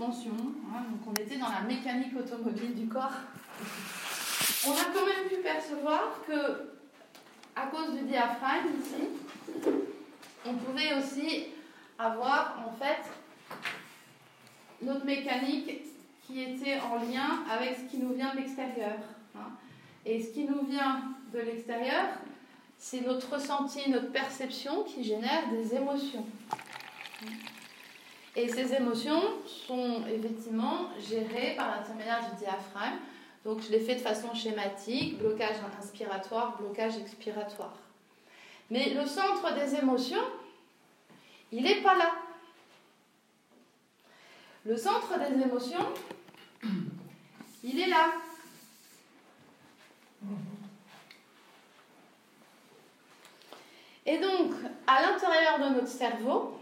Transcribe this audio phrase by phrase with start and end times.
[0.00, 3.12] Hein, donc on était dans la mécanique automobile du corps.
[4.66, 6.72] On a quand même pu percevoir que,
[7.54, 9.72] à cause du diaphragme ici,
[10.46, 11.46] on pouvait aussi
[11.98, 13.02] avoir en fait
[14.80, 15.70] notre mécanique
[16.26, 18.96] qui était en lien avec ce qui nous vient de l'extérieur.
[19.36, 19.50] Hein.
[20.06, 21.02] Et ce qui nous vient
[21.32, 22.06] de l'extérieur,
[22.78, 26.26] c'est notre ressenti, notre perception qui génère des émotions.
[28.34, 32.98] Et ces émotions sont effectivement gérées par l'intermédiaire du diaphragme.
[33.44, 37.74] Donc je l'ai fait de façon schématique, blocage inspiratoire, blocage expiratoire.
[38.70, 40.22] Mais le centre des émotions,
[41.50, 42.12] il n'est pas là.
[44.64, 45.86] Le centre des émotions,
[47.62, 48.12] il est là.
[54.06, 54.52] Et donc,
[54.86, 56.61] à l'intérieur de notre cerveau,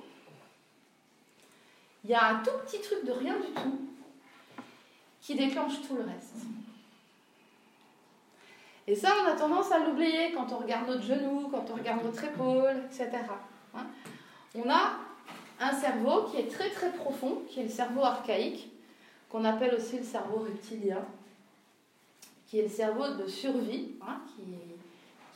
[2.04, 3.78] il y a un tout petit truc de rien du tout
[5.20, 6.46] qui déclenche tout le reste.
[8.86, 12.04] Et ça, on a tendance à l'oublier quand on regarde notre genou, quand on regarde
[12.04, 13.10] notre épaule, etc.
[13.74, 13.86] Hein.
[14.56, 14.96] on a
[15.60, 18.70] un cerveau qui est très très profond, qui est le cerveau archaïque,
[19.28, 21.04] qu'on appelle aussi le cerveau reptilien,
[22.48, 24.22] qui est le cerveau de survie, hein,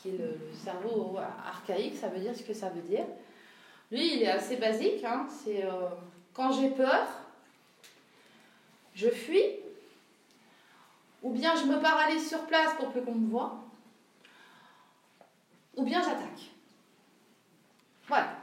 [0.03, 3.05] qui, est, le, cerveau archaïque, ça veut dire ce que ça veut dire.
[3.93, 5.91] Lui, il est assez basique, hein, c'est euh,
[6.35, 7.07] quand j'ai peur,
[8.95, 9.51] je fuis,
[11.23, 13.57] ou bien je me paralyse sur place pour peu qu'on me voit,
[15.77, 16.51] ou bien j'attaque.
[18.07, 18.37] Voilà.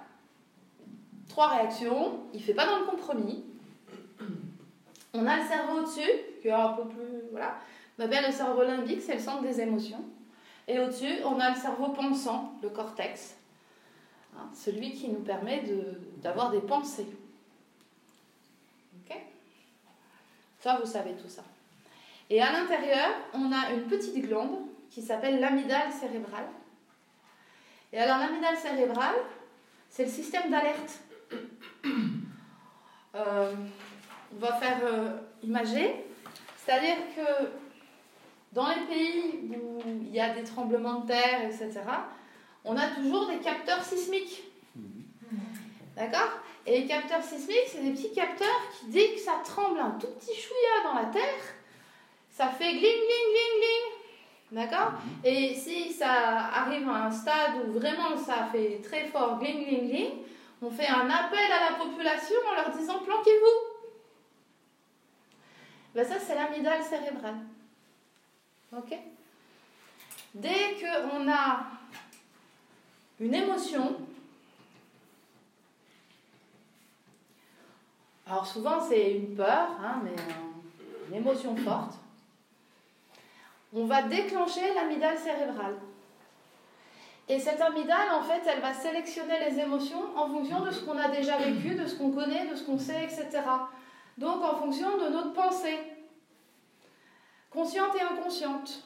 [1.30, 3.45] Trois réactions, il ne fait pas dans le compromis.
[5.14, 6.09] On a le cerveau au-dessus,
[6.42, 7.22] qui est un peu plus.
[7.31, 7.58] Voilà.
[8.00, 10.03] On appelle le cerveau limbique, c'est le centre des émotions.
[10.67, 13.36] Et au-dessus, on a le cerveau pensant, le cortex,
[14.36, 15.64] hein, celui qui nous permet
[16.17, 17.08] d'avoir des pensées.
[20.62, 21.44] Ça, vous savez tout ça.
[22.30, 24.59] Et à l'intérieur, on a une petite glande
[24.90, 26.47] qui s'appelle l'amygdale cérébrale.
[27.91, 29.16] Et alors, l'amygdale cérébrale,
[29.90, 31.00] c'est le système d'alerte.
[33.13, 33.53] Euh,
[34.34, 36.06] on va faire euh, imager.
[36.56, 37.50] C'est-à-dire que
[38.53, 41.81] dans les pays où il y a des tremblements de terre, etc.,
[42.63, 44.44] on a toujours des capteurs sismiques.
[45.97, 46.40] D'accord?
[46.66, 50.08] Et les capteurs sismiques, c'est des petits capteurs qui, dès que ça tremble un tout
[50.08, 51.44] petit chouïa dans la terre,
[52.30, 54.02] ça fait gling, gling, gling, gling.
[54.52, 55.26] D'accord mhm.
[55.26, 56.12] Et si ça
[56.54, 60.12] arrive à un stade où vraiment ça fait très fort gling, gling, gling,
[60.62, 63.72] on fait un appel à la population en leur disant planquez-vous.
[65.96, 67.40] Ben ça, c'est l'amygdale cérébrale.
[68.72, 68.98] Ok?
[70.34, 71.64] Dès qu'on a
[73.20, 73.98] une émotion,
[78.31, 80.16] Alors souvent c'est une peur, hein, mais
[81.09, 81.96] une émotion forte.
[83.74, 85.75] On va déclencher l'amygdale cérébrale.
[87.28, 90.97] Et cette amygdale, en fait, elle va sélectionner les émotions en fonction de ce qu'on
[90.97, 93.28] a déjà vécu, de ce qu'on connaît, de ce qu'on sait, etc.
[94.18, 95.80] Donc en fonction de notre pensée,
[97.50, 98.86] consciente et inconsciente.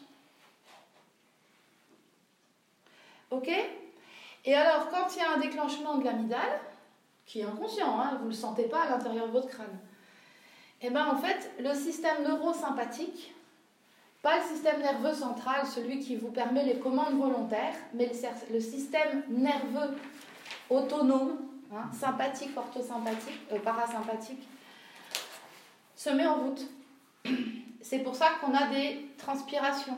[3.30, 3.52] Ok?
[4.46, 6.60] Et alors, quand il y a un déclenchement de l'amygdale,
[7.26, 9.80] qui est inconscient, hein, vous ne le sentez pas à l'intérieur de votre crâne.
[10.82, 13.34] Et eh bien en fait, le système neurosympathique,
[14.22, 18.12] pas le système nerveux central, celui qui vous permet les commandes volontaires, mais
[18.52, 19.96] le, système nerveux
[20.70, 21.38] autonome,
[21.72, 24.48] hein, sympathique, orthosympathique, euh, parasympathique,
[25.96, 26.62] se met en route.
[27.82, 29.98] C'est pour ça qu'on a des transpirations.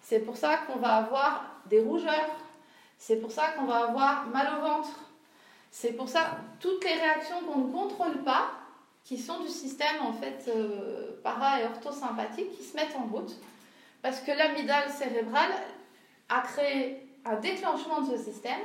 [0.00, 2.30] C'est pour ça qu'on va avoir des rougeurs.
[2.96, 5.05] C'est pour ça qu'on va avoir mal au ventre.
[5.78, 8.50] C'est pour ça toutes les réactions qu'on ne contrôle pas,
[9.04, 13.32] qui sont du système en fait euh, para et orthosympathique, qui se mettent en route,
[14.00, 15.50] parce que l'amygdale cérébrale
[16.30, 18.62] a créé un déclenchement de ce système,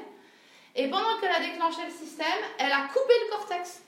[0.73, 2.27] et pendant qu'elle a déclenché le système,
[2.57, 3.83] elle a coupé le cortex.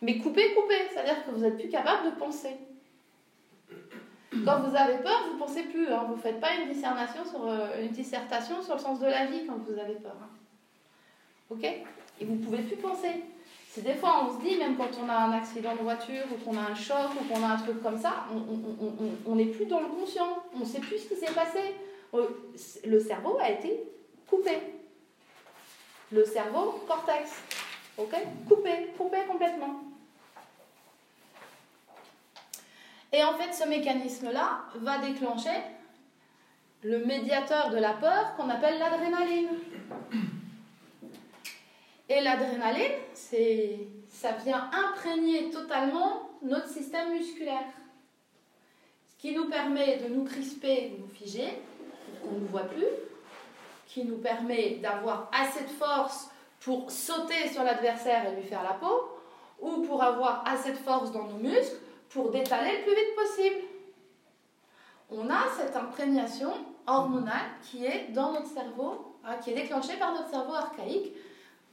[0.00, 2.56] Mais coupé, coupé, c'est-à-dire que vous n'êtes plus capable de penser.
[4.44, 5.88] Quand vous avez peur, vous ne pensez plus.
[5.88, 6.04] Hein.
[6.06, 9.26] Vous ne faites pas une dissertation sur euh, une dissertation sur le sens de la
[9.26, 10.14] vie quand vous avez peur.
[10.22, 10.37] Hein.
[11.50, 13.22] Ok Et vous ne pouvez plus penser.
[13.70, 16.44] C'est des fois, on se dit, même quand on a un accident de voiture, ou
[16.44, 18.26] qu'on a un choc, ou qu'on a un truc comme ça,
[19.26, 20.42] on n'est plus dans le conscient.
[20.54, 21.60] On ne sait plus ce qui s'est passé.
[22.14, 22.26] Euh,
[22.86, 23.84] le cerveau a été
[24.26, 24.58] coupé.
[26.10, 27.30] Le cerveau, cortex.
[27.98, 28.14] Ok
[28.48, 29.82] Coupé, coupé complètement.
[33.12, 35.62] Et en fait, ce mécanisme-là va déclencher
[36.82, 39.48] le médiateur de la peur qu'on appelle l'adrénaline.
[42.08, 43.78] Et l'adrénaline, c'est
[44.08, 47.66] ça vient imprégner totalement notre système musculaire.
[49.10, 51.62] Ce qui nous permet de nous crisper, de nous figer,
[52.22, 52.86] qu'on ne nous voit plus,
[53.86, 58.74] qui nous permet d'avoir assez de force pour sauter sur l'adversaire et lui faire la
[58.74, 59.10] peau,
[59.60, 61.76] ou pour avoir assez de force dans nos muscles
[62.08, 63.66] pour détaler le plus vite possible.
[65.10, 66.52] On a cette imprégnation
[66.86, 71.12] hormonale qui est dans notre cerveau, hein, qui est déclenchée par notre cerveau archaïque,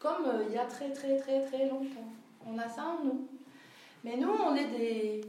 [0.05, 2.11] comme euh, il y a très très très très longtemps.
[2.45, 3.27] On a ça en nous.
[4.03, 5.21] Mais nous, on est des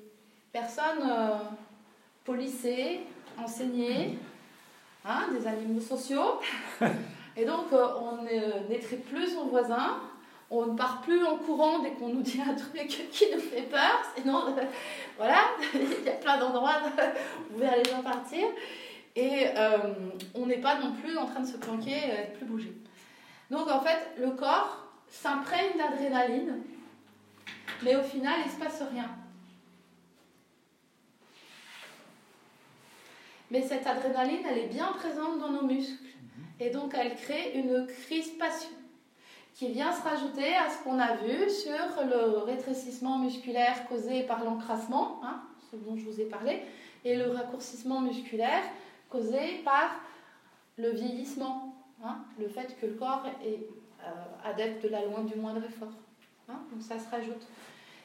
[0.53, 1.39] personnes euh,
[2.25, 3.01] policées,
[3.39, 4.19] enseignées,
[5.03, 6.41] hein, des animaux sociaux.
[7.39, 10.01] Et donc, euh, on n'étrit plus son voisin,
[10.51, 13.63] on ne part plus en courant dès qu'on nous dit un truc qui nous fait
[13.63, 14.03] peur.
[14.17, 14.55] Sinon,
[15.17, 15.39] voilà,
[15.75, 16.83] il y a plein d'endroits
[17.51, 18.47] où vers les gens partir.
[19.15, 19.79] Et euh,
[20.35, 22.73] on n'est pas non plus en train de se planquer, et de plus bouger.
[23.51, 26.63] Donc, en fait, le corps s'imprègne d'adrénaline,
[27.83, 29.09] mais au final, il ne se passe rien.
[33.51, 36.03] Mais cette adrénaline, elle est bien présente dans nos muscles.
[36.59, 38.71] Et donc, elle crée une crispation
[39.55, 44.45] qui vient se rajouter à ce qu'on a vu sur le rétrécissement musculaire causé par
[44.45, 45.41] l'encrassement, hein,
[45.71, 46.63] ce dont je vous ai parlé,
[47.05, 48.63] et le raccourcissement musculaire
[49.09, 50.01] causé par
[50.77, 53.67] le vieillissement, hein, le fait que le corps est
[54.05, 55.93] euh, adepte de la loi du moindre effort.
[56.49, 57.47] Hein, donc ça se rajoute.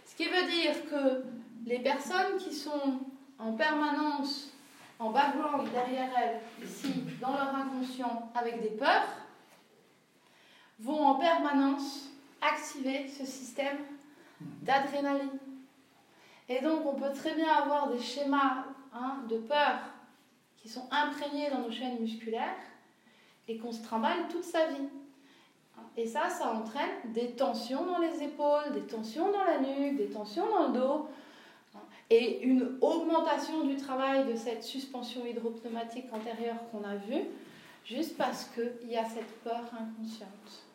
[0.05, 1.23] Ce qui veut dire que
[1.65, 2.99] les personnes qui sont
[3.37, 4.51] en permanence
[4.99, 9.07] en background derrière elles, ici, dans leur inconscient, avec des peurs,
[10.79, 12.09] vont en permanence
[12.41, 13.77] activer ce système
[14.61, 15.39] d'adrénaline.
[16.49, 19.79] Et donc, on peut très bien avoir des schémas hein, de peur
[20.57, 22.57] qui sont imprégnés dans nos chaînes musculaires
[23.47, 24.87] et qu'on se trimballe toute sa vie.
[25.97, 30.09] Et ça, ça entraîne des tensions dans les épaules, des tensions dans la nuque, des
[30.09, 31.07] tensions dans le dos,
[32.09, 37.23] et une augmentation du travail de cette suspension hydropneumatique antérieure qu'on a vue,
[37.85, 40.65] juste parce qu'il y a cette peur inconsciente.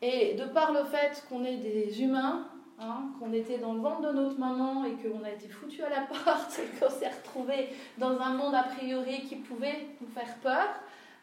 [0.00, 2.48] Et de par le fait qu'on est des humains,
[2.80, 5.88] hein, qu'on était dans le ventre de notre maman et qu'on a été foutu à
[5.88, 7.68] la porte et qu'on s'est retrouvé
[7.98, 10.68] dans un monde a priori qui pouvait nous faire peur,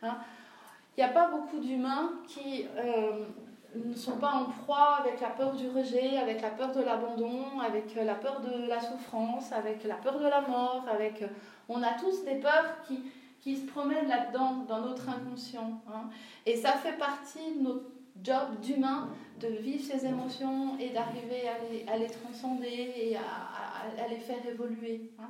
[0.04, 0.18] hein,
[1.00, 3.26] n'y a pas beaucoup d'humains qui euh,
[3.76, 7.60] ne sont pas en proie avec la peur du rejet, avec la peur de l'abandon,
[7.60, 11.24] avec la peur de la souffrance, avec la peur de la mort, avec...
[11.68, 13.00] On a tous des peurs qui,
[13.40, 15.82] qui se promènent là-dedans, dans notre inconscient.
[15.88, 16.10] Hein.
[16.46, 17.86] Et ça fait partie de notre
[18.24, 19.10] job d'humain
[19.40, 24.18] de vivre ces émotions et d'arriver à les, à les, transcender et à, à, les
[24.18, 25.12] faire évoluer.
[25.20, 25.30] Hein.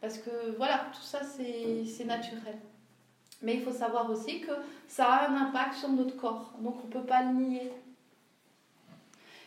[0.00, 2.58] Parce que voilà, tout ça c'est naturel.
[3.42, 4.52] Mais il faut savoir aussi que
[4.88, 7.72] ça a un impact sur notre corps, donc on ne peut pas le nier.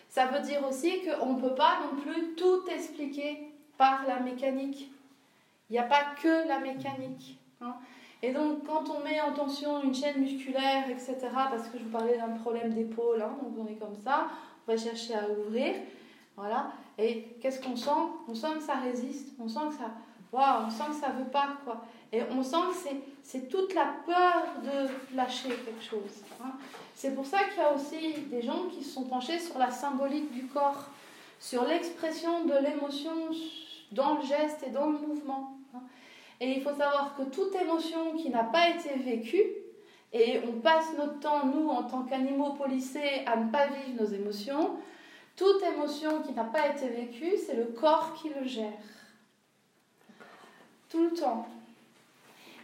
[0.08, 4.92] Ça veut dire aussi qu'on ne peut pas non plus tout expliquer par la mécanique.
[5.70, 7.38] Il n'y a pas que la mécanique.
[7.62, 7.76] Hein.
[8.22, 11.90] Et donc, quand on met en tension une chaîne musculaire, etc., parce que je vous
[11.90, 14.28] parlais d'un problème d'épaule, hein, donc on est comme ça,
[14.68, 15.76] on va chercher à ouvrir,
[16.36, 16.72] voilà.
[16.98, 17.90] Et qu'est-ce qu'on sent?
[18.28, 19.92] On sent que ça résiste, on sent que ça,
[20.32, 21.82] waouh, on sent que ça veut pas, quoi.
[22.14, 22.90] Et on sent que
[23.24, 26.24] c'est toute la peur de lâcher quelque chose.
[26.44, 26.52] Hein.
[26.94, 29.72] C'est pour ça qu'il y a aussi des gens qui se sont penchés sur la
[29.72, 30.90] symbolique du corps,
[31.40, 33.12] sur l'expression de l'émotion
[33.94, 35.58] dans le geste et dans le mouvement.
[35.74, 35.80] Hein.
[36.42, 39.46] Et il faut savoir que toute émotion qui n'a pas été vécue,
[40.14, 44.08] et on passe notre temps, nous, en tant qu'animaux policés, à ne pas vivre nos
[44.08, 44.72] émotions,
[45.38, 48.74] toute émotion qui n'a pas été vécue, c'est le corps qui le gère.
[50.90, 51.48] Tout le temps.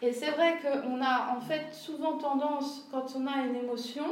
[0.01, 4.05] Et c'est vrai qu'on a en fait souvent tendance, quand on a une émotion,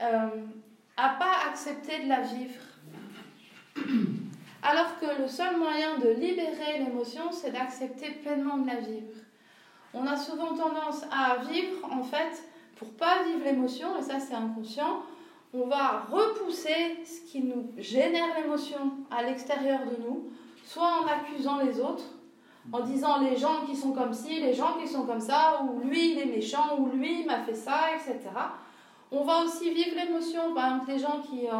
[0.00, 0.28] euh,
[0.96, 2.60] à pas accepter de la vivre.
[4.62, 9.12] Alors que le seul moyen de libérer l'émotion, c'est d'accepter pleinement de la vivre.
[9.92, 12.44] On a souvent tendance à vivre, en fait,
[12.76, 15.02] pour pas vivre l'émotion, et ça c'est inconscient,
[15.52, 20.30] on va repousser ce qui nous génère l'émotion à l'extérieur de nous,
[20.64, 22.04] soit en accusant les autres,
[22.72, 25.80] en disant les gens qui sont comme ci, les gens qui sont comme ça, ou
[25.80, 28.18] lui il est méchant, ou lui m'a fait ça, etc.
[29.10, 31.52] On va aussi vivre l'émotion, par exemple les gens qui euh,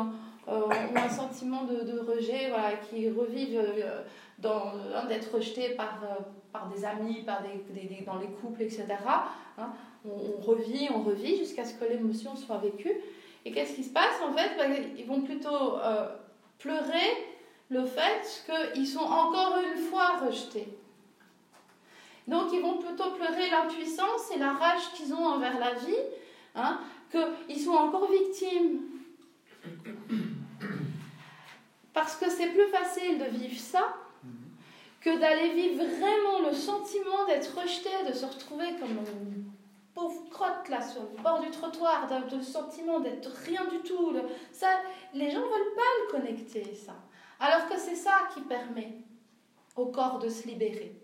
[0.49, 4.02] euh, ont un sentiment de, rejet, voilà, qui revivent euh,
[4.38, 4.73] dans,
[5.09, 6.00] d'être rejetés par,
[6.52, 8.87] par des amis, par des, dans les couples, etc.
[9.59, 9.73] Hein.
[10.04, 12.95] on, revit, on revit jusqu'à ce que l'émotion soit vécue.
[13.45, 14.50] Et qu'est-ce qui se passe en fait?
[14.57, 15.78] Ben, Ils vont plutôt
[16.59, 17.26] pleurer
[17.69, 20.69] le fait qu'ils sont encore une fois rejetés.
[22.26, 25.96] Donc ils vont plutôt pleurer l'impuissance et la rage qu'ils ont envers la vie,
[26.54, 28.80] hein, qu'ils sont encore victimes
[31.92, 33.94] Parce que c'est plus facile de vivre ça
[35.00, 39.50] que d'aller vivre vraiment le sentiment d'être rejeté, de se retrouver comme une
[39.94, 44.12] pauvre crotte là sur le bord du trottoir, de, sentiment d'être rien du tout.
[44.52, 44.68] ça,
[45.14, 46.94] les gens ne veulent pas le connecter, ça.
[47.38, 48.98] Alors que c'est ça qui permet
[49.76, 51.00] au corps de se libérer.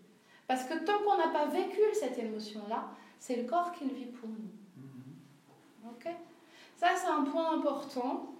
[0.46, 2.84] Parce que tant qu'on n'a pas vécu cette émotion-là,
[3.18, 4.50] c'est le corps qui le vit pour nous.
[4.78, 5.90] Mm-hmm.
[5.90, 6.14] Ok?
[6.76, 8.32] Ça, c'est un point important.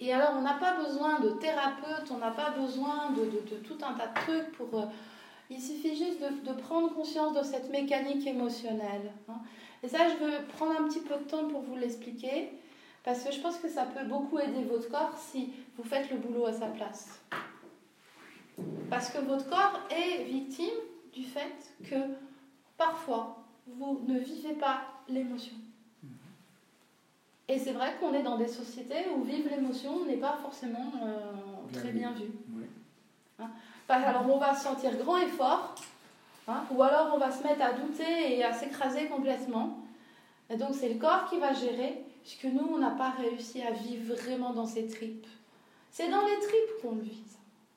[0.00, 3.78] Et alors, on n'a pas besoin de thérapeute, on n'a pas besoin de, de, tout
[3.82, 4.78] un tas de trucs pour...
[4.78, 4.86] Euh,
[5.50, 9.12] il suffit juste de, de, prendre conscience de cette mécanique émotionnelle.
[9.28, 9.38] Hein.
[9.82, 12.52] Et ça, je veux prendre un petit peu de temps pour vous l'expliquer,
[13.02, 16.18] parce que je pense que ça peut beaucoup aider votre corps si vous faites le
[16.18, 17.20] boulot à sa place.
[18.90, 20.74] Parce que votre corps est victime
[21.12, 21.96] du fait que
[22.76, 25.54] parfois, vous ne vivez pas l'émotion.
[27.48, 31.72] Et c'est vrai qu'on est dans des sociétés où vivre l'émotion n'est pas forcément euh,
[31.72, 32.26] très bien vu.
[33.38, 33.50] Hein?
[33.88, 35.74] Alors on va se sentir grand et fort,
[36.46, 39.78] hein, ou alors on va se mettre à douter et à s'écraser complètement.
[40.50, 43.70] Et donc c'est le corps qui va gérer, puisque nous, on n'a pas réussi à
[43.70, 45.26] vivre vraiment dans ces tripes.
[45.90, 47.22] C'est dans les tripes qu'on le vit,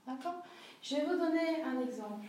[0.06, 0.36] D'accord?
[0.82, 2.26] Je vais vous donner un exemple.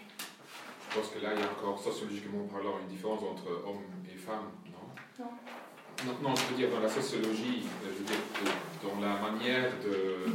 [0.93, 4.15] Je pense que là, il y a encore, sociologiquement parlant, une différence entre hommes et
[4.15, 5.25] femmes, non?
[5.25, 6.13] Non.
[6.23, 8.17] Non, je veux dire dans la sociologie, je veux dire
[8.83, 10.27] dans la manière de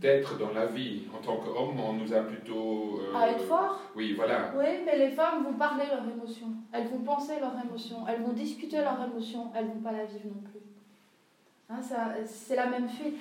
[0.00, 1.04] d'être dans la vie.
[1.14, 3.00] En tant qu'homme, on nous a plutôt...
[3.00, 3.80] Euh, à être fort?
[3.96, 4.52] Oui, voilà.
[4.54, 6.52] Oui, mais les femmes vont parler leurs émotions.
[6.72, 8.06] Elles vont penser leurs émotions.
[8.06, 9.50] Elles vont discuter leurs émotions.
[9.54, 10.60] Elles vont pas la vivre non plus.
[11.70, 11.80] Hein,
[12.26, 13.14] c'est la même fuite.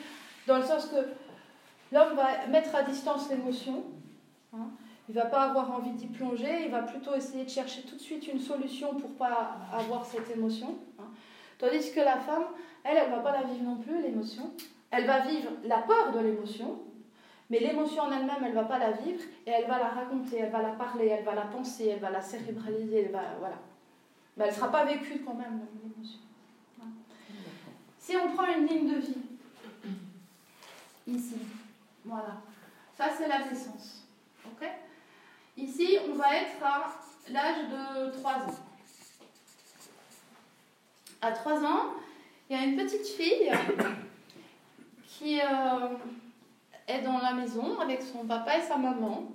[0.45, 0.97] Dans le sens que
[1.95, 3.85] l'homme va mettre à distance l'émotion.
[4.53, 4.67] Hein,
[5.09, 6.65] il va pas avoir envie d'y plonger.
[6.65, 10.29] Il va plutôt essayer de chercher tout de suite une solution pour pas avoir cette
[10.31, 10.77] émotion.
[10.99, 11.07] Hein.
[11.57, 12.45] Tandis que la femme,
[12.83, 14.51] elle, elle va pas la vivre non plus, l'émotion.
[14.91, 16.79] Elle va vivre la peur de l'émotion,
[17.49, 20.51] mais l'émotion en elle-même, elle va pas la vivre et elle va la raconter, elle
[20.51, 23.57] va la parler, elle va la penser, elle va la cérébraliser, elle va, voilà.
[24.37, 26.19] Mais elle ne sera pas vécue quand même, l'émotion.
[27.97, 29.17] Si on prend une ligne de vie,
[31.07, 31.37] ici,
[32.03, 32.41] voilà,
[32.97, 34.05] ça c'est la naissance.
[34.45, 34.67] ok?
[35.57, 36.93] Ici, on va être à
[37.29, 38.59] l'âge de 3 ans.
[41.21, 41.93] À 3 ans,
[42.49, 43.51] il y a une petite fille
[45.07, 45.87] qui euh,
[46.87, 49.31] est dans la maison avec son papa et sa maman.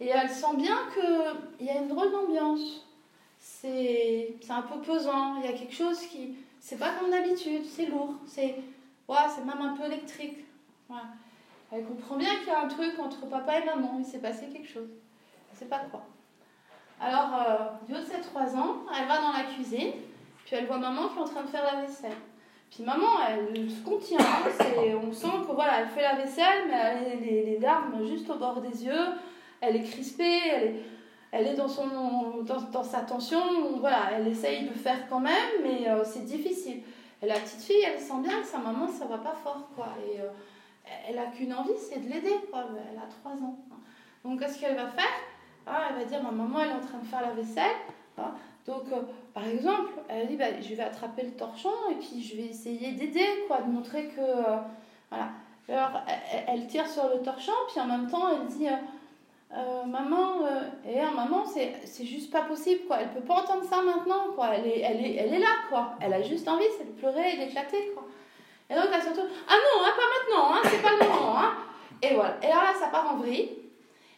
[0.00, 2.84] Et elle sent bien qu'il y a une drôle d'ambiance.
[3.38, 6.34] C'est un peu pesant, il y a quelque chose qui.
[6.60, 8.56] C'est pas comme d'habitude, c'est lourd, c'est
[9.08, 10.38] ouais, c'est même un peu électrique.
[11.74, 14.46] Elle comprend bien qu'il y a un truc entre papa et maman, il s'est passé
[14.46, 14.88] quelque chose.
[15.50, 16.02] Elle sait pas quoi.
[17.00, 19.90] Alors, euh, du haut de ses trois ans, elle va dans la cuisine,
[20.44, 22.16] puis elle voit maman qui est en train de faire la vaisselle.
[22.70, 24.20] Puis maman, elle se contient.
[24.20, 24.50] Hein,
[25.02, 28.36] on sent que voilà, elle fait la vaisselle, mais elle a les, larmes juste au
[28.36, 29.06] bord des yeux.
[29.60, 30.82] Elle est crispée, elle est,
[31.32, 31.86] elle est dans, son,
[32.42, 33.42] dans, dans sa tension.
[33.80, 36.82] Voilà, elle essaye de faire quand même, mais euh, c'est difficile.
[37.20, 39.68] Et la petite fille, elle sent bien que sa maman, ça va pas fort.
[39.74, 39.88] Quoi.
[40.20, 40.28] Euh,
[41.08, 42.34] elle a qu'une envie, c'est de l'aider.
[42.52, 43.58] Elle a 3 ans.
[44.24, 45.04] Donc, qu'est-ce qu'elle va faire?
[45.66, 47.76] Ah, Elle va dire Ma maman, elle est en train de faire la vaisselle.
[48.18, 48.32] Hein.
[48.66, 52.36] Donc, euh, par exemple, elle dit bah, Je vais attraper le torchon et puis je
[52.36, 54.20] vais essayer d'aider, quoi, de montrer que.
[54.20, 54.58] Euh,
[55.10, 55.30] voilà.
[55.66, 56.02] Alors,
[56.46, 60.46] elle, tire sur le torchon, puis en même temps, elle dit euh, Maman,
[60.86, 62.98] et maman, c'est juste pas possible, quoi.
[63.00, 64.48] Elle peut pas entendre ça maintenant, quoi.
[64.54, 65.94] Elle est, elle est, elle est là, quoi.
[66.02, 68.03] Elle a juste envie, c'est de pleurer et d'éclater, quoi.
[68.74, 71.54] Et donc, elle se Ah non, hein, pas maintenant, hein, c'est pas le moment, hein.
[72.02, 72.36] Et voilà.
[72.42, 73.52] Et alors là, ça part en vrille.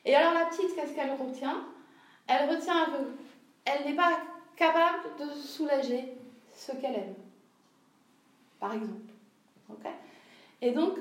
[0.04, 1.62] Et alors, la petite, qu'est-ce qu'elle retient?
[2.26, 3.10] Elle retient que
[3.66, 4.18] elle n'est pas
[4.56, 6.14] capable de soulager
[6.56, 7.14] ce qu'elle aime,
[8.58, 8.92] par exemple.
[10.62, 10.98] Et donc,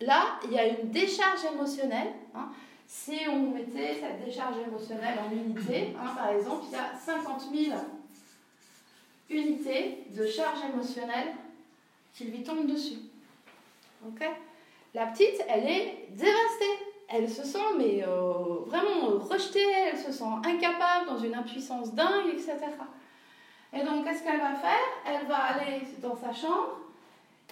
[0.00, 2.12] là, il y a une décharge émotionnelle.
[2.86, 7.42] Si on mettait cette décharge émotionnelle en unités, hein, par exemple, il y a 50
[7.52, 7.76] 000
[9.30, 11.34] unités de charge émotionnelle
[12.12, 12.98] qui lui tombent dessus.
[14.06, 14.28] ok.
[14.94, 16.84] La petite, elle est dévastée.
[17.08, 22.28] Elle se sent mais euh, vraiment rejetée, elle se sent incapable, dans une impuissance dingue,
[22.32, 22.56] etc.
[23.72, 24.80] Et donc, qu'est-ce qu'elle va faire?
[25.06, 26.78] Elle va aller dans sa chambre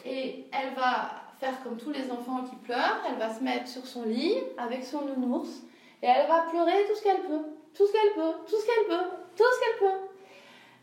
[0.04, 3.86] et elle va faire comme tous les enfants qui pleurent, elle va se mettre sur
[3.86, 5.62] son lit avec son nounours
[6.02, 7.42] et elle va pleurer tout ce qu'elle peut,
[7.74, 9.04] tout ce qu'elle peut, tout ce qu'elle peut,
[9.36, 9.98] tout ce qu'elle peut.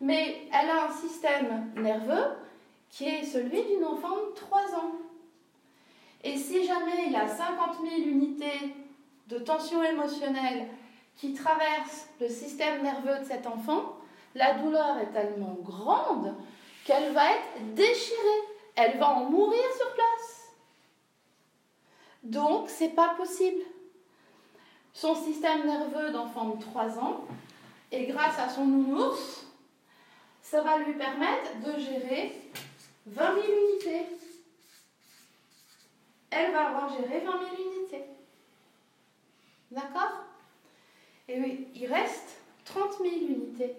[0.02, 2.26] Mais elle a un système nerveux
[2.90, 4.92] qui est celui d'une enfant de 3 ans.
[6.24, 8.76] Et si jamais il y a 50 000 unités
[9.28, 10.68] de tension émotionnelle
[11.16, 13.98] qui traversent le système nerveux de cet enfant,
[14.36, 16.36] la douleur est tellement grande
[16.86, 18.42] qu'elle va être déchirée.
[18.76, 20.54] Elle va en mourir sur place.
[22.24, 23.62] Donc, c'est pas possible.
[24.94, 27.22] Son système nerveux d'enfant de 3 ans,
[27.92, 29.46] et grâce à son nounours,
[30.42, 32.42] ça va lui permettre de gérer
[33.08, 34.06] 20 000 unités.
[36.30, 38.04] Elle va avoir géré 20 000 unités.
[39.72, 40.24] D'accord?
[41.28, 43.76] Et oui, il reste 30 000 unités.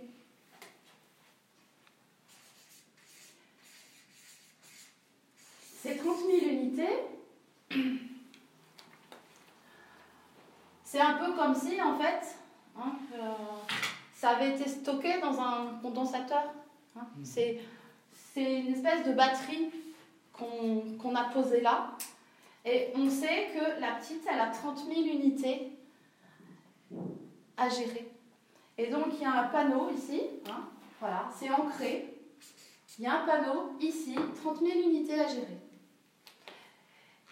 [5.80, 6.98] Ces 30 000 unités,
[10.84, 12.36] c'est un peu comme si, en fait,
[12.76, 13.32] hein, euh,
[14.14, 16.52] ça avait été stocké dans un condensateur.
[16.96, 17.06] Hein.
[17.16, 17.24] Mm.
[18.38, 19.68] C'est une espèce de batterie
[20.32, 21.90] qu'on a posée là.
[22.64, 25.72] Et on sait que la petite, elle a 30 000 unités
[27.56, 28.08] à gérer.
[28.76, 30.22] Et donc, il y a un panneau ici.
[30.48, 30.68] Hein,
[31.00, 32.14] voilà, c'est ancré.
[32.98, 35.58] Il y a un panneau ici, 30 000 unités à gérer.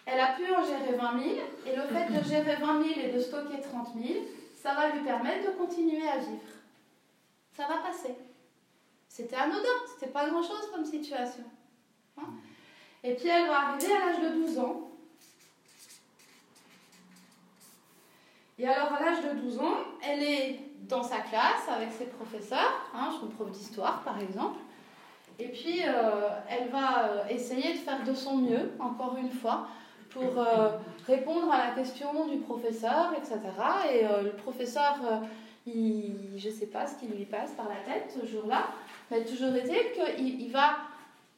[0.05, 1.35] Elle a pu en gérer 20 000,
[1.67, 4.25] et le fait de gérer 20 000 et de stocker 30 000,
[4.61, 6.41] ça va lui permettre de continuer à vivre.
[7.55, 8.13] Ça va passer.
[9.17, 11.43] C'était anodin, c'était pas grand chose comme situation.
[12.19, 12.25] Hein.
[13.03, 14.91] et puis elle va arriver à l'âge de 12 ans.
[18.59, 22.91] Et alors à l'âge de 12 ans, elle est dans sa classe avec ses professeurs,
[22.93, 24.59] hein, je prof d'histoire par exemple,
[25.39, 29.67] et puis euh, elle va euh, essayer de faire de son mieux, encore une fois,
[30.11, 33.39] pour euh, répondre à la question du professeur, etc.
[33.91, 34.95] Et le professeur,
[35.65, 38.67] il, je ne sais pas ce qui lui passe par la tête ce jour-là,
[39.09, 40.77] mais toujours est-il qu'il il va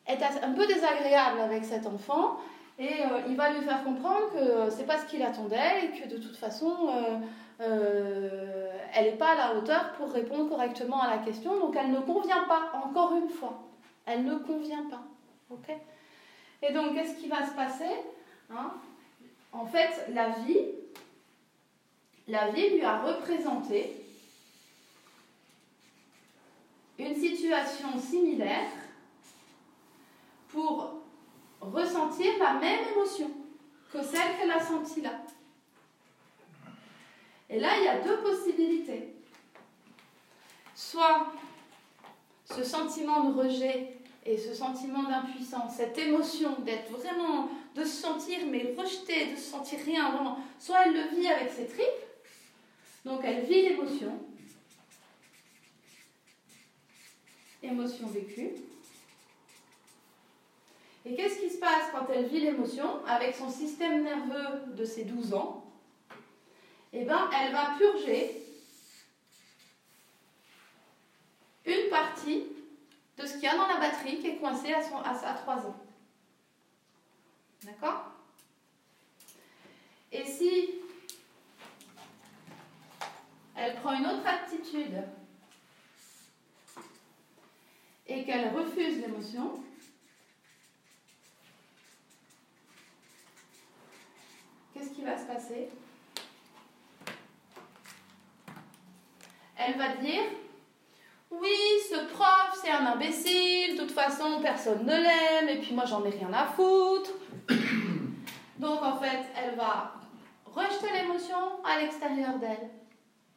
[0.08, 2.38] être un peu désagréable avec cet enfant
[2.80, 6.18] et il va lui faire comprendre que c'est pas ce qu'il attendait et que de
[6.18, 6.90] toute façon
[7.60, 11.60] elle n'est pas à la hauteur pour répondre correctement à la question.
[11.60, 13.62] Donc elle ne convient pas encore une fois.
[14.06, 15.02] Elle ne convient pas.
[16.62, 17.96] Et donc qu'est-ce qui va se passer?
[18.52, 18.72] Hein?
[19.52, 20.60] en fait, la vie,
[22.28, 23.96] la vie lui a représenté
[27.00, 28.70] une situation similaire
[30.50, 31.02] pour
[31.62, 33.32] ressentir la même émotion
[33.92, 35.22] que celle qu'elle a sentie là.
[37.50, 39.16] Et là, il y a deux possibilités.
[40.76, 41.28] Soit
[42.46, 43.94] ce sentiment de rejet
[44.26, 49.52] et ce sentiment d'impuissance, cette émotion d'être vraiment, de se sentir mais rejeté, de se
[49.52, 51.86] sentir rien, vraiment, soit elle le vit avec ses tripes,
[53.06, 54.20] donc elle vit l'émotion,
[57.64, 58.52] émotion vécue.
[61.06, 65.06] Et qu'est-ce qui se passe quand elle vit l'émotion avec son système nerveux de ses
[65.06, 65.66] 12 ans?
[66.92, 68.44] Eh bien, elle va purger
[71.66, 72.48] une partie
[73.18, 75.56] de ce qu'il y a dans la batterie qui est coincée à, son, à, 3
[75.68, 75.76] ans.
[77.64, 78.06] D'accord?
[80.12, 80.70] Et si
[83.56, 85.04] elle prend une autre attitude
[88.10, 89.64] et qu'elle refuse l'émotion,
[94.74, 95.70] qu'est-ce qui va se passer?
[99.56, 100.24] Elle va dire
[101.32, 101.50] oui,
[101.88, 106.04] ce prof, c'est un imbécile, de toute façon, personne ne l'aime, et puis moi, j'en
[106.04, 107.12] ai rien à foutre.
[108.58, 109.94] Donc, en fait, elle va
[110.46, 112.72] rejeter l'émotion à l'extérieur d'elle.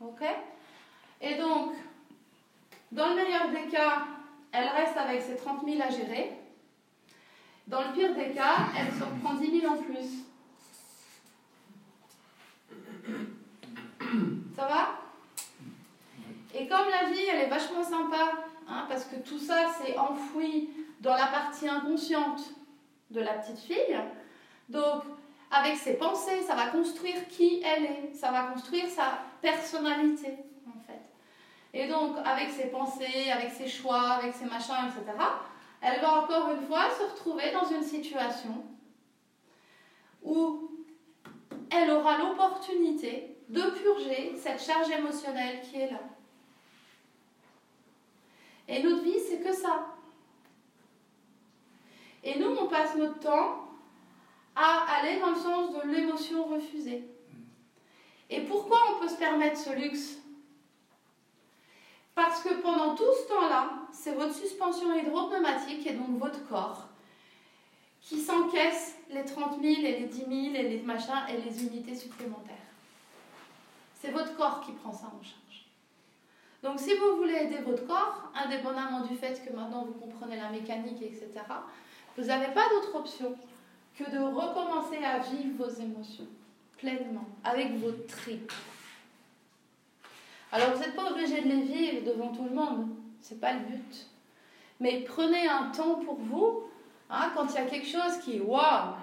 [0.00, 0.22] Ok?
[1.20, 1.74] Et donc,
[2.90, 4.06] dans le meilleur des cas,
[4.52, 6.32] elle reste avec ses 30 000 à gérer.
[7.66, 10.24] Dans le pire des cas, elle se reprend 10 000 en plus.
[14.54, 14.98] Ça va?
[16.54, 18.32] Et comme la vie, elle est vachement sympa,
[18.68, 20.68] hein, parce que tout ça, c'est enfoui
[21.00, 22.42] dans la partie inconsciente
[23.10, 23.98] de la petite fille,
[24.68, 25.02] donc
[25.50, 30.36] avec ses pensées, ça va construire qui elle est, ça va construire sa personnalité.
[31.74, 35.16] Et donc, avec ses pensées, avec ses choix, avec ses machins, etc.,
[35.80, 38.64] elle va encore une fois se retrouver dans une situation
[40.22, 40.70] où
[41.70, 46.00] elle aura l'opportunité de purger cette charge émotionnelle qui est là.
[48.68, 49.86] Et notre vie, c'est que ça.
[52.22, 53.68] Et nous, on passe notre temps
[54.54, 57.04] à aller dans le sens de l'émotion refusée.
[58.30, 60.21] Et pourquoi on peut se permettre ce luxe?
[62.14, 66.88] Parce que pendant tout ce temps-là, c'est votre suspension hydropneumatique et donc votre corps
[68.00, 71.94] qui s'encaisse les 30 000 et les 10 000 et les machins et les unités
[71.94, 72.56] supplémentaires.
[74.00, 75.66] C'est votre corps qui prend ça en charge.
[76.62, 80.50] Donc si vous voulez aider votre corps, indépendamment du fait que maintenant vous comprenez la
[80.50, 81.30] mécanique, etc.,
[82.16, 83.34] vous n'avez pas d'autre option
[83.96, 86.26] que de recommencer à vivre vos émotions
[86.78, 88.52] pleinement, avec vos tripes.
[90.52, 92.88] Alors vous n'êtes pas obligé de les vivre devant tout le monde,
[93.22, 94.06] c'est pas le but.
[94.80, 96.64] Mais prenez un temps pour vous,
[97.08, 98.94] hein, quand il y a quelque chose qui, waouh,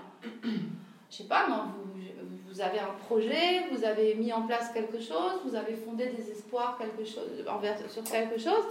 [0.44, 5.00] je sais pas, non, vous, vous, avez un projet, vous avez mis en place quelque
[5.00, 8.64] chose, vous avez fondé des espoirs quelque chose, envers, sur quelque chose,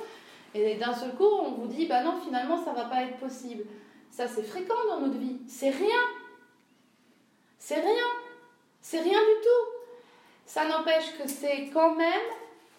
[0.55, 3.64] et d'un seul coup, on vous dit, bah non, finalement, ça va pas être possible.
[4.11, 5.37] Ça, c'est fréquent dans notre vie.
[5.47, 6.03] C'est rien.
[7.59, 8.07] C'est rien.
[8.81, 9.83] C'est rien du tout.
[10.47, 12.23] Ça n'empêche que c'est quand même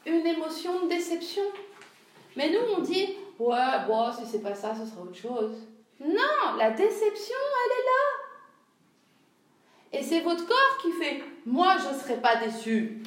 [0.05, 1.43] une émotion de déception.
[2.35, 5.55] Mais nous, on dit, ouais, bon, si c'est pas ça, ce sera autre chose.
[5.99, 7.35] Non, la déception,
[7.65, 8.19] elle est là.
[9.91, 13.03] Et c'est votre corps qui fait, moi, je ne serai pas déçu.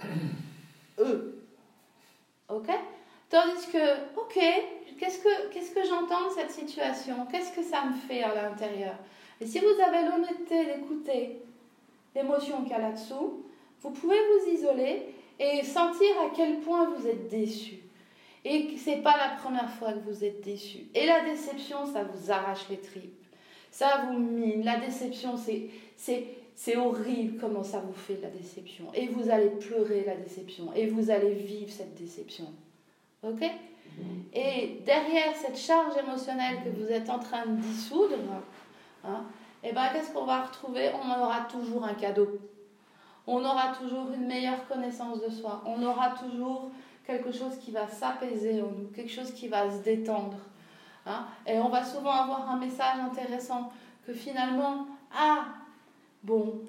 [0.98, 1.42] Eux.
[2.48, 2.68] Ok?
[3.28, 4.38] Tandis que, ok,
[4.98, 7.26] qu'est-ce que, qu'est-ce que j'entends de cette situation?
[7.30, 8.94] Qu'est-ce que ça me fait à l'intérieur?
[9.40, 11.42] Et si vous avez l'honnêteté d'écouter
[12.14, 13.44] l'émotion qu'il y a là-dessous,
[13.82, 17.78] vous pouvez vous isoler et sentir à quel point vous êtes déçu.
[18.44, 20.86] Et que ce n'est pas la première fois que vous êtes déçu.
[20.94, 23.24] Et la déception, ça vous arrache les tripes.
[23.70, 24.64] Ça vous mine.
[24.64, 28.86] La déception, c'est, c'est, c'est horrible comment ça vous fait la déception.
[28.94, 30.72] Et vous allez pleurer la déception.
[30.74, 32.46] Et vous allez vivre cette déception.
[33.24, 33.42] Ok?
[34.32, 38.14] Et derrière cette charge émotionnelle que vous êtes en train de dissoudre,
[39.04, 39.24] hein,
[39.64, 40.90] eh ben, qu'est-ce qu'on va retrouver?
[41.02, 42.38] On aura toujours un cadeau
[43.26, 46.70] on aura toujours une meilleure connaissance de soi, on aura toujours
[47.04, 50.38] quelque chose qui va s'apaiser en nous, quelque chose qui va se détendre.
[51.06, 51.26] Hein.
[51.46, 53.72] Et on va souvent avoir un message intéressant
[54.06, 54.86] que finalement,
[55.16, 55.46] ah,
[56.22, 56.60] bon,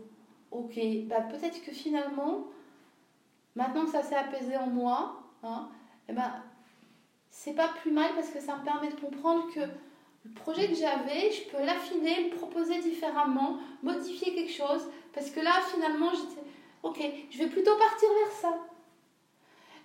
[0.51, 2.45] ok, bah peut-être que finalement,
[3.55, 5.69] maintenant que ça s'est apaisé en moi, hein,
[6.07, 6.31] eh ben,
[7.29, 9.61] c'est pas plus mal parce que ça me permet de comprendre que
[10.27, 15.39] le projet que j'avais, je peux l'affiner, le proposer différemment, modifier quelque chose, parce que
[15.39, 16.47] là, finalement, j'étais
[16.83, 16.99] Ok,
[17.31, 18.57] je vais plutôt partir vers ça.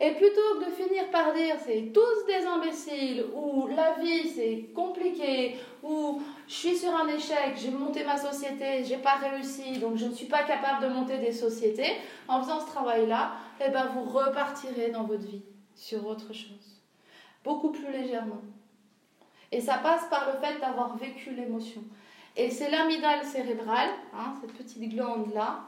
[0.00, 4.72] Et plutôt que de finir par dire c'est tous des imbéciles, ou la vie c'est
[4.74, 9.96] compliqué, ou je suis sur un échec, j'ai monté ma société, j'ai pas réussi, donc
[9.96, 11.96] je ne suis pas capable de monter des sociétés,
[12.28, 13.32] en faisant ce travail-là,
[13.64, 15.42] eh ben vous repartirez dans votre vie
[15.74, 16.82] sur autre chose.
[17.44, 18.42] Beaucoup plus légèrement.
[19.52, 21.82] Et ça passe par le fait d'avoir vécu l'émotion.
[22.34, 25.60] Et c'est l'amygdale cérébrale, hein, cette petite glande-là,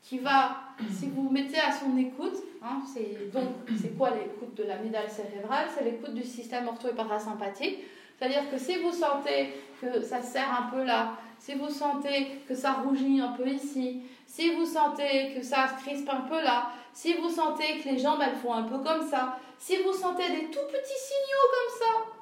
[0.00, 0.56] qui va,
[0.92, 3.48] si vous mettez à son écoute, hein, c'est donc
[3.80, 5.66] c'est quoi l'écoute de la médaille cérébrale?
[5.76, 7.78] C'est l'écoute du système ortho et parasympathique.
[8.16, 12.54] C'est-à-dire que si vous sentez que ça serre un peu là, si vous sentez que
[12.54, 16.70] ça rougit un peu ici, si vous sentez que ça se crispe un peu là,
[16.92, 20.28] si vous sentez que les jambes elles font un peu comme ça, si vous sentez
[20.28, 22.13] des tout petits signaux comme ça,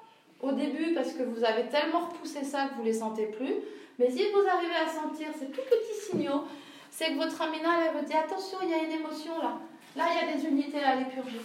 [0.43, 3.55] au début parce que vous avez tellement repoussé ça que vous ne les sentez plus,
[3.99, 6.45] mais si vous arrivez à sentir ces tout petits signaux,
[6.91, 9.59] c'est que votre aminale, elle vous dit attention, il y a une émotion là.
[9.95, 11.41] Là, il y a des unités à aller purger.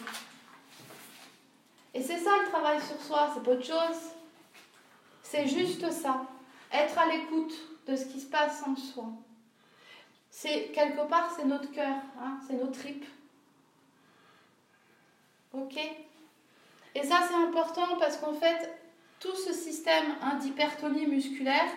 [1.93, 4.11] Et c'est ça le travail sur soi, c'est pas autre chose.
[5.21, 6.25] C'est juste ça.
[6.71, 7.53] Être à l'écoute
[7.87, 9.05] de ce qui se passe en soi.
[10.29, 13.05] C'est quelque part, c'est notre cœur, hein, c'est nos tripes.
[15.53, 15.77] Ok?
[16.95, 18.69] Et ça, c'est important parce qu'en fait,
[19.19, 21.69] tout ce système d'hypertonie musculaire,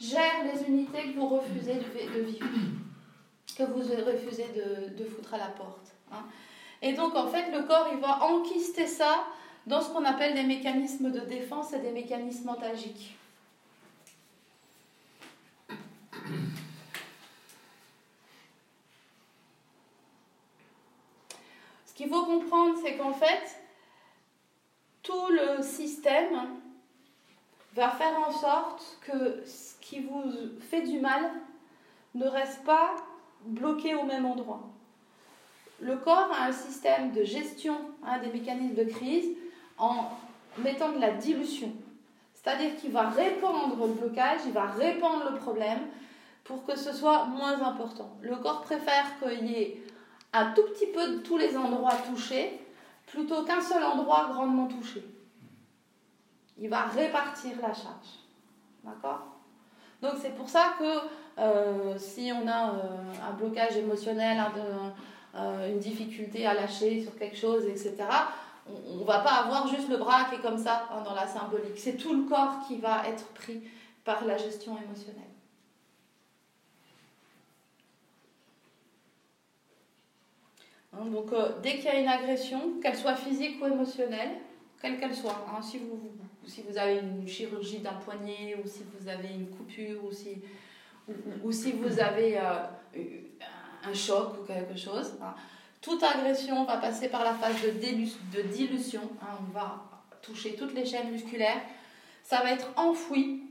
[0.00, 2.46] gère les unités que vous refusez de, vivre,
[3.56, 4.46] que vous refusez
[4.96, 5.92] de, foutre à la porte.
[6.12, 6.24] Hein.
[6.82, 9.26] Et donc, en fait, le corps, il va enquister ça
[9.66, 13.16] dans ce qu'on appelle des mécanismes de défense et des mécanismes antalgiques.
[21.86, 23.59] Ce qu'il faut comprendre, c'est qu'en fait,
[25.10, 26.48] tout le système
[27.74, 29.42] va faire en sorte que
[29.80, 30.22] qui vous
[30.60, 31.30] fait du mal
[32.14, 32.94] ne reste pas
[33.44, 34.60] bloqué au même endroit.
[35.80, 39.28] Le corps a un système de gestion hein, des mécanismes de crise
[39.78, 40.10] en
[40.58, 41.72] mettant de la dilution.
[42.34, 45.80] C'est-à-dire qu'il va répandre le blocage, il va répandre le problème
[46.44, 48.16] pour que ce soit moins important.
[48.20, 49.82] Le corps préfère qu'il y ait
[50.32, 52.60] un tout petit peu de tous les endroits touchés
[53.10, 55.04] plutôt qu'un seul endroit grandement touché.
[56.58, 58.20] Il va répartir la charge.
[58.84, 59.26] D'accord?
[60.02, 64.38] Donc c'est pour ça que euh, si on a euh, un blocage émotionnel,
[65.34, 67.96] euh, une difficulté à lâcher sur quelque chose, etc.,
[68.68, 71.26] on ne va pas avoir juste le bras qui est comme ça hein, dans la
[71.26, 71.76] symbolique.
[71.76, 73.62] C'est tout le corps qui va être pris
[74.04, 75.29] par la gestion émotionnelle.
[80.92, 81.30] Hein, donc
[81.62, 84.38] dès qu'il y a une agression, qu'elle soit physique ou émotionnelle,
[84.80, 89.28] quelle qu'elle soit, hein, si vous, avez une chirurgie d'un poignet, ou si vous avez
[89.28, 90.38] une coupure, ou si,
[91.44, 93.00] ou, si vous avez euh,
[93.84, 95.14] un choc ou quelque chose.
[95.22, 95.34] Hein.
[95.80, 99.00] Toute agression va passer par la phase de, dilution.
[99.22, 99.82] On va
[100.22, 101.62] toucher toutes les chaînes musculaires.
[102.22, 103.42] Ça va être enfoui,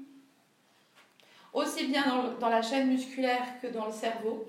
[1.53, 2.03] aussi bien
[2.39, 4.45] dans, la chaîne musculaire que dans le cerveau.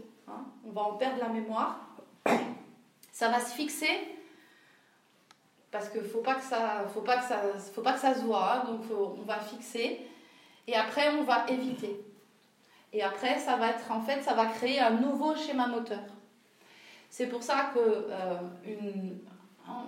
[0.66, 1.80] On va en perdre la mémoire.
[3.20, 4.00] Ça va se fixer
[5.70, 7.42] parce qu'il ne faut pas que ça faut pas que ça
[7.74, 8.64] faut pas que ça se voit hein.
[8.64, 10.00] donc on va fixer
[10.66, 12.00] et après on va éviter.
[12.94, 16.02] Et après ça va être en fait ça va créer un nouveau schéma moteur.
[17.10, 18.38] C'est pour ça que euh,
[19.68, 19.84] hein,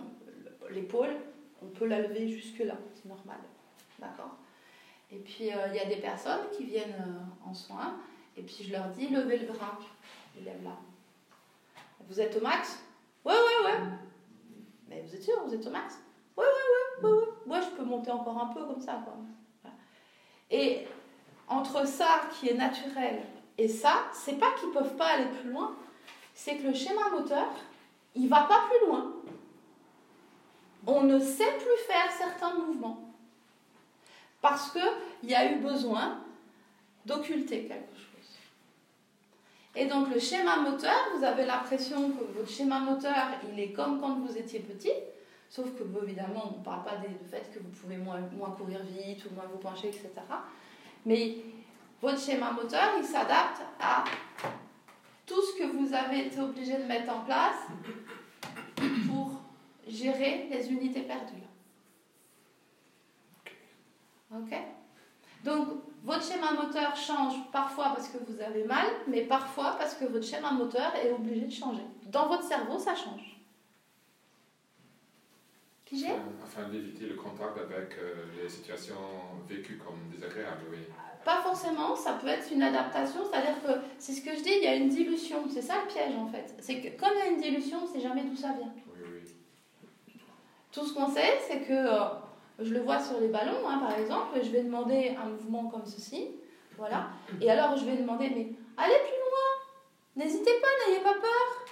[0.69, 1.17] l'épaule
[1.63, 3.39] on peut la lever jusque là c'est normal
[3.99, 4.37] d'accord.
[5.11, 7.97] Et puis euh, il y a des personnes qui viennent euh, en soins
[8.37, 9.79] et puis je leur dis levez le bras.
[10.37, 10.77] Ils lèvent là
[12.11, 12.85] vous êtes au max?
[13.25, 13.79] Ouais ouais ouais
[14.93, 15.99] mais vous êtes sûr, vous êtes au max
[16.37, 19.01] Oui, oui, oui, oui, Moi, je peux monter encore un peu comme ça.
[19.05, 19.15] Quoi.
[20.51, 20.87] Et
[21.49, 23.23] entre ça qui est naturel
[23.57, 25.75] et ça, c'est pas qu'ils peuvent pas aller plus loin,
[26.35, 27.49] c'est que le schéma moteur,
[28.15, 29.13] il va pas plus loin.
[30.87, 32.99] On ne sait plus faire certains mouvements
[34.41, 36.19] parce qu'il y a eu besoin
[37.07, 38.12] d'occulter quelque chose.
[39.75, 43.15] Et donc le schéma moteur, vous avez l'impression que votre schéma moteur,
[43.51, 44.93] il est comme quand vous étiez petit,
[45.49, 48.81] sauf que évidemment, on ne parle pas du fait que vous pouvez moins, moins courir
[48.83, 50.11] vite ou moins vous pencher, etc.
[51.07, 51.37] Mais
[52.03, 54.05] votre schéma moteur, il s'adapte à
[55.25, 57.57] tout ce que vous avez été obligé de mettre en place
[59.07, 59.41] pour
[59.89, 61.43] gérer les unités perdues.
[64.35, 64.55] Ok?
[65.45, 65.69] Donc,
[66.05, 70.25] votre schéma moteur change parfois parce que vous avez mal, mais parfois parce que votre
[70.27, 71.83] schéma moteur est obligé de changer.
[72.07, 73.41] Dans votre cerveau, ça change.
[75.85, 76.09] Pigé
[76.43, 78.95] Afin d'éviter le contact avec euh, les situations
[79.49, 80.79] vécues comme désagréables, oui.
[81.25, 84.65] Pas forcément, ça peut être une adaptation, c'est-à-dire que c'est ce que je dis, il
[84.65, 86.53] y a une dilution, c'est ça le piège en fait.
[86.59, 88.73] C'est que comme il y a une dilution, on ne sait jamais d'où ça vient.
[88.89, 90.15] Oui, oui.
[90.73, 92.09] Tout ce qu'on sait, c'est que euh,
[92.59, 95.87] je le vois sur les ballons, hein, par exemple, je vais demander un mouvement comme
[95.87, 96.29] ceci,
[96.77, 97.09] voilà,
[97.41, 101.67] et alors je vais demander, mais allez plus loin, n'hésitez pas, n'ayez pas peur.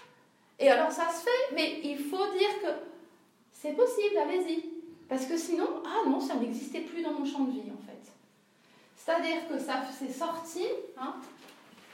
[0.58, 2.68] Et alors ça se fait, mais il faut dire que
[3.52, 4.64] c'est possible, allez-y.
[5.08, 8.12] Parce que sinon, ah non, ça n'existait plus dans mon champ de vie, en fait.
[8.94, 10.66] C'est-à-dire que ça s'est sorti,
[10.96, 11.14] hein,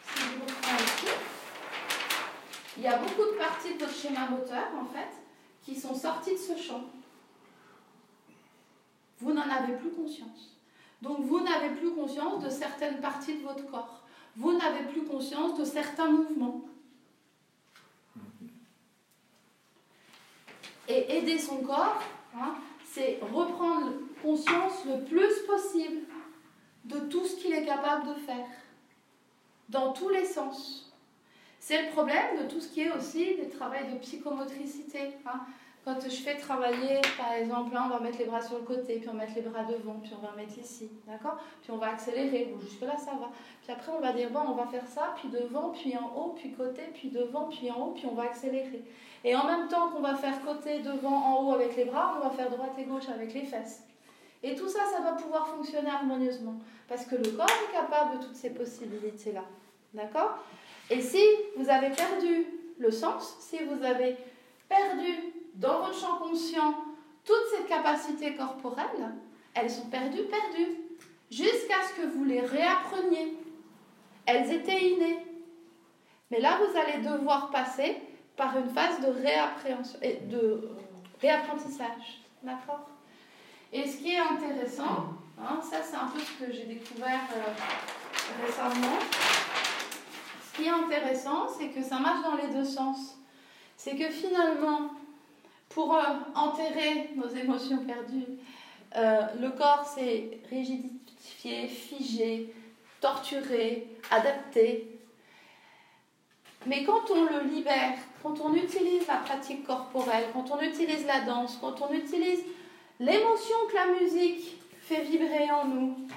[0.02, 1.06] si je reprends ici,
[2.76, 5.08] il y a beaucoup de parties de votre schéma moteur, en fait,
[5.64, 6.82] qui sont sorties de ce champ
[9.20, 10.56] vous n'en avez plus conscience.
[11.02, 14.02] Donc vous n'avez plus conscience de certaines parties de votre corps.
[14.36, 16.62] Vous n'avez plus conscience de certains mouvements.
[20.88, 22.00] Et aider son corps,
[22.36, 26.02] hein, c'est reprendre conscience le plus possible
[26.84, 28.46] de tout ce qu'il est capable de faire,
[29.68, 30.92] dans tous les sens.
[31.58, 35.14] C'est le problème de tout ce qui est aussi des travaux de psychomotricité.
[35.26, 35.40] Hein.
[35.86, 38.96] Quand je fais travailler, par exemple, là, on va mettre les bras sur le côté,
[38.96, 41.38] puis on va mettre les bras devant, puis on va mettre ici, d'accord?
[41.62, 43.30] Puis on va accélérer, bon, jusque-là, ça va.
[43.62, 46.34] Puis après, on va dire, bon, on va faire ça, puis devant, puis en haut,
[46.36, 48.82] puis côté, puis devant, puis en haut, puis on va accélérer.
[49.22, 52.28] Et en même temps qu'on va faire côté, devant, en haut avec les bras, on
[52.28, 53.84] va faire droite et gauche avec les fesses.
[54.42, 56.56] Et tout ça, ça va pouvoir fonctionner harmonieusement.
[56.88, 59.44] Parce que le corps est capable de toutes ces possibilités-là.
[59.94, 60.38] D'accord?
[60.90, 61.22] Et si
[61.56, 62.44] vous avez perdu
[62.76, 64.16] le sens, si vous avez
[64.68, 66.74] perdu dans votre champ conscient,
[67.24, 69.14] toutes ces capacités corporelles,
[69.54, 70.76] elles sont perdues, perdues,
[71.30, 73.36] jusqu'à ce que vous les réappreniez.
[74.26, 75.24] Elles étaient innées.
[76.30, 77.96] Mais là, vous allez devoir passer
[78.36, 80.70] par une phase de, de
[81.20, 82.20] réapprentissage.
[82.42, 82.88] D'accord?
[83.72, 88.46] Et ce qui est intéressant, hein, ça c'est un peu ce que j'ai découvert euh,
[88.46, 88.98] récemment,
[90.42, 93.18] ce qui est intéressant, c'est que ça marche dans les deux sens.
[93.76, 94.90] C'est que finalement,
[95.76, 96.00] pour euh,
[96.34, 98.38] enterrer nos émotions perdues,
[98.96, 102.54] euh, le corps s'est rigidifié, figé,
[102.98, 104.98] torturé, adapté.
[106.64, 111.20] Mais quand on le libère, quand on utilise la pratique corporelle, quand on utilise la
[111.20, 112.40] danse, quand on utilise
[112.98, 116.08] l'émotion que la musique fait vibrer en nous,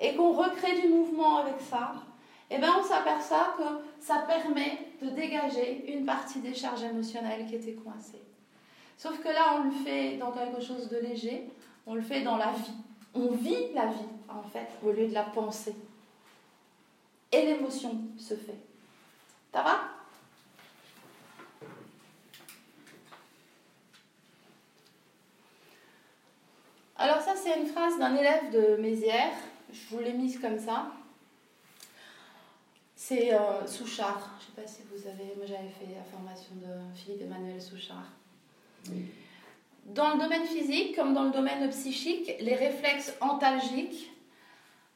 [0.00, 1.94] et qu'on recrée du mouvement avec ça,
[2.50, 7.54] eh bien on s'aperçoit que ça permet de dégager une partie des charges émotionnelles qui
[7.54, 8.25] étaient coincées.
[8.96, 11.50] Sauf que là, on le fait dans quelque chose de léger,
[11.86, 12.72] on le fait dans la vie.
[13.14, 15.74] On vit la vie, en fait, au lieu de la penser.
[17.32, 18.58] Et l'émotion se fait.
[19.52, 19.80] Ça va?
[26.98, 29.36] Alors ça, c'est une phrase d'un élève de Mézières,
[29.70, 30.92] je vous l'ai mise comme ça.
[32.94, 34.30] C'est euh, Souchard.
[34.40, 35.34] Je ne sais pas si vous avez.
[35.36, 38.10] Moi, j'avais fait la formation de Philippe Emmanuel Souchard.
[39.86, 44.12] Dans le domaine physique, comme dans le domaine psychique, les réflexes antalgiques,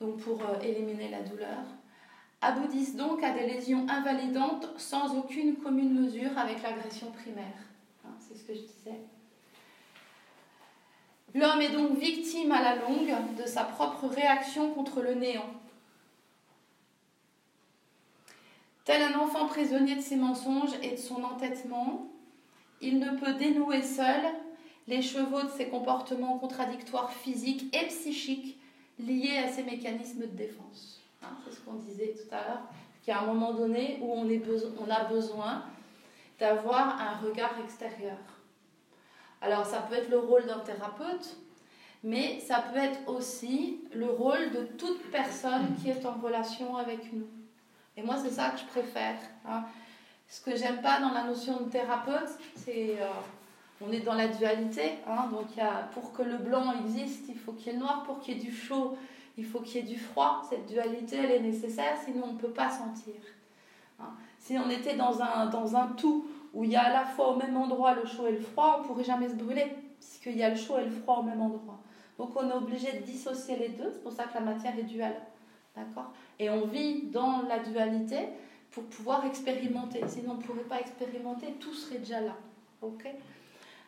[0.00, 1.64] donc pour euh, éliminer la douleur,
[2.40, 7.46] aboutissent donc à des lésions invalidantes sans aucune commune mesure avec l'agression primaire.
[8.04, 8.98] Hein, c'est ce que je disais.
[11.34, 15.50] L'homme est donc victime à la longue de sa propre réaction contre le néant.
[18.84, 22.10] Tel un enfant prisonnier de ses mensonges et de son entêtement,
[22.80, 24.20] il ne peut dénouer seul
[24.88, 28.58] les chevaux de ses comportements contradictoires physiques et psychiques
[28.98, 31.00] liés à ses mécanismes de défense.
[31.22, 32.62] Hein, c'est ce qu'on disait tout à l'heure,
[33.08, 35.64] a un moment donné où on a besoin
[36.38, 38.18] d'avoir un regard extérieur.
[39.40, 41.36] Alors ça peut être le rôle d'un thérapeute,
[42.02, 47.12] mais ça peut être aussi le rôle de toute personne qui est en relation avec
[47.12, 47.26] nous.
[47.96, 49.18] Et moi, c'est ça que je préfère.
[49.46, 49.64] Hein.
[50.30, 53.08] Ce que j'aime pas dans la notion de thérapeute, c'est euh,
[53.80, 54.92] on est dans la dualité.
[55.08, 55.28] Hein.
[55.32, 58.04] donc y a, pour que le blanc existe, il faut qu'il y ait le noir.
[58.04, 58.96] Pour qu'il y ait du chaud,
[59.36, 60.42] il faut qu'il y ait du froid.
[60.48, 63.14] Cette dualité, elle est nécessaire, sinon on ne peut pas sentir.
[63.98, 64.10] Hein.
[64.38, 67.32] Si on était dans un, dans un tout où il y a à la fois
[67.32, 69.66] au même endroit le chaud et le froid, on ne pourrait jamais se brûler,
[69.98, 71.80] puisqu'il y a le chaud et le froid au même endroit.
[72.18, 74.84] Donc on est obligé de dissocier les deux, c'est pour ça que la matière est
[74.84, 75.20] duale.
[75.74, 78.28] D'accord Et on vit dans la dualité
[78.70, 80.00] pour pouvoir expérimenter.
[80.08, 82.36] Sinon on ne pourrait pas expérimenter, tout serait déjà là.
[82.82, 83.06] Ok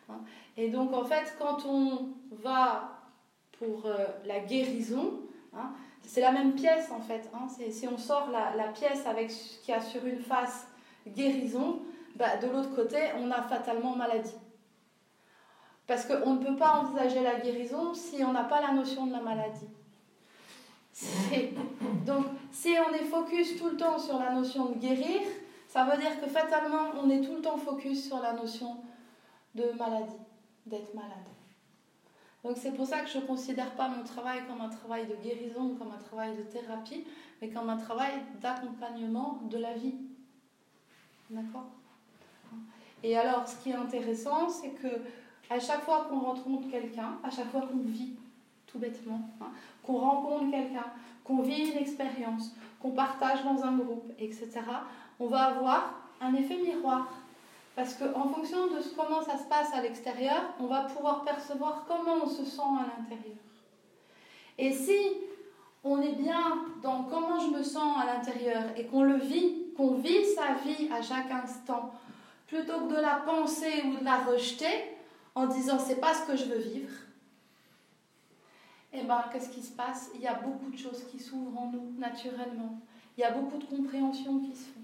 [0.09, 0.19] hein?
[0.57, 3.01] Et donc en fait, quand on va
[3.59, 5.13] pour euh, la guérison,
[5.55, 5.71] hein,
[6.03, 7.29] c'est la même pièce en fait.
[7.33, 7.47] Hein.
[7.69, 10.67] si on sort la, pièce avec ce qui a sur une face
[11.07, 11.79] guérison,
[12.15, 14.35] bah, de l'autre côté, on a fatalement maladie.
[15.87, 19.11] Parce qu'on ne peut pas envisager la guérison si on n'a pas la notion de
[19.11, 19.67] la maladie.
[22.05, 25.21] Donc, si on est focus tout le temps sur la notion de guérir,
[25.67, 28.77] ça veut dire que fatalement, on est tout le temps focus sur la notion
[29.55, 30.13] de maladie,
[30.65, 31.09] d'être malade.
[32.43, 35.15] Donc, c'est pour ça que je ne considère pas mon travail comme un travail de
[35.15, 37.05] guérison, comme un travail de thérapie,
[37.41, 39.95] mais comme un travail d'accompagnement de la vie.
[41.29, 41.65] D'accord?
[43.01, 44.87] Et alors, ce qui est intéressant, c'est que
[45.49, 48.13] à chaque fois qu'on rencontre quelqu'un, à chaque fois qu'on vit,
[48.67, 49.51] tout bêtement, hein,
[49.83, 50.85] qu'on rencontre quelqu'un,
[51.23, 54.49] qu'on vit une expérience, qu'on partage dans un groupe, etc.,
[55.19, 57.07] on va avoir un effet miroir.
[57.75, 62.23] Parce qu'en fonction de comment ça se passe à l'extérieur, on va pouvoir percevoir comment
[62.23, 63.37] on se sent à l'intérieur.
[64.57, 64.97] Et si
[65.83, 69.95] on est bien dans comment je me sens à l'intérieur et qu'on le vit, qu'on
[69.95, 71.91] vit sa vie à chaque instant,
[72.47, 74.95] plutôt que de la penser ou de la rejeter
[75.33, 76.91] en disant c'est pas ce que je veux vivre,
[78.93, 80.11] eh ben, qu'est-ce qui se passe?
[80.15, 82.79] Il y a beaucoup de choses qui s'ouvrent en nous naturellement.
[83.17, 84.81] Il y a beaucoup de compréhension qui se font.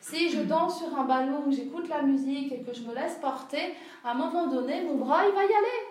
[0.00, 3.16] Si je danse sur un ballon, que j'écoute la musique et que je me laisse
[3.16, 5.86] porter, à un moment donné, mon bras, il va y aller.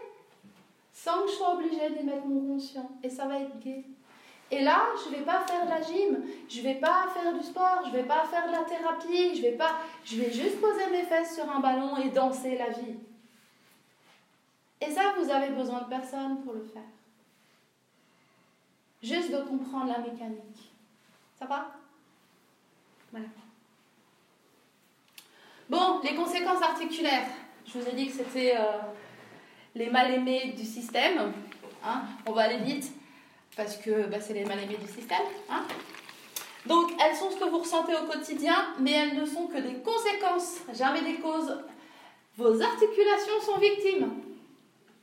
[0.94, 2.90] Sans que je sois obligée d'émettre mon conscient.
[3.04, 3.86] Et ça va être gai.
[4.50, 7.34] Et là, je ne vais pas faire de la gym, je ne vais pas faire
[7.34, 9.72] du sport, je ne vais pas faire de la thérapie, je vais pas,
[10.06, 12.96] je vais juste poser mes fesses sur un ballon et danser la vie.
[14.80, 16.82] Et ça, vous avez besoin de personne pour le faire.
[19.02, 20.74] Juste de comprendre la mécanique.
[21.40, 21.72] Ça va?
[23.12, 23.28] Voilà.
[25.70, 27.28] Bon, les conséquences articulaires.
[27.66, 28.80] Je vous ai dit que c'était euh,
[29.76, 31.34] les mal-aimés du système.
[31.84, 32.02] Hein.
[32.26, 32.92] On va aller vite
[33.56, 35.24] parce que bah, c'est les mal-aimés du système.
[35.50, 35.64] Hein.
[36.66, 39.76] Donc, elles sont ce que vous ressentez au quotidien, mais elles ne sont que des
[39.76, 41.58] conséquences, jamais des causes.
[42.38, 44.12] Vos articulations sont victimes,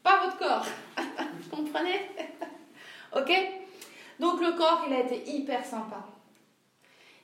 [0.02, 0.66] pas votre corps.
[0.96, 2.11] vous comprenez?
[3.16, 3.30] Ok?
[4.20, 6.07] Donc le corps, il a été hyper sympa.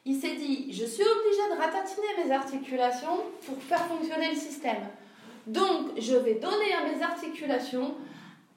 [0.04, 4.88] Il s'est dit, je suis obligé de ratatiner mes articulations pour faire fonctionner le système.
[5.46, 7.94] Donc, je vais donner à mes articulations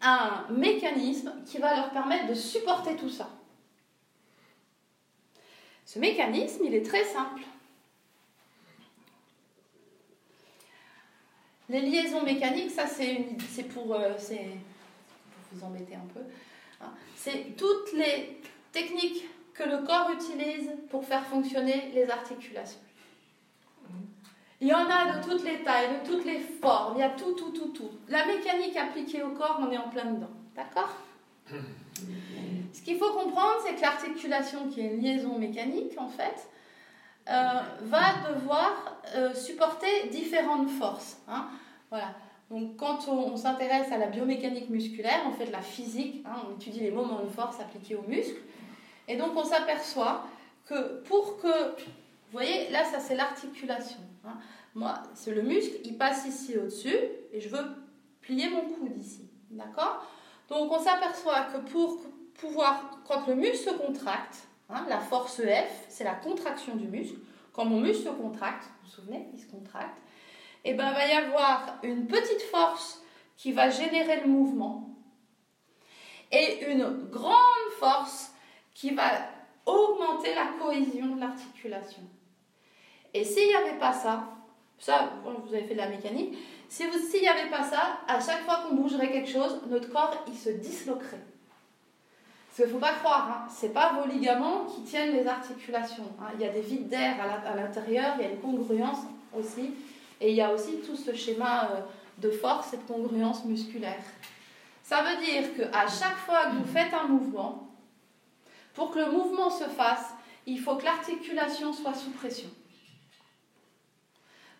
[0.02, 3.30] un mécanisme qui va leur permettre de supporter tout ça.
[5.86, 7.42] Ce mécanisme, il est très simple.
[11.70, 14.38] Les liaisons mécaniques, ça c'est pour, euh, pour
[15.52, 16.22] vous embêter un peu.
[17.16, 22.80] C'est toutes les techniques que le corps utilise pour faire fonctionner les articulations.
[24.62, 27.10] Il y en a de toutes les tailles, de toutes les formes, il y a
[27.10, 27.92] tout, tout, tout, tout.
[28.08, 30.30] La mécanique appliquée au corps, on est en plein dedans.
[30.56, 30.96] D'accord
[32.72, 36.48] Ce qu'il faut comprendre, c'est que l'articulation, qui est une liaison mécanique, en fait,
[37.30, 41.18] euh, va devoir euh, supporter différentes forces.
[41.28, 41.48] Hein.
[41.90, 42.16] Voilà.
[42.50, 46.82] Donc quand on, s'intéresse à la biomécanique musculaire, on fait la physique, hein, on étudie
[46.82, 48.42] les moments de force appliqués aux muscles.
[49.08, 50.26] Et donc on s'aperçoit
[50.66, 51.48] que pour que...
[51.48, 54.00] Vous voyez, là, ça c'est l'articulation.
[54.26, 54.38] Hein.
[54.76, 56.98] Moi, c'est le muscle, il passe ici au-dessus,
[57.32, 57.64] et je veux
[58.22, 59.30] plier mon coude ici.
[59.52, 60.04] D'accord?
[60.50, 62.02] Donc on s'aperçoit que pour
[62.34, 67.20] pouvoir, quand le muscle se contracte, hein, la force F, c'est la contraction du muscle.
[67.52, 69.98] Quand mon muscle se contracte, vous vous souvenez, il se contracte,
[70.66, 73.02] et eh ben, va y avoir une petite force
[73.36, 74.90] qui va générer le mouvement
[76.32, 78.32] et une grande force
[78.74, 79.12] qui va
[79.66, 82.02] augmenter la cohésion de l'articulation.
[83.14, 84.24] Et s'il n'y avait pas ça,
[84.80, 86.38] ça, vous avez fait de la mécanique,
[86.68, 90.36] s'il n'y avait pas ça, à chaque fois qu'on bougerait quelque chose, notre corps, il
[90.36, 91.22] se disloquerait.
[92.48, 95.28] Parce qu'il ne faut pas croire, hein, ce n'est pas vos ligaments qui tiennent les
[95.28, 96.08] articulations.
[96.20, 96.32] Hein.
[96.36, 99.00] Il y a des vides d'air à l'intérieur, il y a une congruence
[99.38, 99.72] aussi.
[100.22, 101.82] Et il y a aussi tout ce schéma euh,
[102.18, 104.04] de force et de congruence musculaire.
[104.84, 107.70] Ça veut dire qu'à chaque fois que vous faites un mouvement,
[108.74, 110.14] pour que le mouvement se fasse,
[110.46, 112.50] il faut que l'articulation soit sous pression.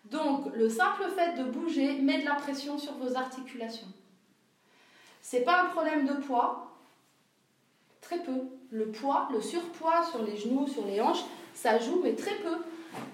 [0.06, 3.88] Donc, le simple fait de bouger met de la pression sur vos articulations.
[5.22, 6.72] Ce n'est pas un problème de poids,
[8.00, 8.42] très peu.
[8.70, 11.24] Le poids, le surpoids sur les genoux, sur les hanches,
[11.54, 12.56] ça joue, mais très peu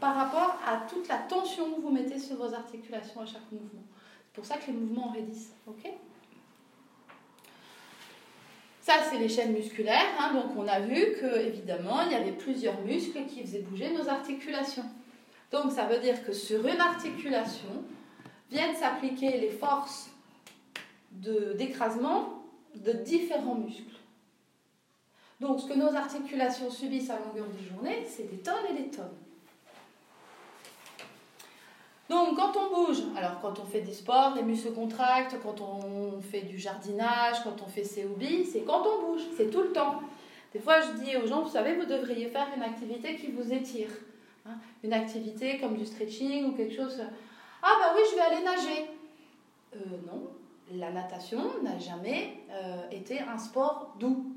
[0.01, 3.83] par rapport à toute la tension que vous mettez sur vos articulations à chaque mouvement.
[4.26, 5.55] C'est pour ça que les mouvements raidissent.
[5.66, 5.91] ok?
[8.83, 10.09] Ça, c'est les chaînes musculaires.
[10.18, 10.35] Hein.
[10.35, 14.09] donc, on a vu que, évidemment, il y avait plusieurs muscles qui faisaient bouger nos
[14.09, 14.87] articulations.
[15.53, 17.85] Donc, ça veut dire que sur une articulation
[18.51, 20.11] viennent s'appliquer les forces
[21.12, 22.43] d'écrasement
[22.74, 23.99] de, de différents muscles.
[25.41, 28.91] Donc, ce que nos articulations subissent à longueur de journée, c'est des tonnes et des
[28.91, 29.20] tonnes.
[32.11, 36.20] Donc quand on bouge, alors quand on fait des sports, les muscles contractent, quand on
[36.20, 39.70] fait du jardinage, quand on fait ses hobbies, c'est quand on bouge, c'est tout le
[39.70, 40.00] temps.
[40.52, 43.52] Des fois je dis aux gens, vous savez, vous devriez faire une activité qui vous
[43.52, 43.90] étire.
[44.44, 44.54] Hein.
[44.82, 47.00] une activité comme du stretching ou quelque chose.
[47.62, 48.90] Ah bah oui, je vais aller nager.
[49.76, 49.78] Euh,
[50.11, 50.30] non,
[50.72, 54.34] la natation n'a jamais euh, été un sport doux.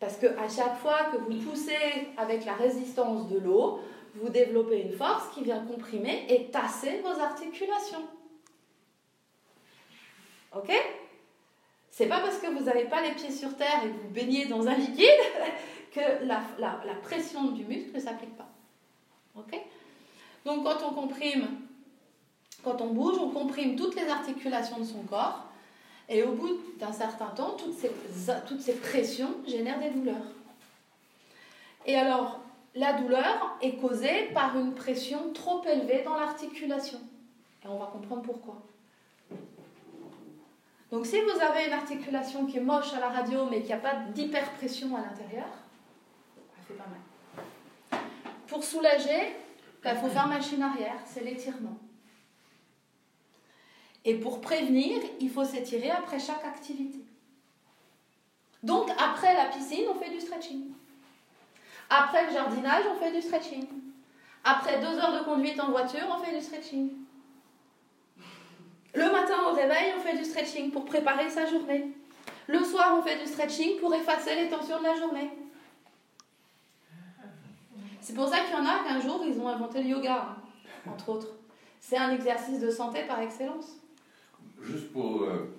[0.00, 3.80] Parce que à chaque fois que vous poussez avec la résistance de l'eau,
[4.14, 8.06] vous développez une force qui vient comprimer et tasser vos articulations.
[10.56, 10.72] Ok?
[11.90, 14.46] C'est pas parce que vous n'avez pas les pieds sur terre et que vous baignez
[14.46, 15.04] dans un liquide
[15.92, 18.48] que la, la pression du muscle ne s'applique pas.
[19.36, 19.60] Ok?
[20.44, 21.48] Donc quand on comprime,
[22.62, 25.44] quand on bouge, on comprime toutes les articulations de son corps
[26.08, 27.90] et au bout d'un certain temps, toutes ces,
[28.46, 30.26] toutes ces pressions génèrent des douleurs.
[31.86, 32.40] Et alors,
[32.74, 37.00] la douleur est causée par une pression trop élevée dans l'articulation.
[37.64, 38.62] Et on va comprendre pourquoi.
[40.90, 43.78] Donc si vous avez une articulation qui est moche à la radio mais qui n'a
[43.78, 45.48] pas d'hyperpression à l'intérieur,
[46.56, 48.00] ça fait pas mal.
[48.46, 49.34] Pour soulager,
[49.84, 51.78] il faut faire machine arrière, c'est l'étirement.
[54.04, 56.98] Et pour prévenir, il faut s'étirer après chaque activité.
[58.62, 60.72] Donc après la piscine, on fait du stretching.
[61.90, 63.66] Après le jardinage, on fait du stretching.
[64.42, 66.90] Après deux heures de conduite en voiture, on fait du stretching.
[68.94, 71.92] Le matin au réveil, on fait du stretching pour préparer sa journée.
[72.46, 75.30] Le soir, on fait du stretching pour effacer les tensions de la journée.
[78.00, 80.90] C'est pour ça qu'il y en a qu'un jour, ils ont inventé le yoga, hein,
[80.90, 81.28] entre autres.
[81.80, 83.78] C'est un exercice de santé par excellence.
[84.62, 85.22] Juste pour...
[85.22, 85.54] Euh,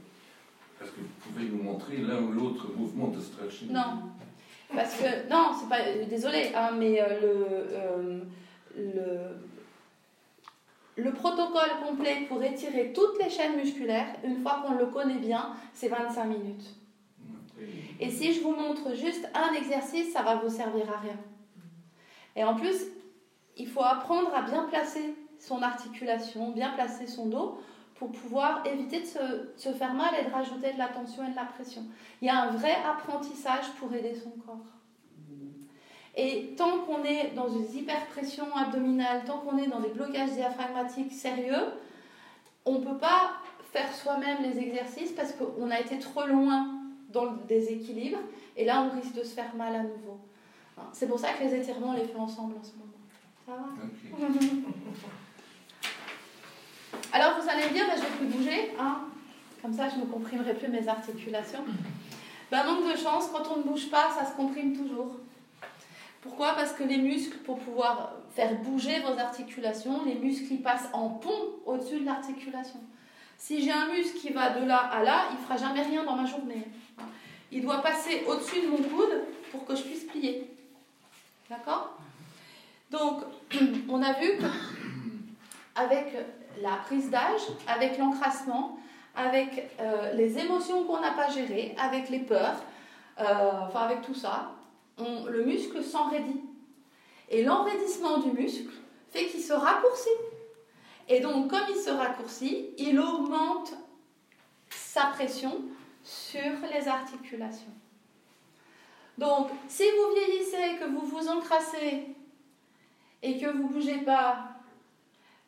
[0.81, 3.71] est-ce que vous pouvez nous montrer l'un ou l'autre mouvement de stretching?
[3.71, 4.11] Non.
[4.75, 8.19] Parce que, non, c'est pas, désolé, hein, mais euh, le, euh,
[8.77, 15.19] le, le protocole complet pour étirer toutes les chaînes musculaires, une fois qu'on le connaît
[15.19, 16.75] bien, c'est 25 minutes.
[17.99, 21.17] Et si je vous montre juste un exercice, ça va vous servir à rien.
[22.35, 22.75] Et en plus,
[23.57, 27.57] il faut apprendre à bien placer son articulation, bien placer son dos
[27.95, 29.19] pour pouvoir éviter de se,
[29.55, 31.83] se, faire mal et de rajouter de la tension et de la pression.
[32.21, 34.65] Il y a un vrai apprentissage pour aider son corps.
[36.17, 41.11] Et tant qu'on est dans une hyperpression abdominale, tant qu'on est dans des blocages diaphragmatiques
[41.11, 41.73] sérieux,
[42.65, 43.31] on ne peut pas
[43.71, 46.69] faire soi-même les exercices parce qu'on a été trop loin
[47.09, 48.19] dans le déséquilibre
[48.55, 50.19] et là on risque de se faire mal à nouveau.
[50.91, 52.91] C'est pour ça que les étirements, on les fait ensemble en ce moment.
[53.45, 54.27] Ça va?
[57.15, 59.05] Alors vous allez me dire, ben, je vais plus bouger, hein
[59.61, 61.63] comme ça je ne comprimerai plus mes articulations.
[62.51, 65.15] Ben, manque de chance, quand on ne bouge pas, ça se comprime toujours.
[66.21, 66.55] Pourquoi?
[66.55, 71.07] Parce que les muscles, pour pouvoir faire bouger vos articulations, les muscles ils passent en
[71.07, 72.81] pont au-dessus de l'articulation.
[73.37, 76.03] Si j'ai un muscle qui va de là à là, il ne fera jamais rien
[76.03, 76.67] dans ma journée.
[77.49, 80.51] Il doit passer au-dessus de mon coude pour que je puisse plier.
[81.49, 81.97] D'accord?
[82.91, 83.23] Donc,
[83.87, 86.13] on a vu qu'avec
[86.61, 88.77] la prise d'âge, avec l'encrassement,
[89.15, 92.61] avec euh, les émotions qu'on n'a pas gérées, avec les peurs,
[93.19, 94.51] euh, enfin avec tout ça,
[94.97, 96.41] le muscle s'enraidit.
[97.29, 98.71] Et l'enraidissement du muscle
[99.09, 100.09] fait qu'il se raccourcit.
[101.07, 103.73] Et donc, comme il se raccourcit, il augmente
[104.69, 105.61] sa pression
[106.03, 107.73] sur les articulations.
[109.17, 112.15] Donc, si vous vieillissez, que vous vous encrassez
[113.21, 114.54] et que vous ne bougez pas,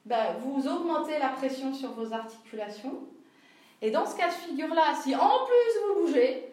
[0.08, 3.00] ben, vous augmentez la pression sur vos articulations.
[3.82, 6.46] Et dans ce cas de figure-là, si en plus vous bougez,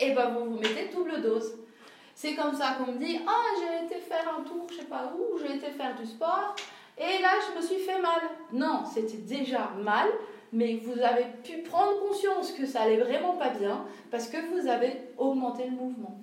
[0.00, 1.54] et eh ben vous vous mettez double dose.
[2.14, 5.12] C'est comme ça qu'on me dit Ah, j'ai été faire un tour, je sais pas
[5.16, 6.56] où, j'ai été faire du sport,
[6.96, 8.22] et là je me suis fait mal.
[8.52, 10.08] Non, c'était déjà mal,
[10.52, 14.66] mais vous avez pu prendre conscience que ça allait vraiment pas bien parce que vous
[14.66, 16.18] avez augmenté le mouvement.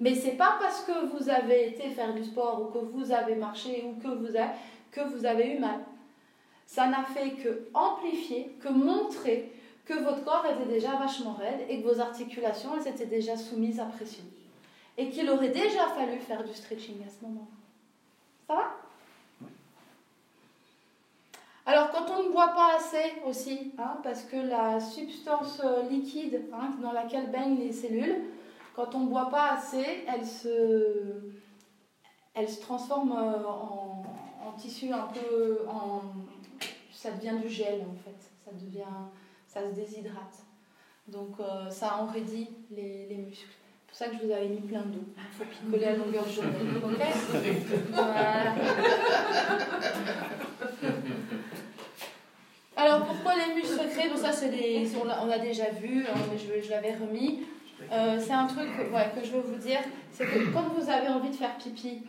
[0.00, 3.34] Mais c'est pas parce que vous avez été faire du sport ou que vous avez
[3.34, 4.52] marché ou que vous avez,
[4.90, 5.80] que vous avez eu mal.
[6.66, 9.52] Ça n'a fait que amplifier, que montrer
[9.84, 13.80] que votre corps était déjà vachement raide et que vos articulations elles étaient déjà soumises
[13.80, 14.24] à pression.
[14.98, 17.46] Et qu'il aurait déjà fallu faire du stretching à ce moment-là.
[18.46, 18.88] Ça va?
[21.64, 25.60] Alors, quand on ne boit pas assez aussi, hein, parce que la substance
[25.90, 28.22] liquide hein, dans laquelle baignent les cellules,
[28.74, 31.34] quand on ne boit pas assez, elle se,
[32.32, 33.97] elle se transforme euh, en
[34.58, 35.60] tissu un peu.
[35.68, 36.02] En,
[36.92, 38.30] ça devient du gel en fait.
[38.44, 38.84] Ça, devient,
[39.46, 40.44] ça se déshydrate.
[41.06, 43.46] Donc euh, ça enraidit les, les muscles.
[43.86, 45.04] C'est pour ça que je vous avais mis plein d'eau.
[45.16, 46.50] Il faut picoler à longueur de journée.
[52.76, 54.08] Alors pourquoi les muscles secrets?
[54.08, 57.40] Donc ça c'est des, on a déjà vu, hein, mais je, je l'avais remis.
[57.92, 59.80] Euh, c'est un truc que je veux vous dire,
[60.12, 62.02] c'est que quand vous avez envie de faire pipi,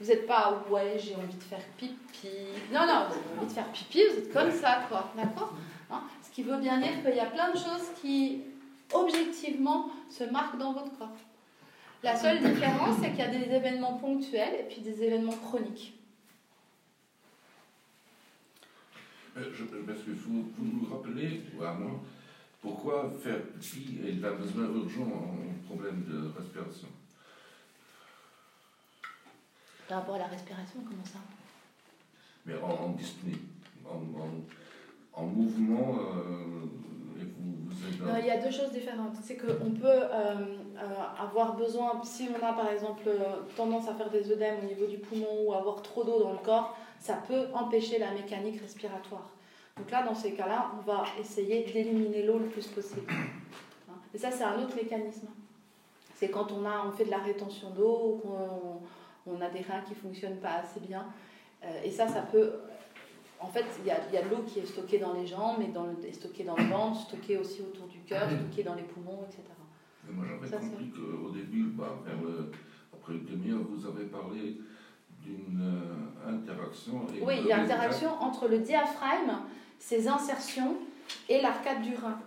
[0.00, 1.94] vous n'êtes pas ouais j'ai envie de faire pipi.
[2.72, 5.54] Non non, vous avez envie de faire pipi, vous êtes comme ça quoi, d'accord
[5.90, 8.42] hein Ce qui veut bien dire qu'il y a plein de choses qui
[8.92, 11.16] objectivement se marquent dans votre corps.
[12.02, 15.94] La seule différence c'est qu'il y a des événements ponctuels et puis des événements chroniques.
[19.36, 22.00] Euh, je, parce que vous, vous nous rappelez, ou à moi,
[22.62, 26.88] pourquoi faire pipi et il a besoin urgent en problème de respiration?
[29.88, 31.18] Par rapport à la respiration, comment ça
[32.46, 33.38] Mais en, dyspnée,
[33.84, 34.00] en,
[35.12, 39.14] en, mouvement, euh, et vous, vous êtes il y a deux choses différentes.
[39.22, 43.10] C'est qu'on peut euh, euh, avoir besoin, si on a par exemple
[43.56, 46.38] tendance à faire des œdèmes au niveau du poumon ou avoir trop d'eau dans le
[46.38, 49.28] corps, ça peut empêcher la mécanique respiratoire.
[49.76, 53.12] Donc là, dans ces cas-là, on va essayer d'éliminer l'eau le plus possible.
[54.14, 55.26] Et ça, c'est un autre mécanisme.
[56.14, 58.80] C'est quand on, a, on fait de la rétention d'eau, qu'on
[59.26, 61.06] on a des reins qui ne fonctionnent pas assez bien.
[61.62, 62.52] Euh, et ça, ça peut...
[63.40, 65.56] En fait, il y a, y a de l'eau qui est stockée dans les jambes,
[65.58, 68.84] mais dans le, stockée dans le ventre, stockée aussi autour du cœur, stockée dans les
[68.84, 69.42] poumons, etc.
[70.10, 71.98] moi, j'avais compris qu'au début, bah,
[72.92, 74.58] après une demi-heure, vous avez parlé
[75.20, 77.06] d'une euh, interaction.
[77.22, 79.32] oui, il y a interaction entre le diaphragme
[79.78, 80.76] ses insertions
[81.28, 82.18] et l'arcade du rein.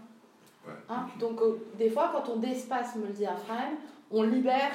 [0.90, 3.76] Hein, donc euh, des fois, quand on déspasme le diaphragme,
[4.12, 4.72] on libère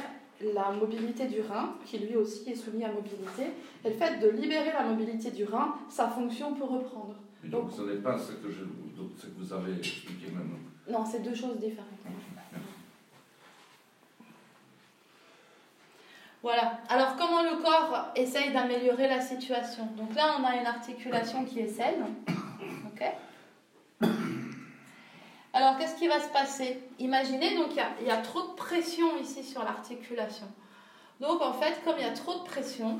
[0.50, 3.52] la mobilité du rein, qui lui aussi est soumis à mobilité.
[3.84, 7.14] Et le fait de libérer la mobilité du rein, sa fonction peut reprendre.
[7.44, 8.62] donc, ce n'est pas ce que, je,
[9.16, 10.58] ce que vous avez expliqué maintenant.
[10.88, 11.88] Non, c'est deux choses différentes.
[16.42, 16.80] Voilà.
[16.88, 19.86] Alors, comment le corps essaye d'améliorer la situation?
[19.96, 22.04] Donc là, on a une articulation qui est saine.
[25.54, 26.80] Alors, qu'est-ce qui va se passer?
[26.98, 27.68] Imaginez, donc,
[28.00, 30.46] il y, a trop de pression ici sur l'articulation.
[31.20, 32.98] Donc, en fait, comme il y a trop de pression,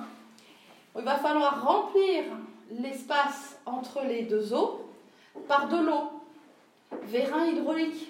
[0.97, 2.25] il va falloir remplir
[2.71, 4.81] l'espace entre les deux os
[5.49, 6.11] par de l'eau.
[7.05, 8.09] Vérin hydraulique.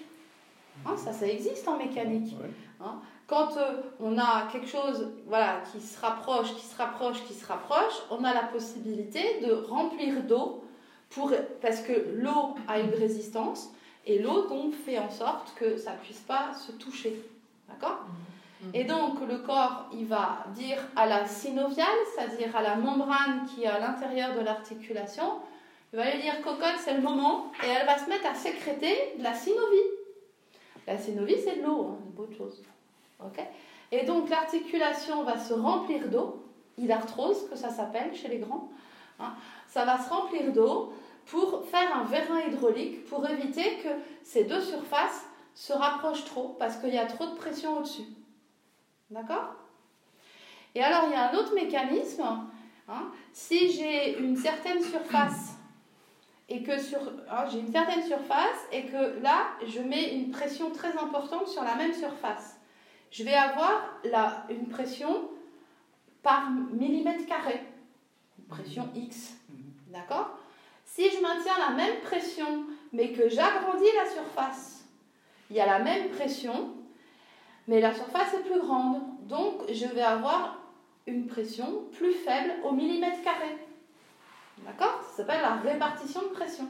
[0.84, 2.34] Hein, ça, ça existe en mécanique.
[2.80, 2.96] Hein,
[3.28, 7.46] quand euh, on a quelque chose voilà, qui se rapproche, qui se rapproche, qui se
[7.46, 10.64] rapproche, on a la possibilité de remplir d'eau
[11.60, 13.70] parce que l'eau a une résistance
[14.06, 17.22] et l'eau donc fait en sorte que ça ne puisse pas se toucher.
[17.68, 18.00] D'accord?
[18.62, 18.70] Mhm.
[18.74, 23.64] Et donc le corps, il va dire à la synoviale, c'est-à-dire à la membrane qui
[23.64, 25.40] est à l'intérieur de l'articulation,
[25.92, 29.14] il va lui dire cocotte, c'est le moment, et elle va se mettre à sécréter
[29.18, 29.90] de la synovie.
[30.86, 32.62] La synovie, c'est de l'eau, hein, c'est autre chose.
[33.20, 33.44] ok?
[33.92, 36.42] Et donc l'articulation va se remplir d'eau,
[36.78, 38.70] hilarthrose que ça s'appelle chez les grands.
[39.20, 39.34] Hein.
[39.68, 40.92] Ça va se remplir d'eau
[41.26, 43.88] pour faire un vérin hydraulique pour éviter que
[44.22, 48.06] ces deux surfaces se rapprochent trop parce qu'il y a trop de pression au-dessus.
[49.10, 49.54] D'accord?
[50.74, 52.22] Et alors il y a un autre mécanisme.
[52.88, 53.12] Hein.
[53.32, 55.52] si j'ai une certaine surface
[56.48, 56.98] et que sur
[57.30, 61.62] hein, j'ai une certaine surface et que là je mets une pression très importante sur
[61.62, 62.58] la même surface,
[63.10, 65.28] je vais avoir là une pression
[66.22, 67.60] par millimètre carré,
[68.38, 69.34] une pression X.
[69.88, 70.38] D'accord?
[70.94, 74.84] Si je maintiens la même pression mais que j'agrandis la surface,
[75.48, 76.74] il y a la même pression,
[77.66, 79.00] mais la surface est plus grande.
[79.22, 80.58] Donc je vais avoir
[81.06, 83.56] une pression plus faible au millimètre carré.
[84.58, 85.00] D'accord?
[85.08, 86.68] Ça s'appelle la répartition de pression.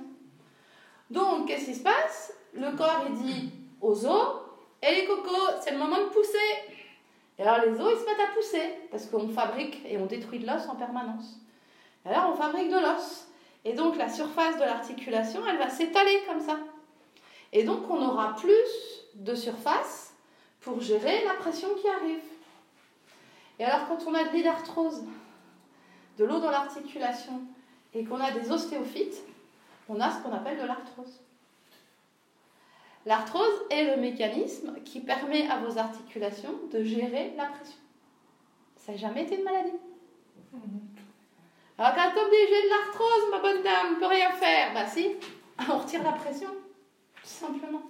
[1.11, 2.33] Donc, qu'est-ce qui se passe?
[2.55, 3.51] Le corps, il dit
[3.81, 4.37] aux os,
[4.83, 6.39] et les cocos, c'est le moment de pousser.
[7.39, 10.39] Et alors, les os, ils se mettent à pousser, parce qu'on fabrique et on détruit
[10.39, 11.41] de l'os en permanence.
[12.05, 13.27] alors, on fabrique de l'os.
[13.65, 16.59] Et donc, la surface de l'articulation, elle va s'étaler comme ça.
[17.53, 18.53] Et donc, on aura plus
[19.15, 20.15] de surface
[20.61, 22.23] pour gérer la pression qui arrive.
[23.59, 25.05] Et alors, quand on a de l'hydarthrose,
[26.19, 27.43] de l'eau dans l'articulation,
[27.95, 29.23] et qu'on a des ostéophytes,
[29.89, 31.21] on a ce qu'on appelle de l'arthrose.
[33.05, 37.79] L'arthrose est le mécanisme qui permet à vos articulations de gérer la pression.
[38.77, 39.73] Ça n'a jamais été une maladie.
[41.85, 44.73] Alors quand dit j'ai de l'arthrose, ma bonne dame, on peut rien faire.
[44.73, 45.17] Bah si,
[45.69, 46.47] on retire la pression,
[47.17, 47.83] tout simplement.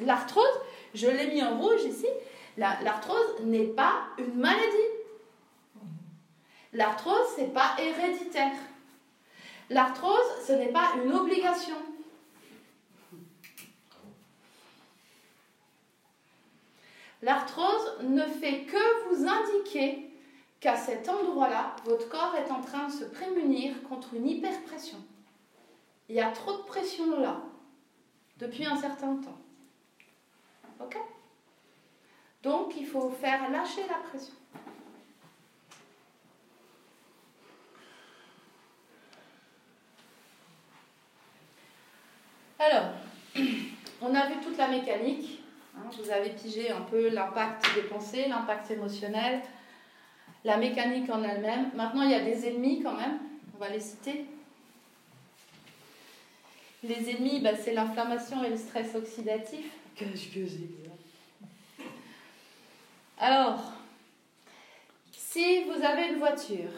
[0.00, 0.58] L'arthrose,
[0.94, 2.06] je l'ai mis en rouge ici,
[2.56, 4.64] l'arthrose n'est pas une maladie.
[6.72, 8.56] L'arthrose, ce n'est pas héréditaire.
[9.68, 11.76] L'arthrose, ce n'est pas une obligation.
[17.20, 20.13] L'arthrose ne fait que vous indiquer
[20.64, 24.96] qu'à cet endroit-là, votre corps est en train de se prémunir contre une hyperpression.
[26.08, 27.36] Il y a trop de pression là,
[28.38, 29.36] depuis un certain temps.
[30.80, 30.96] Ok?
[32.42, 34.32] Donc, il faut faire lâcher la pression.
[42.58, 42.86] Alors,
[44.00, 45.42] on a vu toute la mécanique.
[45.76, 49.42] Hein, vous avez pigé un peu l'impact des pensées, l'impact émotionnel,
[50.44, 51.70] la mécanique en elle-même.
[51.74, 53.18] Maintenant, il y a des ennemis quand même.
[53.54, 54.26] On va les citer.
[56.82, 59.64] Les ennemis, bah, c'est l'inflammation et le stress oxydatif.
[59.96, 60.84] Qu'est-ce que c'est
[63.18, 63.72] Alors,
[65.12, 66.70] si vous avez une voiture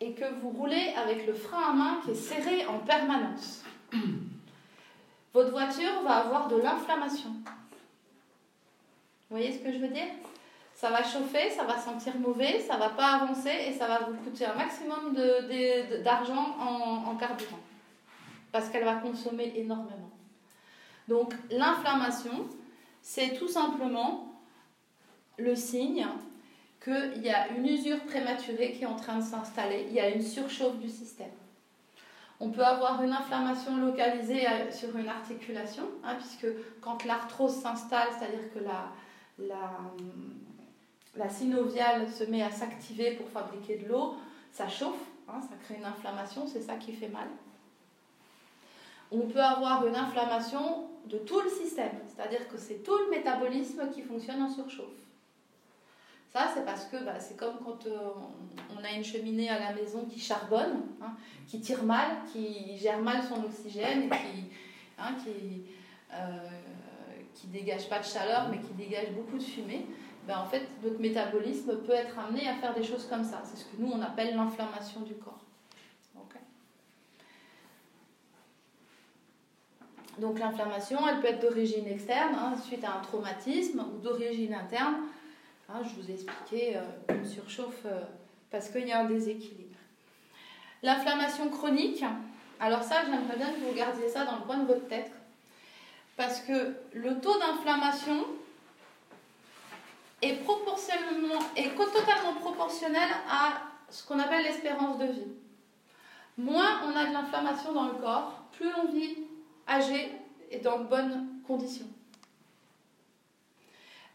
[0.00, 3.64] et que vous roulez avec le frein à main qui est serré en permanence,
[5.34, 7.30] votre voiture va avoir de l'inflammation.
[9.28, 10.06] Vous voyez ce que je veux dire?
[10.76, 14.14] Ça va chauffer, ça va sentir mauvais, ça va pas avancer et ça va vous
[14.16, 15.16] coûter un maximum
[16.04, 17.58] d'argent en, carburant.
[18.52, 20.10] Parce qu'elle va consommer énormément.
[21.08, 22.46] Donc l'inflammation,
[23.00, 24.38] c'est tout simplement
[25.38, 26.06] le signe
[26.84, 30.10] qu'il y a une usure prématurée qui est en train de s'installer, il y a
[30.10, 31.32] une surchauffe du système.
[32.38, 36.48] On peut avoir une inflammation localisée euh, sur une articulation, hein, puisque
[36.82, 38.92] quand l'arthrose s'installe, c'est-à-dire que la,
[39.38, 39.70] la,
[41.16, 44.14] la, synoviale se met à s'activer pour fabriquer de l'eau,
[44.52, 44.94] ça chauffe,
[45.28, 47.28] hein, ça crée une inflammation, c'est ça qui fait mal.
[49.10, 53.90] On peut avoir une inflammation de tout le système, c'est-à-dire que c'est tout le métabolisme
[53.92, 55.06] qui fonctionne en surchauffe.
[56.32, 57.96] Ça, c'est parce que bah, c'est comme quand euh,
[58.76, 61.12] on a une cheminée à la maison qui charbonne, hein,
[61.46, 64.44] qui tire mal, qui gère mal son oxygène qui,
[64.98, 65.62] hein, qui,
[66.12, 66.48] euh,
[67.32, 69.86] qui dégage pas de chaleur mais qui dégage beaucoup de fumée.
[70.26, 73.42] Ben, en fait, notre métabolisme peut être amené à faire des choses comme ça.
[73.44, 75.40] C'est ce que nous, on appelle l'inflammation du corps.
[80.18, 84.94] Donc l'inflammation, elle peut être d'origine externe, hein, suite à un traumatisme, ou d'origine interne,
[85.68, 88.02] Hein, je vous ai expliqué euh, une surchauffe euh,
[88.50, 89.76] parce qu'il y a un déséquilibre.
[90.82, 92.04] L'inflammation chronique,
[92.60, 95.10] alors ça, j'aimerais bien que vous gardiez ça dans le coin de votre tête.
[96.16, 98.26] Parce que le taux d'inflammation
[100.22, 105.32] est proportionnellement est totalement proportionnel à ce qu'on appelle l'espérance de vie.
[106.38, 109.18] Moins on a de l'inflammation dans le corps, plus on vit
[109.68, 110.12] âgé
[110.50, 111.86] et dans de bonnes conditions.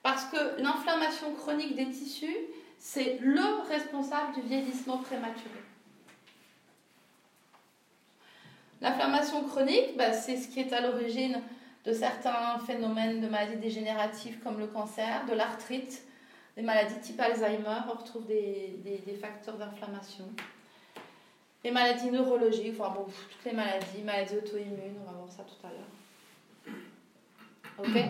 [0.03, 2.37] Parce que l'inflammation chronique des tissus,
[2.77, 5.49] c'est le responsable du vieillissement prématuré.
[8.81, 11.39] L'inflammation chronique, bah, c'est ce qui est à l'origine
[11.85, 16.03] de certains phénomènes de maladies dégénératives comme le cancer, de l'arthrite,
[16.55, 17.79] des maladies type Alzheimer.
[17.89, 20.25] On retrouve des, facteurs d'inflammation.
[21.63, 25.67] Les maladies neurologiques, enfin bon, toutes les maladies, maladies auto-immunes, on va voir ça tout
[25.67, 26.75] à l'heure.
[27.77, 28.03] Ok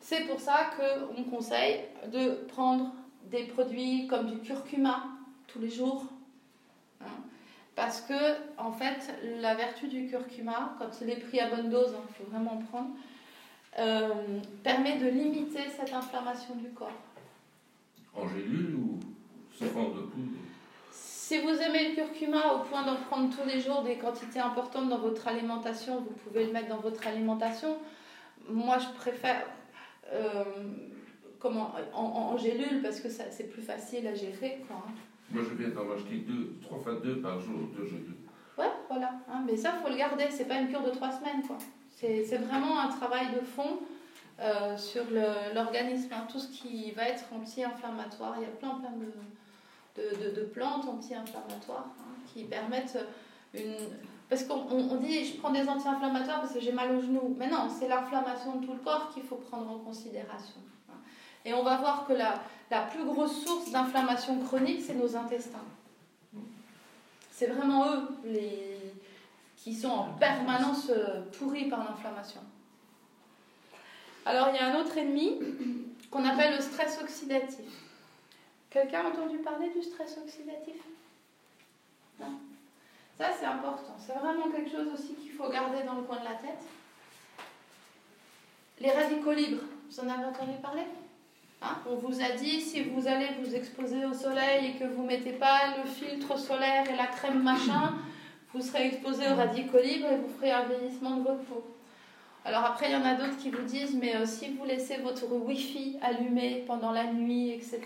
[0.00, 2.92] C'est pour ça qu'on conseille de prendre
[3.30, 5.04] des produits comme du curcuma
[5.46, 6.04] tous les jours.
[7.00, 7.06] Hein.
[7.74, 8.14] Parce que,
[8.58, 12.14] en fait, la vertu du curcuma, quand il est pris à bonne dose, il hein,
[12.16, 12.90] faut vraiment prendre,
[13.78, 16.92] euh, permet de limiter cette inflammation du corps.
[18.14, 19.00] En gélule ou
[19.56, 20.32] sous forme de poudre?
[20.90, 24.90] Si vous aimez le curcuma au point d'en prendre tous les jours des quantités importantes
[24.90, 27.78] dans votre alimentation, vous pouvez le mettre dans votre alimentation.
[28.50, 29.46] Moi, je préfère
[30.12, 30.44] euh,
[31.38, 34.62] comment, en, gélule parce que c'est plus facile à gérer.
[34.68, 34.76] Quoi.
[34.76, 34.92] Hein.
[35.32, 38.16] Moi, je viens d'en acheter deux, trois fois deux par jour, deux gélules.
[38.58, 39.12] Ouais, voilà.
[39.30, 40.26] Hein, mais ça, faut le garder.
[40.30, 41.42] C'est pas une cure de trois semaines.
[41.46, 41.56] quoi.
[41.94, 43.78] C'est vraiment un travail de fond
[44.40, 45.04] euh, sur
[45.54, 46.10] l'organisme.
[46.12, 46.26] Hein.
[46.30, 48.34] Tout ce qui va être anti-inflammatoire.
[48.38, 48.92] Il y a plein, plein
[49.96, 52.98] de, de, plantes anti-inflammatoires hein, qui permettent
[53.54, 53.76] une.
[54.28, 57.34] Parce qu'on dit je prends des anti-inflammatoires parce que j'ai mal au genou.
[57.38, 60.60] Mais non, c'est l'inflammation de tout le corps qu'il faut prendre en considération.
[61.44, 62.40] Et on va voir que la,
[62.70, 65.64] la plus grosse source d'inflammation chronique, c'est nos intestins.
[67.30, 68.08] C'est vraiment eux
[69.56, 72.40] qui sont en permanence euh, pourris par l'inflammation.
[74.24, 75.40] Alors il y a un autre ennemi
[76.10, 77.66] qu'on appelle le stress oxydatif.
[78.70, 80.76] Quelqu'un a entendu parler du stress oxydatif?
[82.20, 82.38] Non?
[83.18, 83.96] Ça c'est important.
[83.98, 86.62] C'est vraiment quelque chose aussi qu'il faut garder dans le coin de la tête.
[88.80, 90.84] Les radicaux libres, vous en avez entendu parler?
[91.88, 95.08] On vous a dit si vous allez vous exposer au soleil et que vous ne
[95.08, 97.94] mettez pas le filtre solaire et la crème machin,
[98.52, 101.64] vous serez exposé aux radicaux libres et vous ferez un vieillissement de votre peau.
[102.44, 104.96] Alors après, il y en a d'autres qui vous disent, mais euh, si vous laissez
[104.96, 107.80] votre Wi-Fi allumé pendant la nuit, etc.,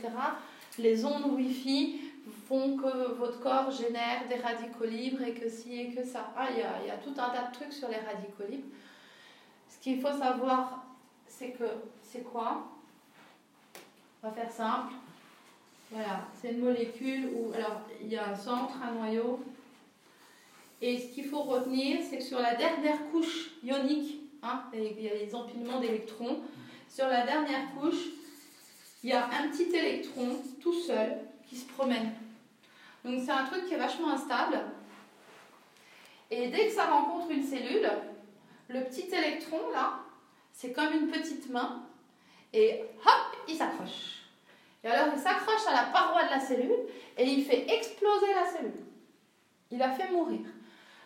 [0.78, 2.00] les ondes Wi-Fi
[2.48, 6.32] font que votre corps génère des radicaux libres et que si et que ça.
[6.36, 8.50] Ah, il y a, il y a tout un tas de trucs sur les radicaux
[8.50, 8.68] libres.
[9.68, 10.86] Ce qu'il faut savoir,
[11.26, 11.64] c'est que
[12.02, 12.75] c'est quoi?
[14.34, 14.92] Faire simple.
[15.90, 19.40] Voilà, c'est une molécule où alors il y a un centre, un noyau,
[20.82, 25.08] et ce qu'il faut retenir, c'est que sur la dernière couche ionique, hein, il y
[25.08, 26.40] a les empilements d'électrons,
[26.88, 28.08] sur la dernière couche,
[29.02, 31.18] il y a un petit électron tout seul
[31.48, 32.12] qui se promène.
[33.04, 34.60] Donc c'est un truc qui est vachement instable.
[36.30, 37.88] Et dès que ça rencontre une cellule,
[38.68, 40.00] le petit électron là,
[40.52, 41.84] c'est comme une petite main,
[42.52, 44.15] et hop, il s'accroche.
[44.86, 46.86] Et alors il s'accroche à la paroi de la cellule
[47.18, 48.84] et il fait exploser la cellule.
[49.72, 50.46] Il a fait mourir.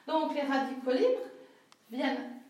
[0.07, 1.23] Donc les radicaux libres
[1.91, 2.43] viennent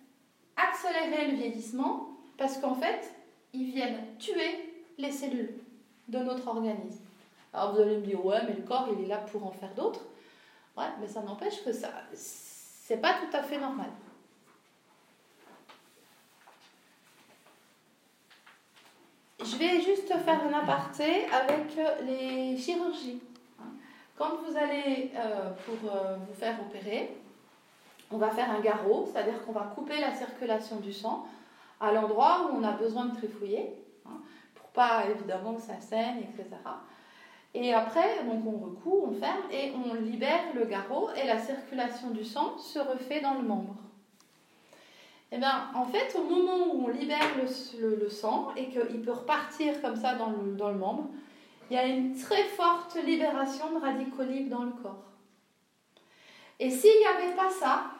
[0.56, 3.14] accélérer le vieillissement parce qu'en fait,
[3.52, 5.54] ils viennent tuer les cellules
[6.08, 7.04] de notre organisme.
[7.52, 9.72] Alors vous allez me dire, ouais, mais le corps, il est là pour en faire
[9.74, 10.04] d'autres.
[10.76, 13.90] Ouais, mais ça n'empêche que ça, c'est pas tout à fait normal.
[19.50, 21.76] Je vais juste faire un aparté avec
[22.06, 23.20] les chirurgies.
[24.16, 27.16] Quand vous allez euh, pour euh, vous faire opérer,
[28.12, 31.26] on va faire un garrot, c'est-à-dire qu'on va couper la circulation du sang
[31.80, 33.74] à l'endroit où on a besoin de trifouiller,
[34.06, 34.20] hein,
[34.54, 36.46] pour pas évidemment que ça saigne, etc.
[37.52, 42.10] Et après, donc on recoue, on ferme et on libère le garrot et la circulation
[42.10, 43.74] du sang se refait dans le membre.
[45.32, 47.36] Eh bien, en fait, au moment où on libère
[47.78, 51.08] le, sang et qu'il peut repartir comme ça dans le, dans membre,
[51.70, 55.04] il y a une très forte libération de radicaux dans le corps.
[56.58, 57.92] Et s'il n'y avait pas ça,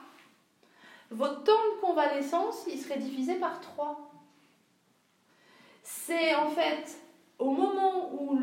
[1.11, 4.11] votre temps de convalescence, il serait divisé par 3.
[5.83, 6.99] C'est en fait
[7.39, 8.39] au moment où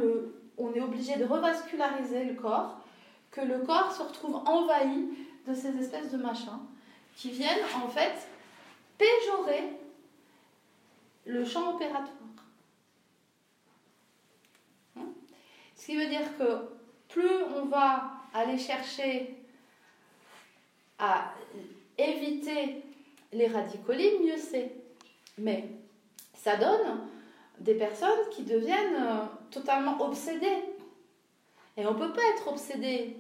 [0.57, 2.79] on est obligé de revasculariser le corps
[3.31, 5.09] que le corps se retrouve envahi
[5.45, 6.59] de ces espèces de machins
[7.15, 8.27] qui viennent en fait
[8.97, 9.63] péjorer
[11.25, 12.11] le champ opératoire.
[14.97, 15.05] Hein?
[15.75, 16.69] Ce qui veut dire que
[17.09, 19.35] plus on va aller chercher
[20.99, 21.33] à
[21.97, 22.83] éviter
[23.31, 24.71] les radicaux mieux c'est.
[25.37, 25.69] Mais
[26.33, 27.01] ça donne
[27.59, 30.63] des personnes qui deviennent euh, totalement obsédées.
[31.75, 33.17] Et on ne peut pas être obsédé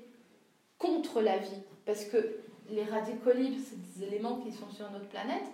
[0.77, 5.07] contre la vie, parce que les radicaux libres, c'est des éléments qui sont sur notre
[5.07, 5.45] planète,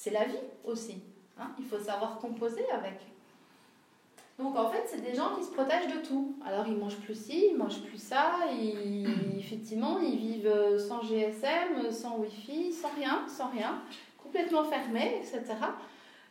[0.00, 1.02] c'est la vie aussi.
[1.38, 1.50] Hein.
[1.58, 3.00] Il faut savoir composer avec.
[4.38, 6.36] Donc en fait, c'est des gens qui se protègent de tout.
[6.46, 9.06] Alors ils mangent plus ci, ils mangent plus ça, ils,
[9.38, 13.82] effectivement, ils vivent sans GSM, sans Wi-Fi, sans rien, sans rien,
[14.22, 15.44] complètement fermés, etc.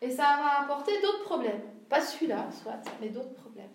[0.02, 1.62] Et ça va apporter d'autres problèmes.
[1.90, 3.70] Pas celui-là, soit, mais d'autres problèmes.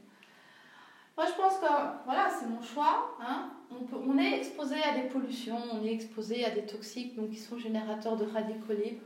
[1.17, 1.67] Moi, je pense que,
[2.05, 3.17] voilà, c'est mon choix.
[3.21, 3.51] Hein.
[3.71, 7.39] On, on, est exposé à des pollutions, on est exposé à des toxiques, donc qui
[7.39, 9.03] sont générateurs de radicaux libres.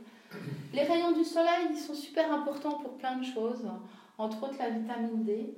[0.73, 3.67] Les rayons du soleil, ils sont super importants pour plein de choses,
[4.17, 5.53] entre autres la vitamine D.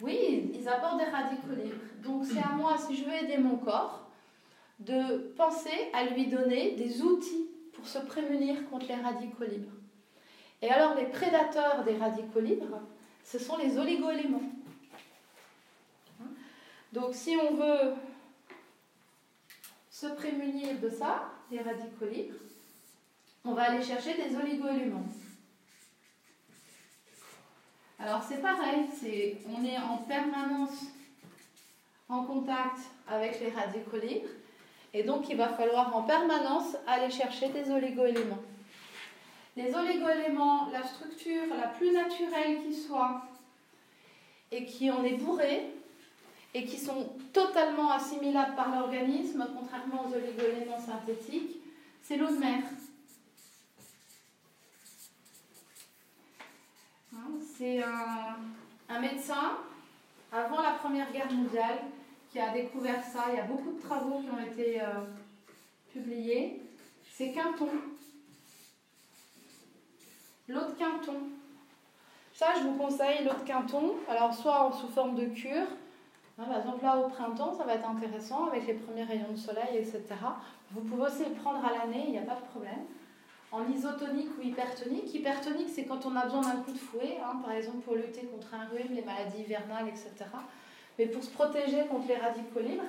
[0.00, 1.76] Oui, ils apportent des radicaux libres.
[2.02, 4.08] Donc c'est à moi, si je veux aider mon corps,
[4.80, 9.72] de penser à lui donner des outils pour se prémunir contre les radicaux libres.
[10.60, 12.80] Et alors les prédateurs des radicaux libres,
[13.24, 14.42] ce sont les oligoéléments.
[16.92, 17.94] Donc si on veut
[19.90, 22.34] se prémunir de ça, des radicaux libres,
[23.44, 25.06] on va aller chercher des oligoéléments.
[27.98, 28.86] Alors c'est pareil,
[29.48, 30.86] on est en permanence
[32.08, 32.78] en contact
[33.08, 34.28] avec les radicaux libres
[34.92, 38.42] et donc il va falloir en permanence aller chercher des oligoéléments.
[39.56, 43.22] Les oligoéléments, la structure la plus naturelle qui soit
[44.50, 45.72] et qui en est bourrée
[46.54, 51.56] et qui sont totalement assimilables par l'organisme, contrairement aux oligoéléments synthétiques,
[52.02, 52.62] c'est l'eau de mer.
[57.14, 57.80] Hein, c'est
[58.88, 59.58] un, médecin,
[60.32, 61.78] avant la Première Guerre mondiale,
[62.28, 63.26] qui a découvert ça.
[63.30, 64.86] Il y a beaucoup de travaux qui ont été euh,
[65.92, 66.60] publiés.
[67.08, 67.68] C'est Quinton.
[70.48, 71.18] L'eau de Quinton.
[72.34, 73.94] Ça, je vous conseille l'eau de Quinton.
[74.08, 75.68] Alors, soit sous forme de cure.
[76.38, 79.36] Hein, par exemple, là, au printemps, ça va être intéressant avec les premiers rayons de
[79.36, 80.02] soleil, etc.
[80.72, 82.86] Vous pouvez aussi le prendre à l'année, il n'y a pas de problème
[83.52, 85.14] en isotonique ou hypertonique.
[85.14, 88.22] Hypertonique, c'est quand on a besoin d'un coup de fouet, hein, par exemple pour lutter
[88.22, 90.10] contre un rhume, les maladies hivernales, etc.
[90.98, 92.82] Mais pour se protéger contre les radicaux libres,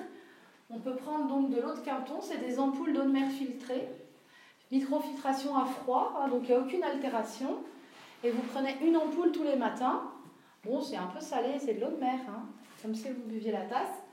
[0.70, 3.88] on peut prendre donc de l'eau de Quinton, c'est des ampoules d'eau de mer filtrée,
[4.72, 7.58] microfiltration à froid, hein, donc il n'y a aucune altération.
[8.22, 10.02] Et vous prenez une ampoule tous les matins.
[10.64, 12.46] Bon, c'est un peu salé, c'est de l'eau de mer, hein,
[12.80, 14.03] comme si vous buviez la tasse.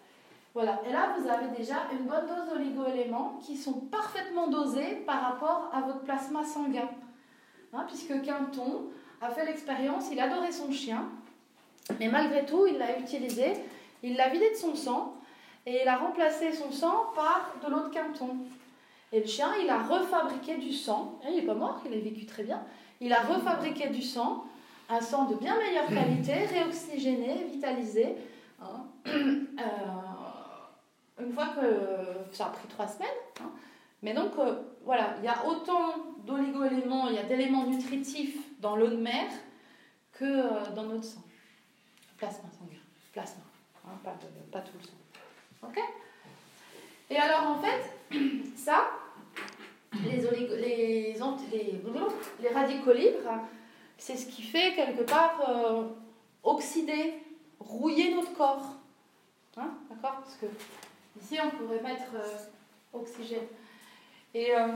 [0.54, 5.22] Voilà, et là vous avez déjà une bonne dose d'oligo-éléments qui sont parfaitement dosés par
[5.22, 6.90] rapport à votre plasma sanguin.
[7.74, 8.90] Hein, puisque Quinton
[9.22, 11.06] a fait l'expérience, il adorait son chien,
[12.00, 13.54] mais malgré tout il l'a utilisé,
[14.04, 15.16] il l'a vidé de son sang
[15.66, 18.36] et il a remplacé son sang par de l'eau de Quinton.
[19.14, 22.02] Et le chien, il a refabriqué du sang, hein, il n'est pas mort, il a
[22.02, 22.62] vécu très bien,
[23.00, 24.46] il a refabriqué du sang,
[24.90, 28.16] un sang de bien meilleure qualité, réoxygéné, vitalisé.
[28.62, 29.12] Hein, euh,
[31.26, 33.10] une fois que ça a pris trois semaines.
[33.42, 33.52] Hein.
[34.02, 35.94] Mais donc, euh, voilà, il y a autant
[36.26, 39.30] d'oligo-éléments, il y a d'éléments nutritifs dans l'eau de mer
[40.14, 41.24] que euh, dans notre sang.
[42.18, 42.80] Plasma sanguin.
[43.14, 43.44] Plasma.
[43.86, 45.68] Hein, pas, tout le sang.
[45.68, 45.80] Ok?
[47.10, 48.18] Et alors, en fait,
[48.56, 48.90] ça,
[50.04, 50.22] les,
[52.42, 53.48] les radicaux libres,
[53.98, 55.84] c'est ce qui fait quelque part euh,
[56.44, 57.14] oxyder,
[57.60, 58.66] rouiller notre corps.
[59.58, 60.22] Hein, D'accord?
[60.22, 60.48] Parce que
[61.20, 62.38] Ici, on pourrait mettre euh,
[62.94, 63.48] oxygène.
[64.34, 64.68] Et euh,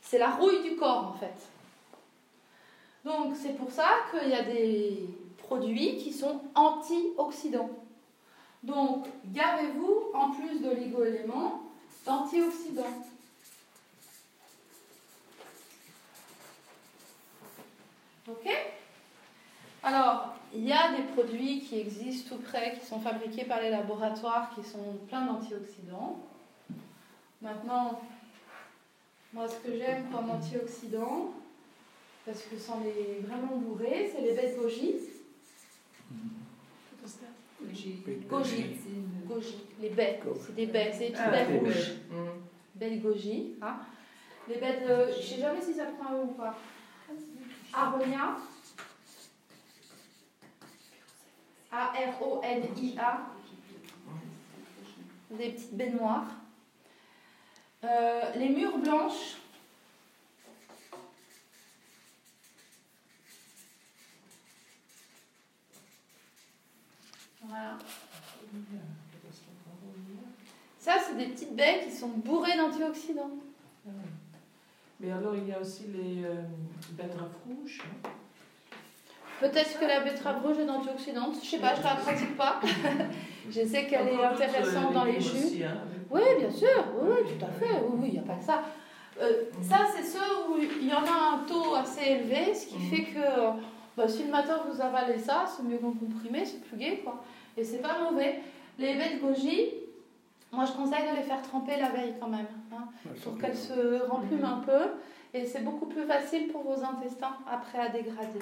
[0.00, 1.34] c'est la rouille du corps, en fait.
[3.04, 5.08] Donc, c'est pour ça qu'il y a des
[5.38, 7.70] produits qui sont antioxydants.
[8.62, 11.62] Donc, gardez-vous, en plus d'oligo-éléments,
[12.04, 13.04] d'antioxydants.
[18.28, 18.48] Ok?
[19.86, 23.70] Alors, il y a des produits qui existent tout près, qui sont fabriqués par les
[23.70, 26.26] laboratoires, qui sont pleins d'antioxydants.
[27.40, 28.00] Maintenant,
[29.32, 31.34] moi, ce que j'aime comme antioxydants,
[32.24, 34.96] parce que c'en est vraiment bourré, c'est les bêtes goji.
[37.62, 38.02] Goji.
[39.24, 39.54] Goji.
[39.80, 40.20] Les baies.
[40.44, 40.90] C'est des baies.
[40.92, 41.92] C'est des petites ah, baies rouges.
[42.74, 43.54] Belles goji.
[43.62, 43.76] Hein.
[44.48, 46.58] Les bêtes, je ne sais jamais si ça prend un ou pas.
[47.72, 48.36] Aronia.
[51.72, 53.20] A-R-O-N-I-A.
[55.30, 56.28] Des petites baignoires.
[57.84, 59.36] Euh, les murs blanches.
[67.42, 67.76] Voilà.
[70.78, 73.30] Ça, c'est des petites baies qui sont bourrées d'antioxydants.
[75.00, 76.42] Mais alors, il y a aussi les euh,
[76.92, 77.82] betteraves rouges.
[79.40, 81.36] Peut-être que la betterave rouge est antioxydante.
[81.42, 82.60] Je sais pas, je ne la pratique pas.
[83.50, 85.62] je sais qu'elle est intéressante dans les jus.
[85.62, 86.84] Hein, oui, bien sûr.
[87.00, 87.82] Oui, oui, tout à fait.
[87.88, 88.62] Oui, il n'y a pas que ça.
[89.20, 92.78] Euh, ça, c'est ceux où il y en a un taux assez élevé, ce qui
[92.78, 92.90] mhm.
[92.90, 93.20] fait que
[93.96, 97.22] bah, si le matin vous avalez ça, c'est mieux qu'en comprimé, c'est plus gai, quoi.
[97.56, 98.40] Et c'est pas mauvais.
[98.78, 99.72] Les baies de goji,
[100.52, 102.88] moi je conseille de les faire tremper la veille quand même, hein,
[103.22, 104.90] pour qu'elles se remplument un peu.
[105.32, 108.38] Et c'est beaucoup plus facile pour vos intestins après à dégrader.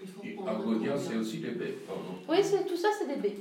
[0.00, 2.14] Et argonia, c'est aussi des baies, pardon.
[2.28, 2.38] Oui,
[2.68, 3.36] tout ça, c'est des baies.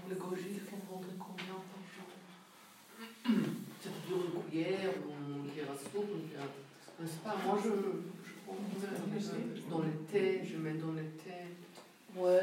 [0.00, 2.08] Pour le goji, il faut prendre combien par jour
[3.82, 5.10] C'est toujours une cuillère, ou
[5.44, 6.66] une cuillère à soupe, une cuillère à...
[7.24, 11.65] Pas, moi je, je prends dans le thé, je mets dans le thé.
[12.18, 12.40] Ouais,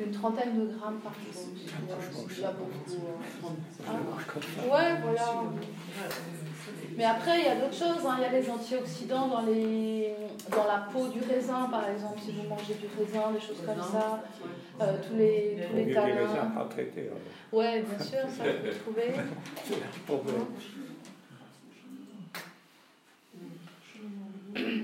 [0.00, 1.32] une trentaine de grammes par jour.
[1.32, 2.96] C'est déjà beaucoup.
[3.86, 3.94] Hein.
[4.64, 5.42] Ouais, voilà.
[6.96, 8.04] Mais après, il y a d'autres choses.
[8.04, 8.16] Hein.
[8.18, 10.14] Il y a les antioxydants dans, les...
[10.50, 13.82] dans la peau du raisin, par exemple, si vous mangez du raisin, des choses comme
[13.82, 14.24] ça.
[14.80, 16.16] Euh, tous les, tous les talents.
[16.16, 17.10] raisins pas traités.
[17.52, 19.14] Ouais, bien sûr, ça vous trouver.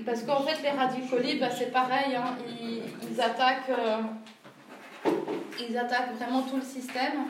[0.05, 2.35] Parce qu'en fait, les radicaux libres, bah, c'est pareil, hein.
[3.09, 4.01] ils, attaquent, euh,
[5.59, 7.25] ils attaquent vraiment tout le système.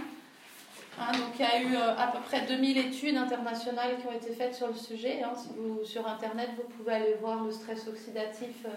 [0.99, 4.11] Hein, donc il y a eu euh, à peu près 2000 études internationales qui ont
[4.11, 5.23] été faites sur le sujet.
[5.23, 5.33] Hein.
[5.35, 8.69] Si vous, sur Internet, vous pouvez aller voir le stress oxydatif euh,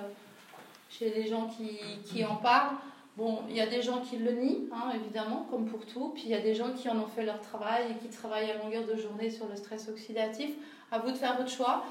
[0.88, 2.76] chez les gens qui, qui, en parlent.
[3.16, 6.10] Bon, il y a des gens qui le nient, évidemment, comme pour tout.
[6.14, 8.50] Puis il y a des gens qui en ont fait leur travail et qui travaillent
[8.50, 10.50] à longueur de journée sur le stress oxydatif.
[10.90, 11.84] À vous de faire votre choix.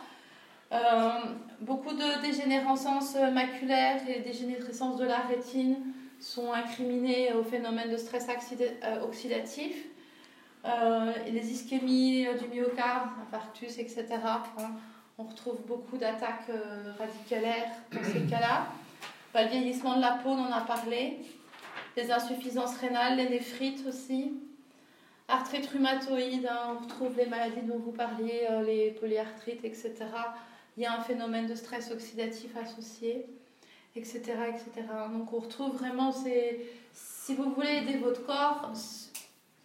[0.72, 1.20] Euh,
[1.62, 5.78] beaucoup de dégénérescences maculaires et dégénérescences de la rétine
[6.20, 8.28] sont incriminées au phénomène de stress
[9.04, 9.76] oxydatif.
[10.66, 14.06] Euh, les ischémies du myocarde, infarctus, etc.
[14.24, 14.72] Hein.
[15.20, 18.68] on retrouve beaucoup d'attaques euh, radicalaires dans ces cas-là.
[19.32, 21.20] Bah, le vieillissement de la peau, on en a parlé.
[21.96, 24.34] Les insuffisances rénales, les néphrites aussi.
[25.28, 29.94] Arthrite rhumatoïde, hein, on retrouve les maladies dont vous parliez, euh, les polyarthrites, etc.
[30.78, 33.26] Il y a un phénomène de stress oxydatif associé,
[33.96, 34.20] etc.
[34.50, 34.88] etc.
[35.12, 36.70] Donc on retrouve vraiment ces...
[36.94, 38.72] Si vous voulez aider votre corps,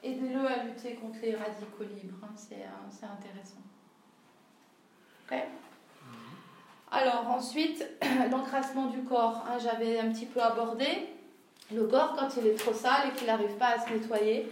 [0.02, 2.18] aidez-le à lutter contre les radicaux libres.
[2.22, 3.62] Hein, euh, c'est intéressant.
[5.30, 5.38] Ok?
[6.92, 7.86] Alors, ensuite,
[8.30, 9.44] l'encrassement du corps.
[9.48, 10.86] Hein, j'avais un petit peu abordé.
[11.72, 14.50] Le corps, quand il est trop sale et qu'il n'arrive pas à se nettoyer,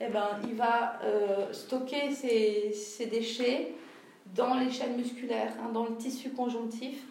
[0.00, 3.72] eh ben, il va euh, stocker ses, déchets
[4.34, 7.04] dans les chaînes musculaires, hein, dans le tissu conjonctif,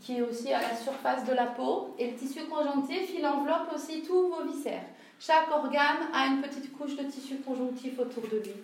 [0.00, 1.94] qui est aussi à la surface de la peau.
[1.98, 4.84] Et le tissu conjonctif, il enveloppe aussi tous vos viscères.
[5.18, 8.54] Chaque organe a une petite couche de tissu conjonctif autour de lui.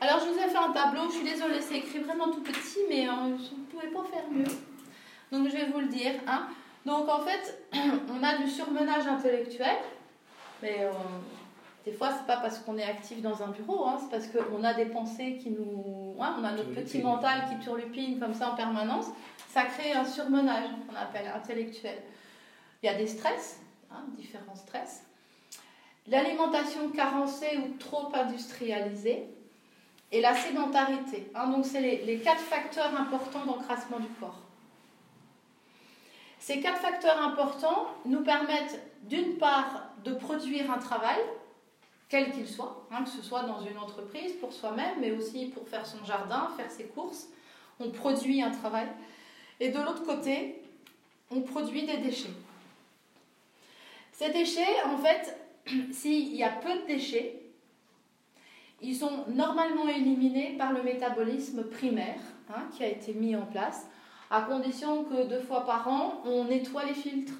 [0.00, 2.80] Alors je vous ai fait un tableau, je suis désolée, c'est écrit vraiment tout petit,
[2.90, 4.44] mais hein, je ne pouvais pas faire mieux.
[5.32, 6.12] Donc je vais vous le dire.
[6.26, 6.48] Hein.
[6.84, 9.78] Donc en fait, on a du surmenage intellectuel,
[10.60, 10.92] mais euh,
[11.84, 14.64] des fois c'est pas parce qu'on est actif dans un bureau, hein, c'est parce qu'on
[14.64, 16.16] a des pensées qui nous...
[16.20, 19.06] Hein, on a notre petit mental qui turlupine comme ça en permanence
[19.54, 21.96] ça crée un surmenage qu'on appelle intellectuel.
[22.82, 23.60] Il y a des stress,
[23.92, 25.04] hein, différents stress.
[26.08, 29.28] L'alimentation carencée ou trop industrialisée
[30.10, 31.30] et la sédentarité.
[31.36, 34.40] Hein, donc, c'est les, les, quatre facteurs importants d'encrassement du corps.
[36.40, 41.18] Ces quatre facteurs importants nous permettent d'une part de produire un travail,
[42.08, 45.68] quel qu'il soit, hein, que ce soit dans une entreprise pour soi-même, mais aussi pour
[45.68, 47.28] faire son jardin, faire ses courses.
[47.80, 48.86] On produit un travail.
[49.60, 50.62] Et de l'autre côté,
[51.30, 52.30] on produit des déchets.
[54.12, 55.36] Ces déchets, en fait,
[55.92, 57.40] s'il y a peu de déchets,
[58.80, 63.86] ils sont normalement éliminés par le métabolisme primaire hein, qui a été mis en place,
[64.30, 67.34] à condition que deux fois par an, on nettoie les filtres.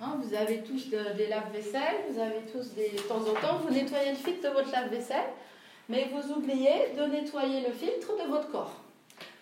[0.00, 2.90] Hein, vous avez tous des lave-vaisselle, vous avez tous des...
[2.90, 5.28] De temps en temps, vous nettoyez le filtre de votre lave-vaisselle,
[5.88, 8.72] mais vous oubliez de nettoyer le filtre de votre corps.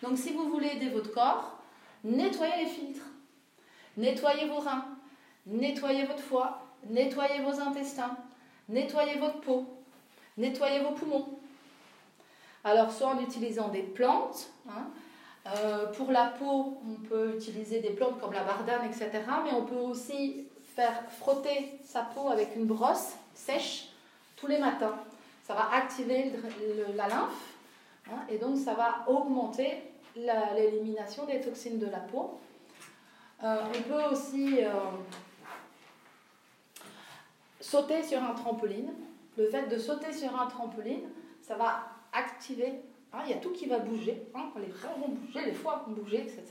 [0.02, 1.58] Donc si vous voulez aider votre corps,
[2.04, 3.06] Nettoyez les filtres.
[3.96, 4.84] Nettoyez vos reins.
[5.46, 6.62] Nettoyez votre foie.
[6.88, 8.16] Nettoyez vos intestins.
[8.68, 9.66] Nettoyez votre peau.
[10.36, 11.26] Nettoyez vos poumons.
[12.64, 14.50] Alors, soit en utilisant des plantes.
[14.68, 14.86] Hein,
[15.46, 19.10] euh, pour la peau, on peut utiliser des plantes comme la bardane, etc.
[19.44, 20.46] Mais on peut aussi
[21.20, 23.88] frotter sa peau avec une brosse sèche
[24.36, 24.96] tous les matins.
[25.44, 26.32] Ça va activer
[26.94, 27.54] la lymphe
[28.10, 29.82] hein, et donc ça va augmenter
[30.14, 32.38] l'élimination des toxines de la peau.
[33.42, 34.70] Euh, on peut aussi euh,
[37.60, 38.92] sauter sur un trampoline.
[39.36, 41.08] Le fait de sauter sur un trampoline,
[41.40, 42.80] ça va activer.
[43.12, 44.26] Hein, il y a tout qui va bouger.
[44.34, 46.44] Hein, les reins vont bouger, les foies vont bouger, etc.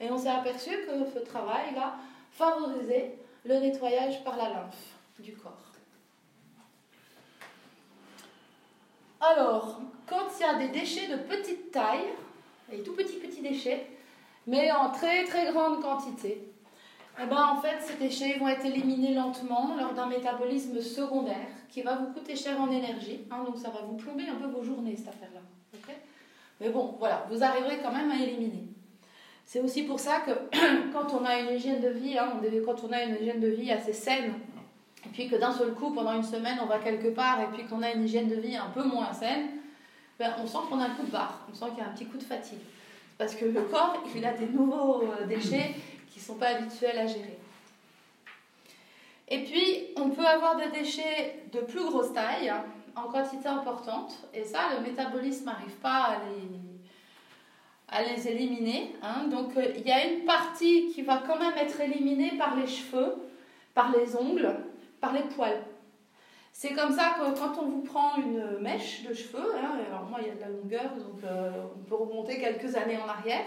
[0.00, 1.96] Et on s'est aperçu que ce travail va
[2.32, 5.52] favoriser le nettoyage par la lymphe du corps.
[9.20, 12.08] Alors, quand il y a des déchets de petite taille,
[12.70, 13.86] des tout petits petits déchets,
[14.46, 16.52] mais en très très grande quantité.
[17.20, 21.82] Eh ben, en fait, ces déchets vont être éliminés lentement lors d'un métabolisme secondaire qui
[21.82, 23.20] va vous coûter cher en énergie.
[23.30, 25.40] Hein, donc ça va vous plomber un peu vos journées, cette affaire-là.
[26.60, 28.68] mais bon, voilà, vous arriverez quand même à éliminer.
[29.46, 30.32] C'est aussi pour ça que
[30.92, 32.32] quand on a une hygiène de vie, hein,
[32.64, 34.34] quand on a une hygiène de vie assez saine,
[35.04, 37.64] et puis que d'un seul coup, pendant une semaine, on va quelque part, et puis
[37.64, 39.50] qu'on a une hygiène de vie un peu moins saine,
[40.18, 41.92] ben, on sent qu'on a un coup de barre, on sent qu'il y a un
[41.92, 42.58] petit coup de fatigue.
[43.16, 45.74] Parce que le corps, il a des nouveaux euh, déchets
[46.10, 47.38] qui ne sont pas habituels à gérer.
[49.28, 52.52] Et puis, on peut avoir des déchets de plus grosse taille,
[52.96, 56.65] en quantité importante, et ça, le métabolisme n'arrive pas à les,
[57.88, 58.94] à les éliminer.
[59.02, 59.28] Hein.
[59.30, 62.66] Donc, euh, il y a une partie qui va quand même être éliminée par les
[62.66, 63.14] cheveux,
[63.74, 64.56] par les ongles,
[65.00, 65.62] par les poils.
[66.58, 70.20] C'est comme ça que quand on vous prend une mèche de cheveux, hein, alors moi
[70.22, 73.44] il y a de la longueur, donc euh, on peut remonter quelques années en arrière,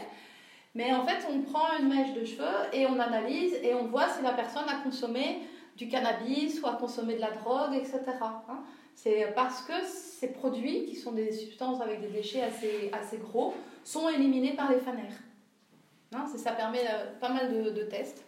[0.76, 4.10] mais en fait on prend une mèche de cheveux et on analyse et on voit
[4.10, 5.40] si la personne a consommé
[5.76, 8.00] du cannabis ou a consommé de la drogue, etc.
[8.22, 8.60] Hein.
[8.94, 13.56] C'est parce que ces produits, qui sont des substances avec des déchets assez, assez gros,
[13.90, 15.20] sont éliminés par les fanères.
[16.14, 18.24] Hein, ça permet euh, pas mal de, de tests.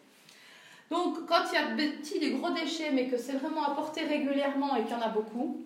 [0.89, 4.75] Donc, quand il y a des des gros déchets, mais que c'est vraiment apporté régulièrement
[4.75, 5.63] et qu'il y en a beaucoup,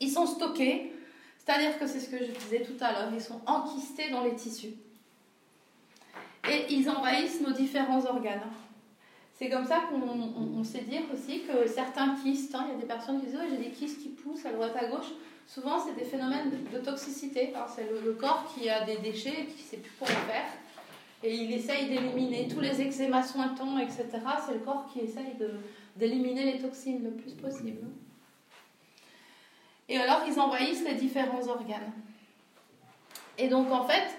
[0.00, 0.92] ils sont stockés.
[1.38, 4.34] C'est-à-dire que c'est ce que je disais tout à l'heure, ils sont enquistés dans les
[4.34, 4.74] tissus.
[6.48, 8.42] Et ils envahissent nos différents organes.
[9.40, 12.86] C'est comme ça qu'on sait dire aussi que certains kystes, hein, il y a des
[12.86, 15.12] personnes qui disent oh, j'ai des kystes qui poussent à droite à gauche.
[15.46, 17.54] Souvent, c'est des phénomènes de, toxicité.
[17.74, 20.44] C'est le, corps qui a des déchets et qui ne sait plus quoi en faire
[21.22, 24.04] et il essaye d'éliminer tous les eczémas sointants, etc.
[24.46, 25.34] C'est le corps qui essaye
[25.96, 27.86] d'éliminer les toxines le plus possible.
[29.88, 31.92] Et alors, ils envahissent les différents organes.
[33.38, 34.14] Et donc, en fait,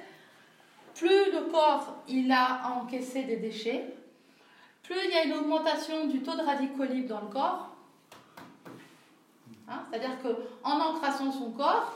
[0.95, 3.85] plus le corps il a encaissé des déchets,
[4.91, 7.69] plus il y a une augmentation du taux de radicaux libres dans le corps.
[9.69, 11.93] Hein, c'est-à-dire qu'en encrassant son corps,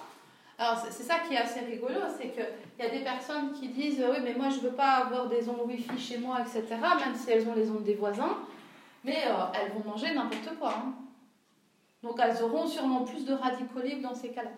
[0.58, 2.46] alors c'est ça qui est assez rigolo, c'est qu'il
[2.80, 5.68] y a des personnes qui disent oui mais moi je veux pas avoir des ondes
[5.68, 6.64] Wi-Fi chez moi, etc.
[6.72, 8.38] Même si elles ont les ondes des voisins,
[9.04, 10.74] mais euh, elles vont manger n'importe quoi.
[10.78, 10.94] Hein.
[12.02, 14.52] Donc elles auront sûrement plus de radicaux libres dans ces cas-là.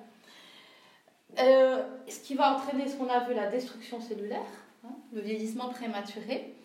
[1.40, 4.46] Euh, ce qui va entraîner ce qu'on a vu, la destruction cellulaire,
[4.86, 6.57] hein, le vieillissement prématuré.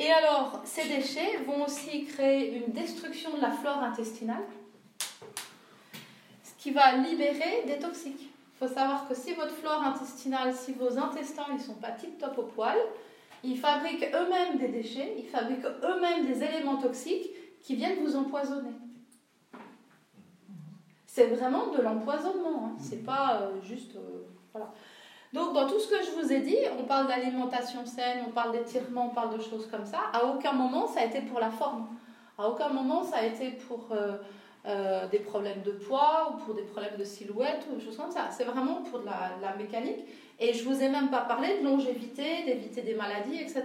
[0.00, 4.42] Et alors, ces déchets vont aussi créer une destruction de la flore intestinale,
[6.42, 8.22] ce qui va libérer des toxiques.
[8.22, 12.38] Il faut savoir que si votre flore intestinale, si vos intestins ne sont pas tip-top
[12.38, 12.78] au poil,
[13.44, 17.28] ils fabriquent eux-mêmes des déchets, ils fabriquent eux-mêmes des éléments toxiques
[17.60, 18.72] qui viennent vous empoisonner.
[21.06, 22.76] C'est vraiment de l'empoisonnement, hein.
[22.78, 23.96] c'est pas euh, juste.
[23.96, 24.22] Euh,
[24.52, 24.72] voilà.
[25.32, 28.52] Donc, dans tout ce que je vous ai dit, on parle d'alimentation saine, on parle
[28.52, 29.98] d'étirement, on parle de choses comme ça.
[30.12, 31.86] À aucun moment ça a été pour la forme.
[32.36, 33.88] À aucun moment ça a été pour.
[33.92, 34.16] Euh,
[34.66, 38.10] euh, des problèmes de poids ou pour des problèmes de silhouette ou des choses comme
[38.10, 38.28] ça.
[38.30, 40.04] C'est vraiment pour de la, mécanique.
[40.38, 43.64] Et je vous ai même pas parlé de longévité, d'éviter des maladies, etc.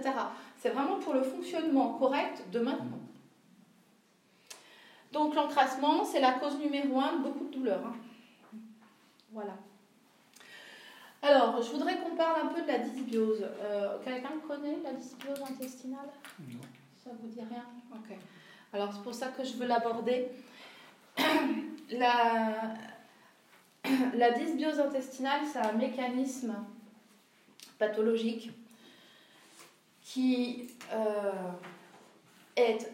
[0.56, 2.98] C'est vraiment pour le fonctionnement correct de maintenant.
[5.12, 7.84] Donc l'encrassement, c'est la cause numéro un de beaucoup de douleurs.
[7.84, 8.56] Hein.
[9.32, 9.52] Voilà.
[11.22, 13.44] Alors, je voudrais qu'on parle un peu de la dysbiose.
[13.60, 16.08] Euh, quelqu'un connaît la dysbiose intestinale?
[16.40, 16.60] Non.
[17.02, 17.64] Ça vous dit rien?
[17.92, 18.16] Ok.
[18.72, 20.28] Alors, c'est pour ça que je veux l'aborder.
[21.90, 22.74] la,
[24.14, 26.54] la dysbiose intestinale, c'est un mécanisme
[27.78, 28.50] pathologique
[30.02, 31.32] qui euh,
[32.56, 32.90] est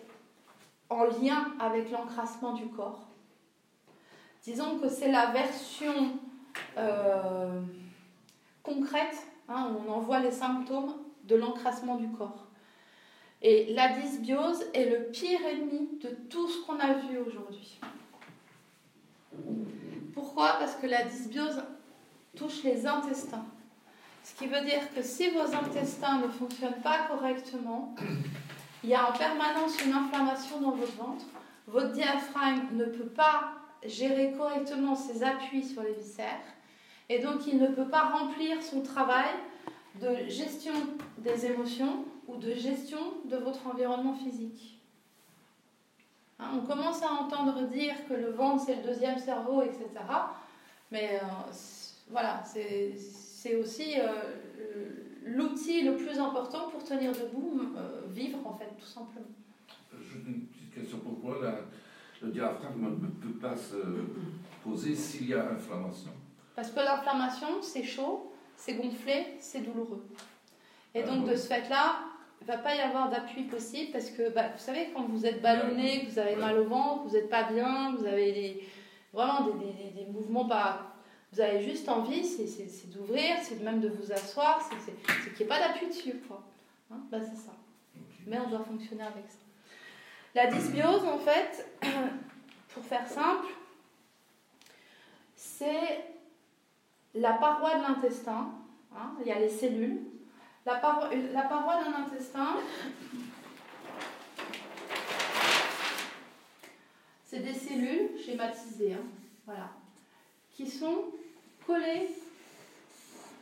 [0.88, 3.06] en lien avec l'encrassement du corps.
[4.42, 6.18] Disons que c'est la version
[6.76, 7.60] euh,
[8.62, 9.16] concrète,
[9.48, 10.94] hein, on en voit les symptômes
[11.24, 12.47] de l'encrassement du corps.
[13.43, 17.80] Et la dysbiose est le pire ennemi de tout ce qu'on a vu aujourd'hui.
[20.14, 20.56] Pourquoi?
[20.59, 21.62] Parce que la dysbiose
[22.36, 23.44] touche les intestins.
[24.22, 27.94] Ce qui veut dire que si vos intestins ne fonctionnent pas correctement,
[28.84, 31.24] il y a en permanence une inflammation dans votre ventre.
[31.66, 33.52] Votre diaphragme ne peut pas
[33.84, 36.51] gérer correctement ses appuis sur les viscères
[37.12, 39.28] et donc il ne peut pas remplir son travail
[40.01, 40.72] de gestion
[41.18, 44.80] des émotions ou de gestion de votre environnement physique.
[46.39, 49.86] Hein, on commence à entendre dire que le ventre c'est le deuxième cerveau, etc.
[50.90, 51.52] Mais euh,
[52.10, 54.89] voilà, c'est aussi euh,
[55.26, 59.26] l'outil le plus important pour tenir debout, euh, vivre en fait, tout simplement.
[60.01, 61.36] Juste une petite question pourquoi
[62.22, 63.76] le diaphragme ne peut pas se
[64.64, 66.12] poser s'il y a inflammation
[66.54, 70.04] Parce que l'inflammation, c'est chaud, c'est gonflé, c'est douloureux.
[70.94, 72.00] Et ah donc, de ce fait-là,
[72.40, 75.24] il ne va pas y avoir d'appui possible parce que, bah, vous savez, quand vous
[75.24, 78.68] êtes ballonné, que vous avez mal au ventre, vous n'êtes pas bien, vous avez des,
[79.12, 80.94] vraiment des, des, des, mouvements pas.
[81.32, 85.46] Vous avez juste envie, c'est d'ouvrir, c'est même de vous asseoir, c'est qu'il n'y ait
[85.46, 86.20] pas d'appui dessus.
[86.28, 86.42] Quoi.
[86.90, 87.52] Hein bah, c'est ça.
[88.26, 89.38] Mais on doit fonctionner avec ça.
[90.34, 91.66] La dysbiose, en fait,
[92.74, 93.46] pour faire simple,
[95.34, 96.11] c'est
[97.14, 98.51] la paroi de l'intestin.
[98.94, 100.01] Hein, il y a les cellules.
[100.64, 101.09] La paroi,
[101.82, 102.56] d'un intestin,
[107.24, 109.05] c'est des cellules schématisées, hein,
[109.44, 109.70] voilà,
[110.55, 111.06] qui sont
[111.66, 112.10] collées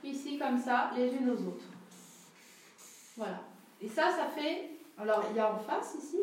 [0.03, 1.67] ici comme ça, les unes aux autres.
[3.19, 3.43] Voilà.
[3.83, 4.71] Et ça, ça fait.
[4.97, 6.21] Alors, il y a en face ici,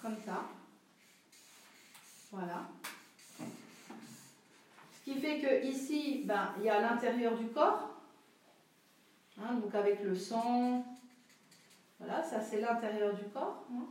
[0.00, 0.44] comme ça.
[2.32, 2.62] Voilà.
[5.06, 7.90] Qui fait que ici, ben, il y a l'intérieur du corps.
[9.40, 10.84] Hein, donc avec le sang.
[12.00, 13.62] Voilà, ça c'est l'intérieur du corps.
[13.72, 13.84] Hein.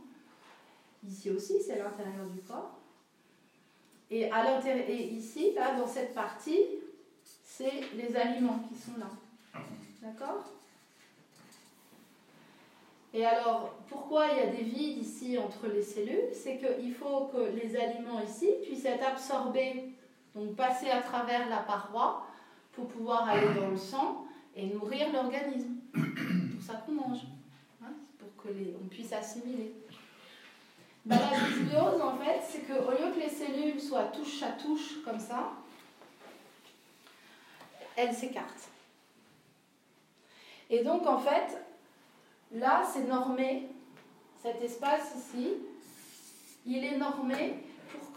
[1.08, 2.78] Ici aussi, c'est l'intérieur du corps.
[4.10, 4.60] Et, à
[4.90, 6.66] ici, là, dans cette partie,
[7.24, 9.08] c'est les aliments qui sont là.
[10.02, 10.44] D'accord?
[13.14, 16.28] Et alors, pourquoi il y a des vides ici entre les cellules?
[16.34, 19.95] C'est qu'il faut que les aliments ici puissent être absorbés,
[20.36, 22.26] donc passer à travers la paroi
[22.72, 25.76] pour pouvoir aller dans le sang et nourrir l'organisme.
[25.94, 27.22] C'est pour ça qu'on mange,
[27.82, 29.72] hein, pour que les, on puisse assimiler.
[31.06, 35.02] Bah, la dysbiose, en fait, c'est qu'au lieu que les cellules soient touche à touche
[35.04, 35.52] comme ça,
[37.96, 38.68] elles s'écartent.
[40.68, 41.64] Et donc, en fait,
[42.52, 43.68] là, c'est normé,
[44.42, 45.54] cet espace ici,
[46.66, 48.12] il est normé pour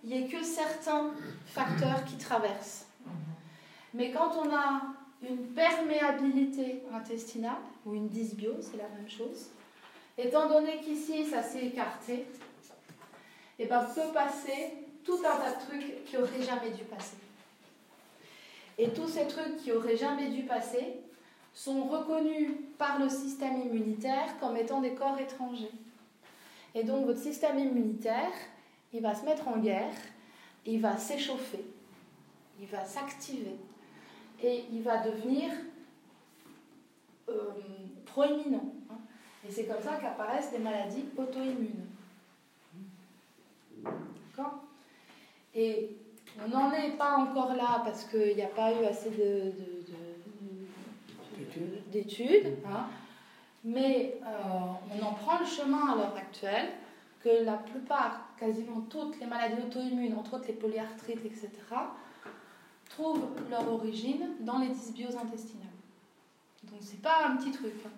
[0.00, 1.10] qu'il n'y ait que certains
[1.46, 2.86] facteurs qui traversent.
[3.94, 4.82] Mais quand on a
[5.28, 9.50] une perméabilité intestinale, ou une dysbiose, c'est la même chose,
[10.18, 12.26] étant donné qu'ici, ça s'est écarté,
[13.58, 17.16] et eh ben, peut passer tout un tas de trucs qui n'auraient jamais dû passer.
[18.76, 21.00] Et tous ces trucs qui auraient jamais dû passer
[21.54, 25.70] sont reconnus par le système immunitaire comme étant des corps étrangers.
[26.74, 28.32] Et donc votre système immunitaire,
[28.92, 29.92] il va se mettre en guerre,
[30.64, 31.64] il va s'échauffer,
[32.60, 33.56] il va s'activer
[34.42, 35.50] et il va devenir
[37.28, 37.50] euh,
[38.04, 38.72] proéminent.
[38.90, 38.98] Hein.
[39.46, 41.86] Et c'est comme ça qu'apparaissent des maladies auto-immunes.
[43.82, 44.60] D'accord?
[45.54, 45.96] Et
[46.44, 49.52] on n'en est pas encore là parce qu'il n'y a pas eu assez de,
[51.90, 52.86] d'études, hein.
[53.64, 54.26] mais euh,
[54.92, 56.68] on en prend le chemin à l'heure actuelle,
[57.26, 61.48] que la plupart, quasiment toutes les maladies auto-immunes, entre autres les polyarthrites, etc.,
[62.88, 65.66] trouvent leur origine dans les dysbioses intestinales.
[66.62, 67.90] Donc c'est pas un petit truc, hein.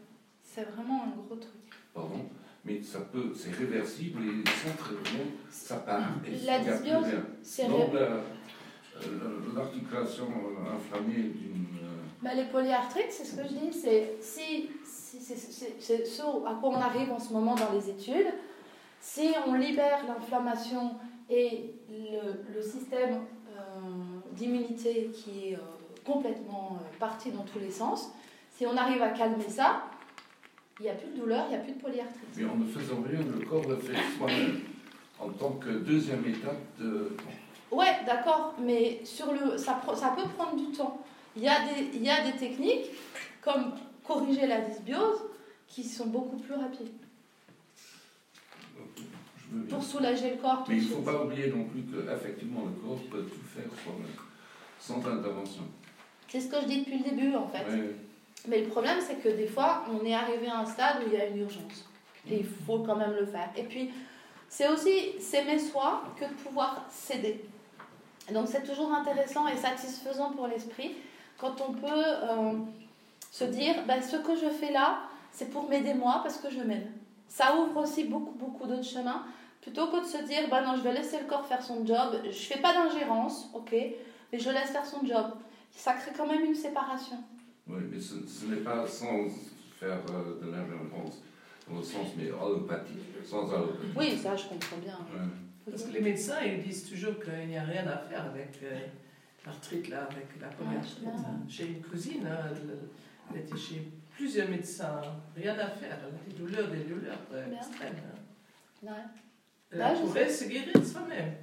[0.42, 1.52] c'est vraiment un gros truc.
[1.92, 2.24] Pardon?
[2.64, 6.08] Mais ça peut, c'est réversible et sans traitement, ça part.
[6.46, 7.06] la dysbiose,
[7.42, 7.68] c'est
[9.54, 11.66] l'articulation euh, inflammée d'une.
[11.82, 16.58] Euh, bah, les polyarthrites, c'est ce que je dis, c'est si, si c'est ce à
[16.60, 18.32] quoi on arrive en ce moment dans les études.
[19.10, 20.96] Si on libère l'inflammation
[21.30, 23.80] et le, le système euh,
[24.32, 25.58] d'immunité qui est
[26.04, 28.10] complètement parti dans tous les sens,
[28.54, 29.84] si on arrive à calmer ça,
[30.78, 32.36] il n'y a plus de douleur, il n'y a plus de polyarthrite.
[32.36, 34.60] Mais en ne faisant rien, le corps le fait soi-même
[35.18, 37.16] en tant que deuxième étape de.
[37.72, 41.02] Ouais, d'accord, mais sur le, ça, ça peut prendre du temps.
[41.34, 42.90] Il y, a des, il y a des techniques
[43.40, 43.72] comme
[44.06, 45.22] corriger la dysbiose
[45.66, 46.88] qui sont beaucoup plus rapides.
[49.68, 50.64] Pour soulager le corps.
[50.68, 54.06] Mais il ne faut pas oublier non plus qu'effectivement le corps peut tout faire soi-même,
[54.78, 55.62] sans intervention.
[56.28, 57.64] C'est ce que je dis depuis le début en fait.
[58.46, 61.18] Mais le problème, c'est que des fois, on est arrivé à un stade où il
[61.18, 61.88] y a une urgence.
[62.30, 63.50] Et il faut quand même le faire.
[63.56, 63.90] Et puis,
[64.48, 67.44] c'est aussi s'aimer soi que de pouvoir céder.
[68.32, 70.92] Donc, c'est toujours intéressant et satisfaisant pour l'esprit
[71.38, 72.52] quand on peut euh,
[73.30, 75.00] se dire ben, ce que je fais là,
[75.32, 76.86] c'est pour m'aider moi parce que je m'aime.
[77.28, 79.24] Ça ouvre aussi beaucoup, beaucoup d'autres chemins.
[79.68, 82.22] Plutôt que de se dire ben non, je vais laisser le corps faire son job,
[82.24, 83.70] je fais pas d'ingérence, ok,
[84.32, 85.26] mais je laisse faire son job.
[85.70, 87.18] Ça crée quand même une séparation.
[87.66, 89.28] Oui, mais ce, n'est pas sans
[89.78, 91.22] faire euh, de l'ingérence,
[91.68, 93.92] dans le sens, mais allopathique, sans allopathie.
[93.94, 94.98] Oui, ça, je comprends bien.
[95.70, 98.86] Parce que les médecins, ils disent toujours qu'il n'y a rien à faire avec euh,
[99.44, 100.46] l'arthrite, là, avec la.
[100.46, 101.42] Hein.
[101.46, 102.54] J'ai une cousine, hein,
[103.34, 103.86] elle, était chez
[104.16, 105.02] plusieurs médecins,
[105.36, 105.98] rien à faire.
[106.08, 107.96] Elle a des douleurs, des douleurs euh, extrêmes.
[108.86, 108.94] Hein.
[109.70, 111.34] Elle bah, pourrait se guérir soi-même.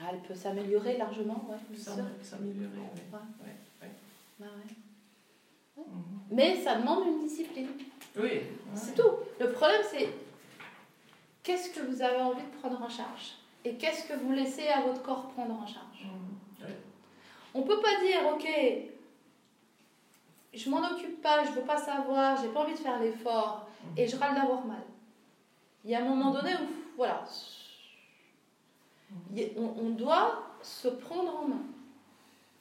[0.00, 1.76] Ah, elle peut s'améliorer largement, oui.
[1.76, 3.00] S'améliorer, oui.
[3.12, 3.48] Ouais.
[3.82, 3.90] Ouais.
[4.38, 5.84] Bah, ouais.
[6.30, 7.68] Mais ça demande une discipline.
[8.16, 8.42] Oui.
[8.74, 9.10] C'est tout.
[9.40, 10.08] Le problème, c'est
[11.42, 13.34] qu'est-ce que vous avez envie de prendre en charge
[13.64, 16.06] et qu'est-ce que vous laissez à votre corps prendre en charge?
[17.54, 18.46] On ne peut pas dire, ok,
[20.54, 24.06] je m'en occupe pas, je veux pas savoir, j'ai pas envie de faire l'effort et
[24.06, 24.82] je râle d'avoir mal.
[25.84, 26.66] Il y a un moment donné où,
[26.98, 27.22] voilà,
[29.56, 31.62] on, doit se prendre en main.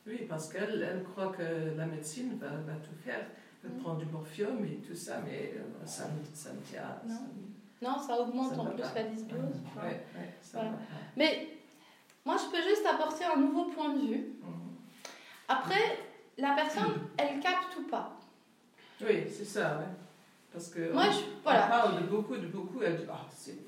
[0.06, 3.26] Oui, parce qu'elle elle croit que la médecine va, va tout faire,
[3.64, 3.80] elle mm.
[3.80, 6.04] prend du morphium et tout ça, mais euh, ça,
[6.36, 6.84] ça ne tient.
[7.08, 7.90] Non.
[7.90, 9.64] non, ça augmente en plus la dysbiose.
[11.16, 11.48] Mais
[12.24, 14.36] moi, je peux juste apporter un nouveau point de vue.
[14.44, 14.52] Mm.
[15.48, 15.98] Après,
[16.38, 18.16] la personne, elle capte ou pas.
[19.02, 19.86] Oui, c'est ça, ouais.
[20.54, 21.68] Parce que Moi, on, je, voilà.
[21.68, 23.67] parle de beaucoup, de beaucoup, elle dit ah, c'est.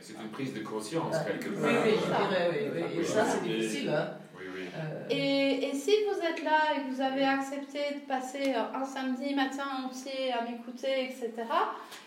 [0.00, 1.70] C'est une prise de conscience, quelque part.
[1.70, 3.00] Oui, oui, je dirais, oui, oui.
[3.00, 4.18] Et ça, c'est difficile, hein.
[4.36, 4.62] Oui, oui.
[4.76, 5.06] Euh...
[5.10, 9.34] Et, et, si vous êtes là et que vous avez accepté de passer un samedi
[9.34, 11.32] matin entier à m'écouter, etc.,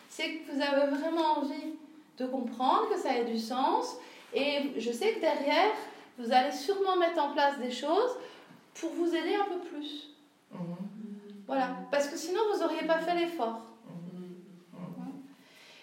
[0.09, 1.75] c'est que vous avez vraiment envie
[2.17, 3.97] de comprendre, que ça ait du sens.
[4.33, 5.71] Et je sais que derrière,
[6.17, 8.17] vous allez sûrement mettre en place des choses
[8.79, 10.09] pour vous aider un peu plus.
[10.51, 10.75] Mhm.
[11.45, 13.61] Voilà, parce que sinon vous n'auriez pas fait l'effort.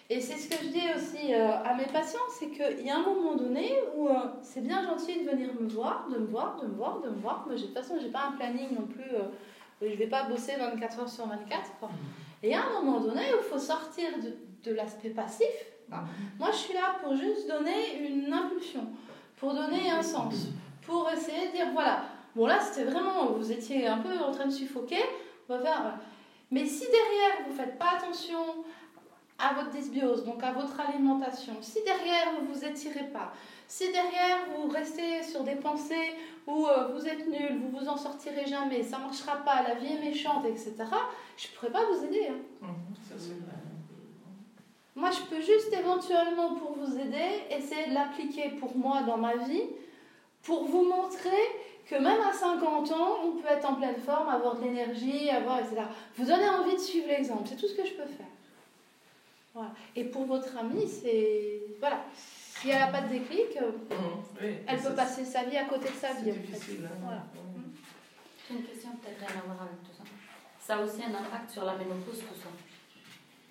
[0.09, 2.97] Et c'est ce que je dis aussi euh, à mes patients, c'est qu'il y a
[2.97, 4.13] un moment donné où euh,
[4.43, 7.19] c'est bien gentil de venir me voir, de me voir, de me voir, de me
[7.19, 9.23] voir, mais de toute façon, je n'ai pas un planning non plus, euh,
[9.81, 11.49] je ne vais pas bosser 24 heures sur 24.
[11.81, 11.89] Mhm.
[12.43, 15.47] Et il y a un moment donné où il faut sortir de, de l'aspect passif.
[16.37, 18.87] moi, je suis là pour juste donner une impulsion,
[19.37, 20.49] pour donner un sens,
[20.83, 22.03] pour essayer de dire, voilà,
[22.35, 25.01] Bon, là, c'était vraiment, vous étiez un peu en train de suffoquer.
[25.47, 25.99] On va faire.
[26.51, 28.64] Mais si derrière, vous ne faites pas attention
[29.37, 33.33] à votre dysbiose, donc à votre alimentation, si derrière, vous ne vous étirez pas,
[33.67, 36.13] si derrière, vous restez sur des pensées
[36.47, 39.75] où euh, vous êtes nul, vous vous en sortirez jamais, ça ne marchera pas, la
[39.75, 40.73] vie est méchante, etc.,
[41.37, 42.27] je ne pourrais pas vous aider.
[42.29, 42.39] Hein.
[42.61, 42.67] Mmh,
[44.95, 49.35] moi, je peux juste éventuellement, pour vous aider, essayer de l'appliquer pour moi dans ma
[49.35, 49.63] vie,
[50.41, 51.31] pour vous montrer
[51.85, 55.59] que même à 50 ans, on peut être en pleine forme, avoir de l'énergie, avoir,
[55.59, 55.81] etc.
[56.15, 58.25] Vous donnez envie de suivre l'exemple, c'est tout ce que je peux faire.
[59.55, 59.71] Voilà.
[59.95, 61.61] Et pour votre amie, c'est.
[61.79, 62.05] Voilà.
[62.13, 65.89] Si elle n'a pas de déclic, euh, mmh, elle peut passer sa vie à côté
[65.89, 66.31] de sa vie.
[66.31, 66.97] Difficile, hein.
[67.01, 67.23] voilà.
[68.47, 70.03] J'ai une question peut-être rien à voir avec tout ça.
[70.59, 72.49] Ça a aussi un impact sur la ménopause, tout ça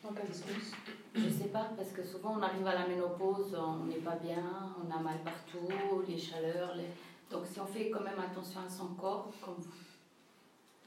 [0.03, 0.73] Dans quel sens
[1.15, 4.75] Je sais pas, parce que souvent on arrive à la ménopause, on n'est pas bien,
[4.79, 6.89] on a mal partout, les chaleurs, les
[7.35, 9.57] donc si on fait quand même attention à son corps, comme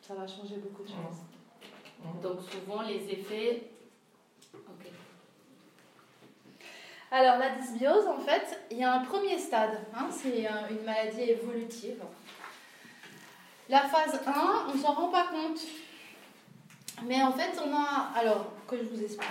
[0.01, 2.21] ça va changer beaucoup de choses.
[2.21, 3.71] Donc souvent les effets.
[4.53, 4.91] Ok.
[7.09, 9.79] Alors la dysbiose, en fait, il y a un premier stade.
[9.95, 12.03] Hein, c'est une maladie évolutive.
[13.69, 15.59] La phase 1, on ne s'en rend pas compte.
[17.05, 18.11] Mais en fait, on a.
[18.15, 19.29] Alors, que je vous explique.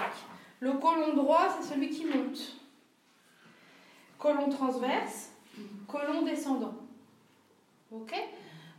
[0.60, 2.56] Le côlon droit, c'est celui qui monte.
[4.18, 5.30] Côlon transverse,
[5.86, 6.74] côlon descendant.
[7.92, 8.14] Ok?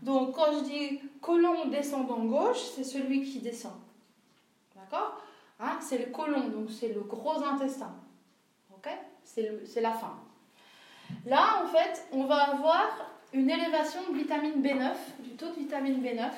[0.01, 3.73] Donc, quand je dis colon descendant gauche, c'est celui qui descend.
[4.75, 5.21] D'accord?
[5.59, 7.93] Hein C'est le colon, donc c'est le gros intestin.
[9.23, 10.17] C'est la fin.
[11.25, 16.01] Là, en fait, on va avoir une élévation de vitamine B9, du taux de vitamine
[16.01, 16.29] B9.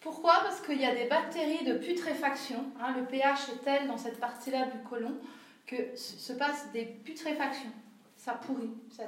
[0.00, 0.40] Pourquoi?
[0.42, 2.64] Parce qu'il y a des bactéries de putréfaction.
[2.80, 5.14] Hein, le pH est tel dans cette partie-là du côlon
[5.66, 7.70] que se passe des putréfactions.
[8.16, 8.70] Ça pourrit.
[8.90, 9.04] Ça.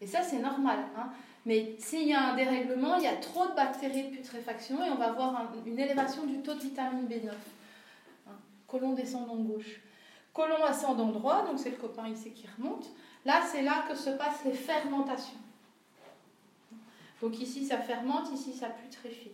[0.00, 0.78] Et ça, c'est normal.
[0.96, 1.10] Hein.
[1.46, 4.90] Mais s'il y a un dérèglement, il y a trop de bactéries de putréfaction et
[4.90, 7.30] on va avoir une élévation du taux de vitamine B9.
[8.28, 8.32] Hein.
[8.66, 9.80] Colon descendant gauche.
[10.32, 12.86] Colon ascendant droit, donc c'est le copain ici qui remonte.
[13.24, 15.38] Là, c'est là que se passent les fermentations.
[17.20, 19.32] Donc ici, ça fermente, ici, ça putréfie.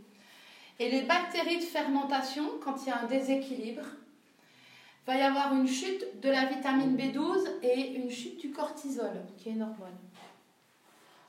[0.78, 5.54] Et les bactéries de fermentation, quand il y a un déséquilibre, il va y avoir
[5.54, 9.96] une chute de la vitamine B12 et une chute du cortisol, qui est une hormone.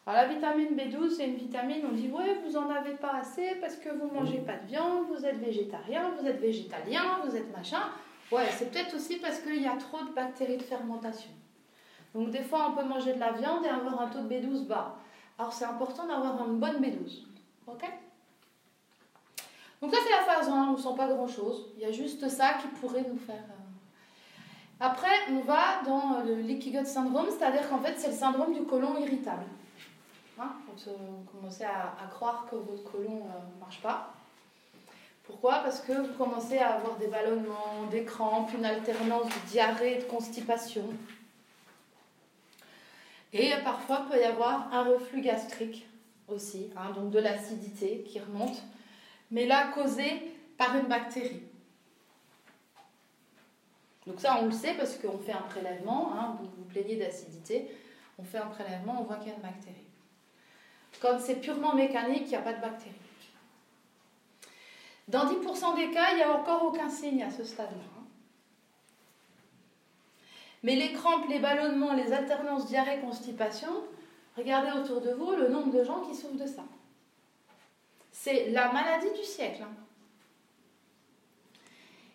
[0.06, 3.56] Alors la vitamine B12, c'est une vitamine, on dit ouais, vous en avez pas assez
[3.61, 7.56] parce que vous mangez pas de viande, vous êtes végétarien, vous êtes végétalien, vous êtes
[7.56, 7.81] machin.
[8.32, 11.30] Ouais, c'est peut-être aussi parce qu'il y a trop de bactéries de fermentation.
[12.14, 14.66] Donc des fois, on peut manger de la viande et avoir un taux de B12
[14.66, 14.95] bas.
[15.38, 17.24] Alors c'est important d'avoir une bonne B12.
[17.68, 17.84] Ok?
[19.82, 21.68] Donc ça, c'est la phase 1, on ne sent pas grand-chose.
[21.76, 23.36] Il y a juste ça qui pourrait nous faire...
[23.36, 23.58] Euh.
[24.80, 28.64] Après, on va dans le leaky gut syndrome, c'est-à-dire qu'en fait, c'est le syndrome du
[28.64, 29.45] côlon irritable.
[30.40, 34.14] Hein, quand vous commencez à, croire que votre côlon ne euh, marche pas.
[35.28, 35.60] Pourquoi?
[35.60, 39.98] Parce que vous commencez à avoir des ballonnements, des crampes, une alternance de diarrhée et
[39.98, 40.86] de constipation.
[43.34, 45.86] Et parfois, il peut y avoir un reflux gastrique
[46.30, 48.64] aussi, hein, donc de l'acidité qui remonte,
[49.30, 51.44] mais là causé par une bactérie.
[54.06, 57.70] Donc ça, on le sait parce qu'on fait un prélèvement, hein, vous vous plaignez d'acidité,
[58.18, 59.76] on fait un prélèvement, on voit qu'il y a une bactérie.
[61.02, 62.95] Quand c'est purement mécanique, il n'y a pas de bactéries.
[65.08, 67.84] Dans 10% des cas, il n'y a encore aucun signe à ce stade-là.
[70.64, 73.70] Mais les crampes, les ballonnements, les alternances diarrhée-constipation,
[74.36, 76.64] regardez autour de vous le nombre de gens qui souffrent de ça.
[78.12, 79.64] C'est la maladie du siècle.
[79.64, 79.74] Hein.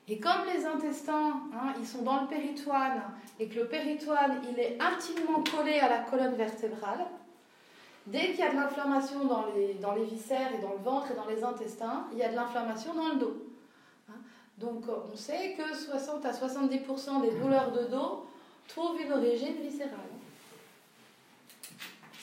[0.09, 3.03] Et comme les intestins, hein, ils sont dans le péritoine,
[3.39, 7.07] et que le péritoine, il est intimement collé à la colonne vertébrale,
[8.07, 11.11] dès qu'il y a de l'inflammation dans les, dans les viscères et dans le ventre
[11.13, 13.37] et dans les intestins, il y a de l'inflammation dans le dos.
[14.09, 14.15] Hein?
[14.59, 18.27] Donc on sait que 60 à 70% des douleurs de dos
[18.69, 19.99] trouvent une origine viscérale.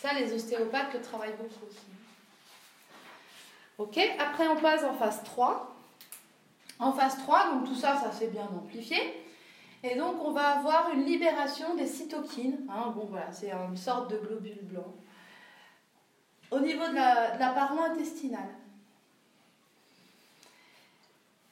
[0.02, 1.86] Ça, les ostéopathes le travaillent beaucoup aussi.
[3.78, 5.76] Ok, après on passe en phase 3.
[6.80, 8.98] En phase 3, donc tout ça, ça s'est bien amplifié.
[9.84, 12.66] Et donc on va avoir une libération des cytokines.
[12.70, 14.94] Hein, bon voilà, c'est une sorte de globule blanc.
[16.52, 18.50] Au niveau de la, paroi intestinale.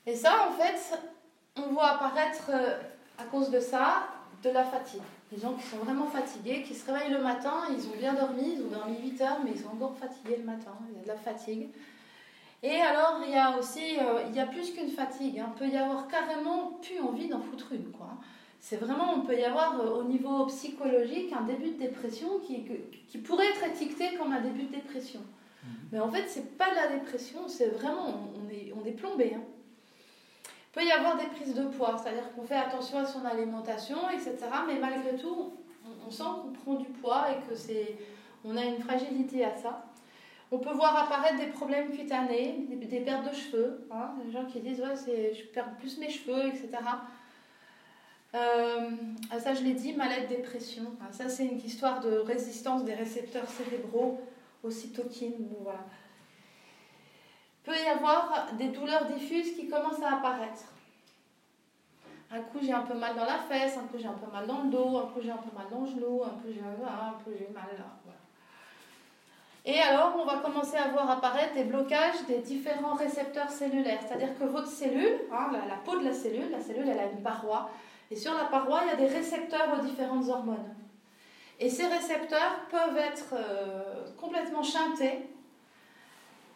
[0.05, 0.97] Et ça, en fait,
[1.57, 2.79] on voit apparaître euh,
[3.17, 4.07] à cause de ça
[4.43, 5.01] de la fatigue.
[5.31, 8.55] Les gens qui sont vraiment fatigués, qui se réveillent le matin, ils ont bien dormi,
[8.55, 11.03] ils ont dormi 8 heures, mais ils sont encore fatigués le matin, il y a
[11.03, 11.69] de la fatigue.
[12.63, 15.35] Et alors, il y a aussi, euh, il y a plus qu'une fatigue.
[15.35, 17.91] Il peut y avoir carrément plus envie d'en foutre une.
[17.91, 18.09] Quoi.
[18.59, 22.65] C'est vraiment, on peut y avoir euh, au niveau psychologique un début de dépression qui,
[23.07, 25.21] qui pourrait être étiqueté comme un début de dépression.
[25.63, 25.69] Mhm.
[25.91, 29.34] Mais en fait, c'est pas de la dépression, c'est vraiment, on est, on est plombé.
[29.35, 29.43] Hein.
[30.45, 33.97] Il peut y avoir des prises de poids, c'est-à-dire qu'on fait attention à son alimentation,
[34.11, 34.38] etc.
[34.67, 35.53] Mais malgré tout,
[35.85, 37.97] on, on sent qu'on prend du poids et que c'est,
[38.43, 39.85] on a une fragilité à ça.
[40.51, 43.88] On peut voir apparaître des problèmes cutanés, des, pertes de cheveux.
[43.91, 46.69] Hein, des gens qui disent ouais, je perds plus mes cheveux, etc.
[48.35, 48.89] Euh,
[49.31, 50.83] ah, ça, je l'ai dit, maladie, dépression.
[51.01, 54.19] Ah, ça, c'est une histoire de résistance des récepteurs cérébraux
[54.63, 55.47] aux cytokines.
[55.61, 55.79] voilà.
[57.63, 60.73] Il peut y avoir des douleurs diffuses qui commencent à apparaître.
[62.29, 64.45] Un coup, j'ai un peu mal dans la fesse, un coup, j'ai un peu mal
[64.45, 66.59] dans le dos, un coup, j'ai un peu mal dans le genou, un coup, j'ai
[66.59, 66.73] un
[67.23, 67.85] peu mal là.
[69.69, 73.99] Et alors, on va commencer à voir apparaître des blocages des différents récepteurs cellulaires.
[74.07, 77.21] C'est-à-dire que votre cellule, hein, la, peau de la cellule, la cellule, elle a une
[77.21, 77.69] paroi.
[78.09, 80.75] Et sur la paroi, il y a des récepteurs aux différentes hormones.
[81.59, 85.27] Et ces récepteurs peuvent être euh, complètement chantés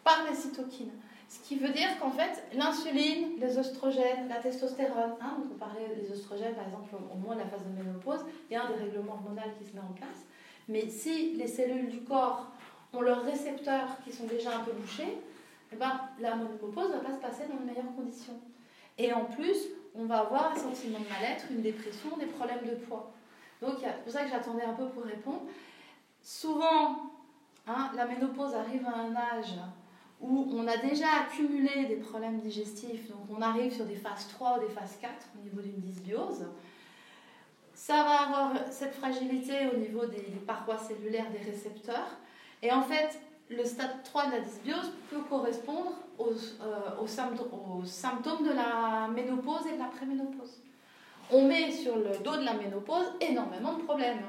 [0.04, 0.92] par les cytokines.
[1.28, 6.10] Ce qui veut dire qu'en fait, l'insuline, les oestrogènes, la testostérone, hein, on parlait des
[6.12, 8.20] oestrogènes par exemple au moment de la phase de ménopause,
[8.50, 10.26] il y a un dérèglement hormonal qui se met en place.
[10.68, 12.48] Mais si les cellules du corps
[12.92, 15.18] ont leurs récepteurs qui sont déjà un peu bouchés,
[15.72, 18.38] eh ben, la ménopause ne va pas se passer dans de meilleures conditions.
[18.98, 19.56] Et en plus,
[19.94, 23.12] on va avoir un sentiment de mal-être, une dépression, des problèmes de poids.
[23.60, 25.42] Donc c'est pour ça que j'attendais un peu pour répondre.
[26.22, 27.10] Souvent,
[27.66, 29.54] hein, la ménopause arrive à un âge
[30.20, 34.58] où on a déjà accumulé des problèmes digestifs, donc on arrive sur des phases 3
[34.58, 36.46] ou des phases 4 au niveau d'une dysbiose.
[37.74, 42.16] Ça va avoir cette fragilité au niveau des parois cellulaires des récepteurs.
[42.62, 43.20] Et en fait,
[43.56, 47.06] le stade 3 de la dysbiose peut correspondre aux, euh,
[47.86, 50.60] symptômes, de la ménopause et de la préménopause.
[51.30, 54.22] On met sur le dos de la ménopause énormément de problèmes,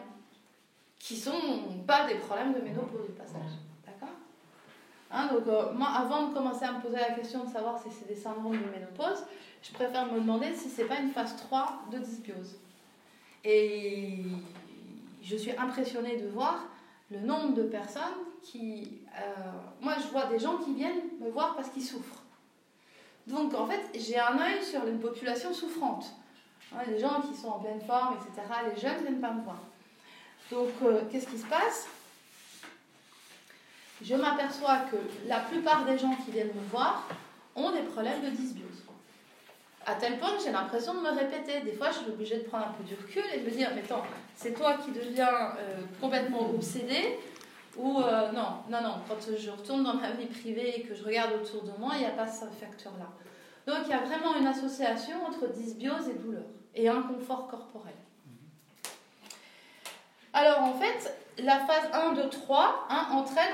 [1.00, 1.32] qui sont
[1.86, 3.52] pas des problèmes de ménopause au passage.
[3.86, 4.16] D'accord?
[5.12, 7.90] Hein, Donc, euh, moi, avant de commencer à me poser la question de savoir si
[7.91, 9.26] c'est des syndromes de ménopause,
[9.62, 12.58] je préfère me demander si c'est pas une phase 3 de dysbiose.
[13.44, 14.24] Et
[15.22, 16.68] je suis impressionnée de voir
[17.12, 18.02] le nombre de personnes
[18.44, 19.02] qui...
[19.15, 19.52] Euh,
[19.82, 22.22] moi, je vois des gens qui viennent me voir parce qu'ils souffrent.
[23.28, 26.06] Donc, en fait, j'ai un œil sur une population souffrante.
[26.74, 28.48] Hein, les gens qui sont en pleine forme, etc.
[28.74, 29.60] Les jeunes ne viennent pas me voir.
[30.52, 31.88] Donc, euh, qu'est-ce qui se passe?
[34.02, 34.98] Je m'aperçois que
[35.28, 37.07] la plupart des gens qui viennent me voir
[37.56, 38.84] ont des problèmes de dysbiose.
[39.86, 41.61] À tel point que j'ai l'impression de me répéter.
[41.61, 43.70] Des fois, je suis obligée de prendre un peu du recul et de me dire,
[43.76, 44.03] mais attends,
[44.36, 47.20] c'est toi qui deviens euh, complètement obsédé
[47.78, 51.04] ou euh, non, non, non, quand je retourne dans ma vie privée et que je
[51.04, 53.08] regarde autour de moi, il n'y a pas ce facteur-là.
[53.66, 56.44] Donc il y a vraiment une association entre dysbiose et douleur
[56.76, 57.94] et inconfort corporel.
[60.34, 63.54] Alors en fait, la phase 1, 2, 3 entraîne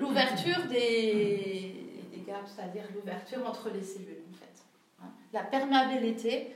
[0.00, 4.62] l'ouverture des, des gaps, c'est-à-dire l'ouverture entre les cellules en fait.
[5.02, 5.08] Hein.
[5.32, 6.54] la perméabilité.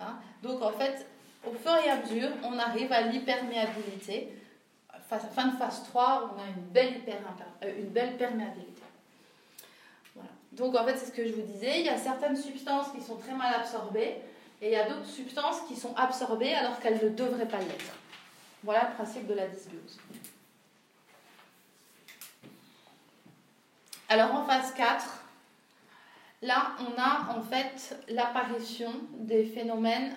[0.00, 0.16] Hein.
[0.42, 1.06] Donc en fait,
[1.46, 4.32] au fur et à mesure, on arrive à l'hyperméabilité.
[5.08, 7.18] Fin de phase 3, on a une belle, hyper,
[7.62, 8.82] euh, une belle perméabilité.
[10.14, 10.30] Voilà.
[10.52, 13.02] Donc en fait, c'est ce que je vous disais, il y a certaines substances qui
[13.02, 14.22] sont très mal absorbées
[14.62, 17.94] et il y a d'autres substances qui sont absorbées alors qu'elles ne devraient pas l'être.
[18.62, 19.98] Voilà le principe de la dysbiose.
[24.08, 25.24] Alors en phase 4,
[26.42, 30.14] là, on a en fait l'apparition des phénomènes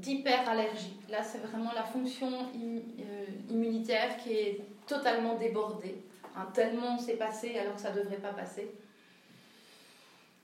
[0.00, 0.96] d'hyperallergie.
[1.08, 6.02] Là, c'est vraiment la fonction euh, immunitaire qui est totalement débordée.
[6.36, 8.70] Hein, tellement c'est passé alors que ça ne devrait pas passer.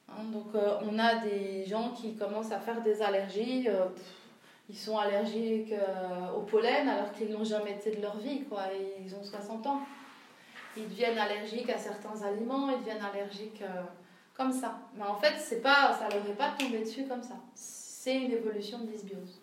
[0.09, 3.69] Hein, donc, euh, on a des gens qui commencent à faire des allergies.
[3.69, 3.87] Euh,
[4.69, 5.75] ils sont allergiques
[6.37, 8.45] au pollen alors qu'ils n'ont jamais été de leur vie.
[9.05, 9.81] Ils ont 60 ans.
[10.77, 13.65] Ils deviennent allergiques à certains aliments, ils deviennent allergiques
[14.37, 14.79] comme ça.
[14.97, 17.35] Mais en fait, c'est pas, ça ne leur pas tombé dessus comme ça.
[17.53, 19.40] C'est une évolution de dysbiose.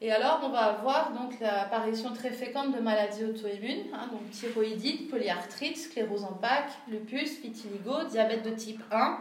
[0.00, 5.10] Et alors, on va avoir donc l'apparition très fréquente de maladies auto-immunes, hein, donc thyroïdite,
[5.10, 9.18] polyarthrite, sclérose en plaques, lupus, vitiligo, diabète de type 1,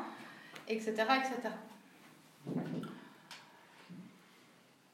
[0.67, 1.49] etc., etc.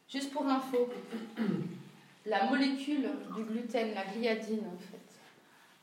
[0.07, 0.89] Juste pour info,
[2.26, 5.19] la molécule du gluten, la gliadine en fait,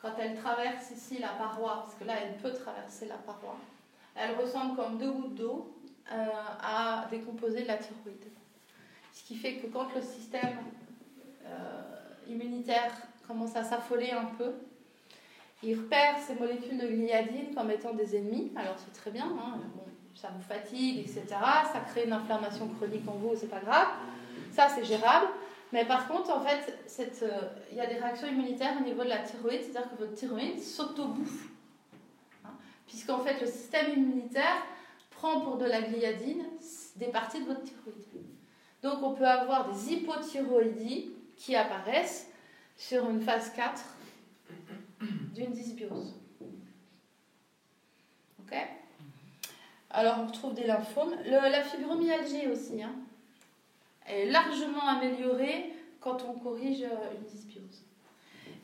[0.00, 3.56] quand elle traverse ici la paroi, parce que là elle peut traverser la paroi,
[4.14, 5.76] elle ressemble comme deux gouttes d'eau
[6.10, 6.26] euh,
[6.62, 8.30] à décomposer la thyroïde.
[9.12, 10.58] Ce qui fait que quand le système
[11.44, 11.82] euh,
[12.28, 12.92] immunitaire
[13.26, 14.52] commence à s'affoler un peu,
[15.62, 18.52] il repère ces molécules de gliadine comme étant des ennemis.
[18.56, 19.58] Alors c'est très bien, hein,
[20.14, 21.26] ça vous fatigue, etc.
[21.72, 23.88] Ça crée une inflammation chronique en vous, c'est pas grave.
[24.52, 25.28] Ça c'est gérable.
[25.72, 26.82] Mais par contre, en fait,
[27.22, 30.14] euh, il y a des réactions immunitaires au niveau de la thyroïde, c'est-à-dire que votre
[30.14, 31.48] thyroïde s'auto-bouffe.
[32.44, 32.50] Hein,
[32.86, 34.64] puisqu'en fait, le système immunitaire
[35.10, 36.44] prend pour de la gliadine
[36.96, 38.09] des parties de votre thyroïde.
[38.82, 42.30] Donc on peut avoir des hypothyroïdies qui apparaissent
[42.76, 43.82] sur une phase 4
[45.34, 46.14] d'une dysbiose.
[48.40, 48.56] Ok?
[49.90, 51.14] Alors on retrouve des lymphomes.
[51.26, 52.94] la fibromyalgie aussi hein,
[54.06, 57.84] est largement améliorée quand on corrige euh, une dysbiose.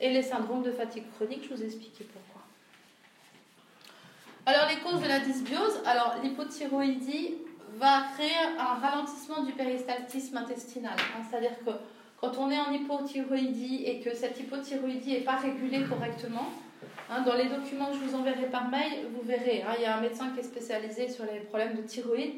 [0.01, 2.43] Et les syndromes de fatigue chronique, je vous ai expliqué pourquoi.
[4.47, 7.34] Alors les causes de la dysbiose, alors l'hypothyroïdie,
[7.78, 10.94] va créer un ralentissement du péristaltisme intestinal.
[10.98, 11.23] Hein.
[11.28, 11.70] C'est-à-dire que
[12.20, 16.47] quand on est en hypothyroïdie et que cette hypothyroïdie n'est pas régulée correctement,
[17.11, 19.86] hein, dans les documents que je vous enverrai par mail, vous verrez, hein, il y
[19.86, 22.35] a un médecin qui est spécialisé sur les problèmes de thyroïde,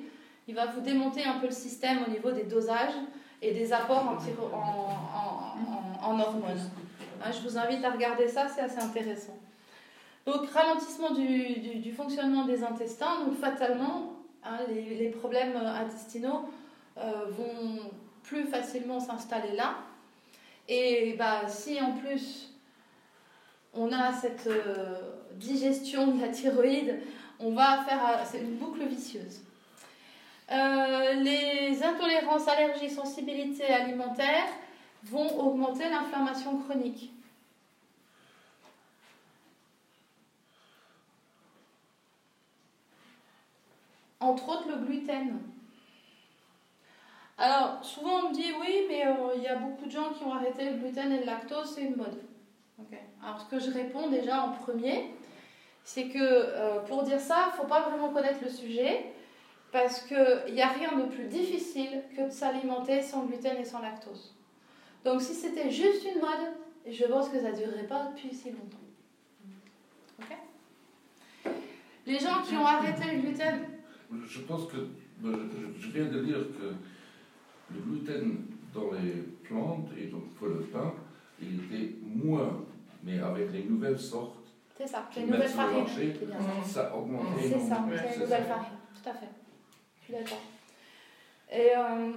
[0.49, 2.95] il va vous démonter un peu le système au niveau des dosages
[3.41, 4.17] et des apports en,
[6.05, 6.59] en, hormones.
[7.31, 9.37] je vous invite à regarder ça, c'est assez intéressant.
[10.27, 16.49] Donc, ralentissement du, du, fonctionnement des intestins, donc fatalement, Hein, les, problèmes intestinaux
[16.97, 17.91] euh, vont
[18.23, 19.77] plus facilement s'installer là.
[20.69, 22.53] Et bah, si en plus
[23.75, 24.97] on a cette euh,
[25.35, 27.01] digestion de la thyroïde,
[27.41, 28.01] on va faire.
[28.07, 29.41] Euh, c'est une boucle vicieuse.
[30.51, 34.49] les intolérances, allergies, sensibilités alimentaires
[35.05, 37.13] vont augmenter l'inflammation chronique.
[44.21, 45.39] Entre autres le gluten.
[47.37, 50.25] Alors, souvent on me dit oui, mais euh, il y a beaucoup de gens qui
[50.25, 52.19] ont arrêté le gluten et le lactose, c'est une mode.
[53.23, 55.13] Alors, ce que je réponds déjà en premier,
[55.85, 59.13] c'est que euh, pour dire ça, il ne faut pas vraiment connaître le sujet,
[59.73, 63.81] parce qu'il n'y a rien de plus difficile que de s'alimenter sans gluten et sans
[63.81, 64.35] lactose.
[65.05, 66.53] Donc, si c'était juste une mode,
[66.87, 68.79] je pense que ça ne durerait pas depuis si longtemps.
[72.07, 73.78] Les gens qui ont arrêté le gluten
[74.27, 74.77] je pense que,
[75.19, 75.37] ben,
[75.79, 76.75] je viens de dire que
[77.75, 78.45] le gluten
[78.75, 80.93] dans les plantes et donc pour le pain,
[81.41, 82.65] il était moins,
[83.03, 84.37] mais avec les nouvelles sortes.
[84.77, 85.87] C'est ça, les nouvelles farines.
[86.65, 89.29] ça augmente C'est ça, c'est les nouvelles farines, tout à fait.
[90.01, 90.43] Je suis d'accord.
[91.51, 92.13] Et euh,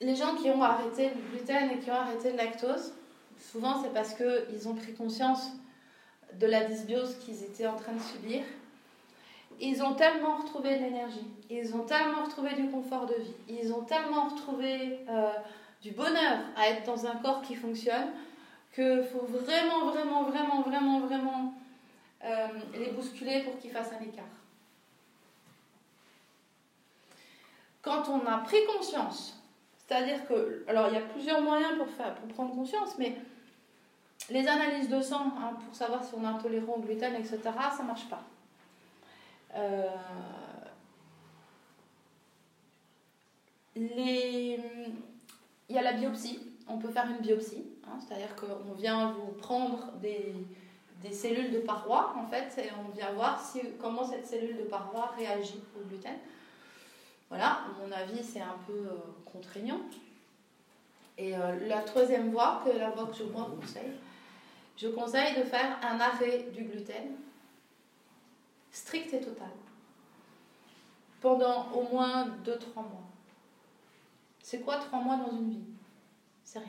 [0.00, 2.92] les gens qui ont arrêté le gluten et qui ont arrêté le lactose,
[3.38, 5.50] souvent c'est parce qu'ils ont pris conscience
[6.38, 8.42] de la dysbiose qu'ils étaient en train de subir
[9.60, 13.72] ils ont tellement retrouvé de l'énergie, ils ont tellement retrouvé du confort de vie, ils
[13.72, 15.32] ont tellement retrouvé euh,
[15.82, 18.08] du bonheur à être dans un corps qui fonctionne,
[18.74, 21.54] qu'il faut vraiment, vraiment, vraiment, vraiment, vraiment
[22.24, 24.24] euh, les bousculer pour qu'ils fassent un écart.
[27.82, 29.42] Quand on a pris conscience,
[29.76, 33.16] c'est-à-dire que, alors il y a plusieurs moyens pour, faire, pour prendre conscience, mais
[34.30, 37.82] les analyses de sang, hein, pour savoir si on est intolérant au gluten, etc., ça
[37.82, 38.22] ne marche pas.
[39.54, 39.88] Euh.
[43.76, 44.60] Il
[45.68, 49.90] y a la biopsie, on peut faire une biopsie, hein, c'est-à-dire qu'on vient vous prendre
[50.00, 50.32] des,
[51.02, 54.62] des, cellules de paroi, en fait, et on vient voir si, comment cette cellule de
[54.62, 56.14] paroi réagit au gluten.
[57.28, 59.80] Voilà, à mon avis, c'est un peu euh, contraignant.
[61.18, 63.92] Et euh, la troisième voie, que la voie que je moi conseille,
[64.76, 67.16] je conseille de faire un arrêt du gluten
[68.74, 69.46] stricte et totale.
[71.20, 73.04] Pendant au moins 2-3 mois.
[74.42, 75.64] C'est quoi 3 mois dans une vie?
[76.42, 76.68] C'est rien.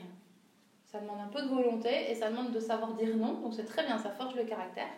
[0.90, 3.34] Ça demande un peu de volonté et ça demande de savoir dire non.
[3.40, 4.88] Donc c'est très bien, ça forge le caractère.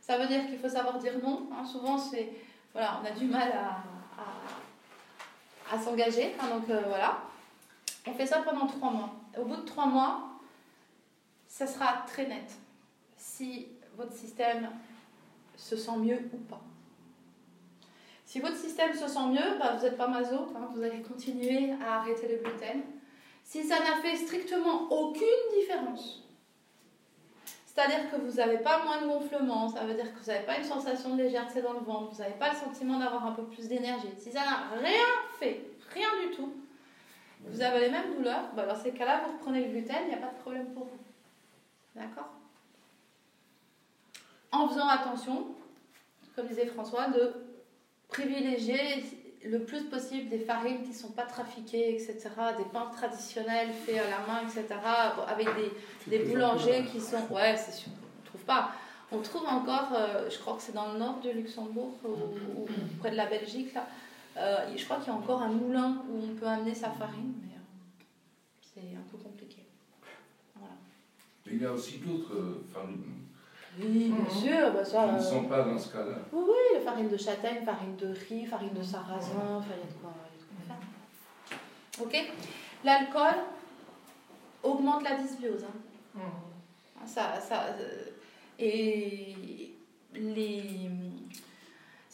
[0.00, 1.48] Ça veut dire qu'il faut savoir dire non.
[1.52, 1.64] Hein.
[1.64, 2.32] souvent, c'est
[2.72, 3.84] voilà, on a du mal à,
[5.72, 6.34] à, s'engager.
[6.38, 6.58] Hein.
[6.58, 7.22] donc euh, voilà.
[8.06, 9.14] On fait ça pendant trois mois.
[9.38, 10.28] Au bout de trois mois,
[11.48, 12.52] ça sera très net
[13.16, 14.70] si votre système
[15.56, 16.60] se sent mieux ou pas.
[18.24, 20.68] Si votre système se sent mieux, bah, vous n'êtes pas maso, hein.
[20.74, 22.82] vous allez continuer à arrêter le gluten.
[23.44, 25.24] Si ça n'a fait strictement aucune
[25.56, 26.24] différence,
[27.66, 30.56] c'est-à-dire que vous n'avez pas moins de gonflement, ça veut dire que vous n'avez pas
[30.56, 33.44] une sensation de légèreté dans le ventre, vous n'avez pas le sentiment d'avoir un peu
[33.44, 34.08] plus d'énergie.
[34.18, 35.06] Si ça n'a rien
[35.38, 35.62] fait,
[35.92, 36.52] rien du tout,
[37.44, 40.14] vous avez les mêmes douleurs, bah, dans ces cas-là, vous reprenez le gluten, il n'y
[40.14, 40.98] a pas de problème pour vous.
[41.94, 42.35] D'accord?
[44.56, 45.48] En faisant attention,
[46.34, 47.32] comme disait François, de
[48.08, 49.04] privilégier
[49.44, 53.98] le plus possible des farines qui ne sont pas trafiquées, etc., des pains traditionnels faits
[53.98, 54.64] à la main, etc.,
[55.28, 57.18] avec des, des boulangers qui sont...
[57.30, 58.70] Ouais, c'est sûr, on ne trouve pas.
[59.12, 62.66] On trouve encore, euh, je crois que c'est dans le nord du Luxembourg, ou,
[62.98, 63.86] près de la Belgique, là,
[64.38, 67.34] euh, je crois qu'il y a encore un moulin où on peut amener sa farine,
[67.42, 68.04] mais euh,
[68.62, 69.64] c'est un peu compliqué.
[70.54, 70.74] Voilà.
[71.46, 73.25] Il y a aussi d'autres farines
[73.78, 74.30] oui, bien mhm.
[74.30, 74.72] sûr.
[74.72, 76.16] Bah ça, ne sont pas dans ce cas-là.
[76.32, 79.82] Oui, oui, la farine de châtaigne, farine de riz, farine de sarrasin, enfin, il y
[79.82, 80.14] a de quoi,
[80.66, 82.04] faire.
[82.04, 82.32] Ok
[82.84, 83.42] L'alcool
[84.62, 85.64] augmente la dysbiose.
[85.64, 86.20] Hein.
[86.20, 87.06] Mhm.
[87.06, 88.10] Ça, ça, euh,
[88.58, 89.74] et
[90.14, 90.90] les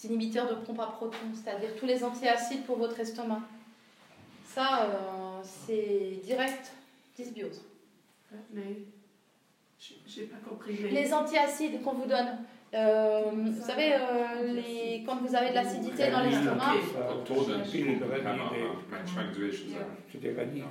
[0.04, 3.40] inhibiteurs de pompe à protons, c'est-à-dire tous les antiacides pour votre estomac,
[4.44, 6.72] ça, euh, c'est direct
[7.16, 7.62] dysbiose.
[8.52, 8.78] Mais
[10.06, 10.76] j'ai pas compris.
[10.90, 12.38] Les antiacides qu'on vous donne.
[12.74, 16.74] Euh, vous savez, euh, les, quand vous avez de l'acidité dans l'estomac.
[20.10, 20.64] C'est des vanilles,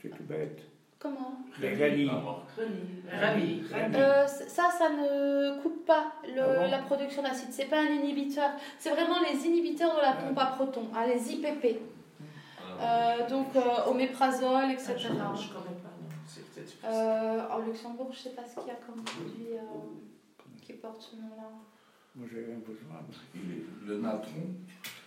[0.00, 0.62] c'est tout bête.
[0.98, 2.10] Comment Les vanilles.
[3.94, 7.48] Euh, ça, ça ne coupe pas le, ah la production d'acide.
[7.50, 8.50] C'est pas un inhibiteur.
[8.78, 11.80] C'est vraiment les inhibiteurs de la pompe à protons, hein, les IPP.
[12.80, 14.94] Euh, donc, euh, oméprazole, etc.
[14.98, 15.87] Ah, je, je connais pas.
[16.84, 19.60] En Luxembourg, je ne sais pas ce qu'il y a comme produit euh,
[20.62, 21.50] qui porte ce nom-là.
[22.14, 23.00] Moi, j'ai rien besoin.
[23.86, 24.48] Le natron,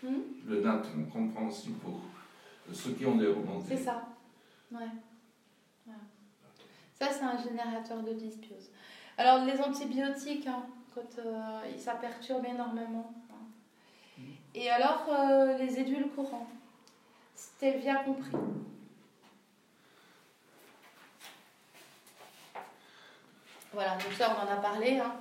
[0.03, 0.19] hmm?
[0.47, 2.01] le natron compréhensible pour
[2.71, 3.75] ceux qui ont des remontées.
[3.75, 4.07] C'est ça.
[4.71, 4.87] Ouais.
[7.01, 8.69] Ça, c'est un générateur de dysbiose.
[9.17, 10.63] Alors, les antibiotiques, hein,
[10.93, 13.11] quand euh, ça perturbe énormément.
[13.31, 14.19] Hein.
[14.19, 14.21] Hmm.
[14.53, 16.47] Et alors, euh, les édulcorants.
[17.33, 18.37] C'était bien compris.
[23.73, 24.99] Voilà, donc ça, on en a parlé.
[24.99, 25.13] Hein.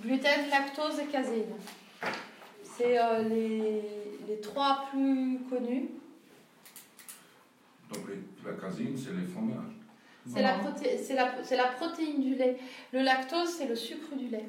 [0.00, 1.54] Gluten, lactose et caséine.
[2.62, 3.82] C'est euh, les,
[4.28, 5.90] les, trois plus connus.
[7.92, 8.04] Donc
[8.44, 9.74] la caséine, c'est les fromages.
[10.26, 12.56] C'est la, la, la, protéine du lait.
[12.92, 14.48] Le lactose, c'est le sucre du lait.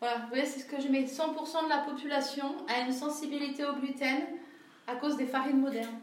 [0.00, 1.04] Voilà, vous voyez, c'est ce que je mets.
[1.04, 4.22] 100% de la population a une sensibilité au gluten
[4.86, 5.98] à cause des farines modernes.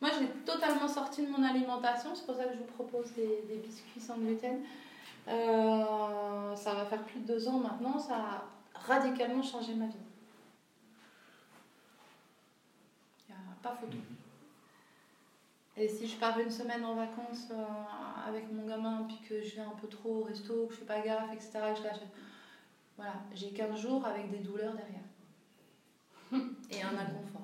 [0.00, 3.12] Moi, je l'ai totalement sorti de mon alimentation, c'est pour ça que je vous propose
[3.12, 4.60] des, biscuits sans gluten.
[5.28, 8.44] Euh, ça va faire plus de deux ans maintenant, ça a
[8.74, 9.94] radicalement changé ma vie.
[13.28, 13.96] Il n'y a pas photo.
[15.78, 19.56] Et si je pars une semaine en vacances euh, avec mon gamin, puis que je
[19.56, 21.98] vais un peu trop au resto, que je fais pas gaffe, etc., je lâche,
[22.96, 25.04] voilà, j'ai 15 jours avec des douleurs derrière.
[26.70, 27.42] Et un inconfort.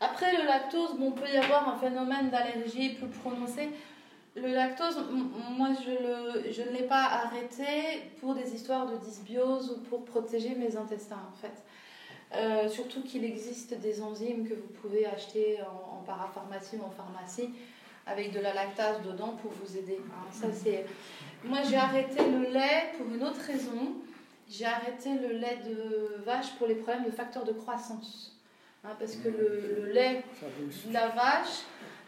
[0.00, 3.70] Après, le lactose, bon, peut y avoir un phénomène d'allergie plus prononcé.
[4.34, 5.02] Le lactose,
[5.56, 10.04] moi, je, le, je ne l'ai pas arrêté pour des histoires de dysbiose ou pour
[10.04, 11.62] protéger mes intestins, en fait.
[12.34, 17.50] Euh, surtout qu'il existe des enzymes que vous pouvez acheter en, parapharmacie ou en pharmacie
[18.06, 20.00] avec de la lactase dedans pour vous aider.
[20.10, 20.26] Hein.
[20.32, 20.86] Ça, c'est...
[21.44, 23.94] Moi, j'ai arrêté le lait pour une autre raison.
[24.48, 28.36] J'ai arrêté le lait de vache pour les problèmes de facteurs de croissance.
[28.84, 30.24] Hein, parce que le, le lait
[30.86, 31.62] de la vache,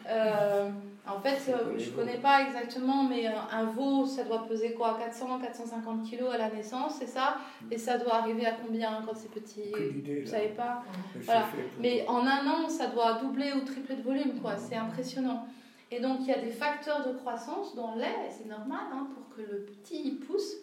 [0.08, 0.70] euh,
[1.06, 4.96] en fait, euh, je ne connais pas exactement, mais un, veau, ça doit peser quoi
[4.98, 7.38] 400, 450 kilos à la naissance, c'est ça?
[7.70, 9.70] Et ça doit arriver à combien quand c'est petit?
[9.72, 10.82] Vous ne savez pas?
[11.20, 11.46] Voilà.
[11.78, 14.56] Mais en un an, ça doit doubler ou tripler de volume, quoi.
[14.56, 15.46] C'est impressionnant.
[15.90, 19.06] Et donc, il y a des facteurs de croissance dans lait, et c'est normal hein,
[19.14, 20.56] pour que le petit pousse.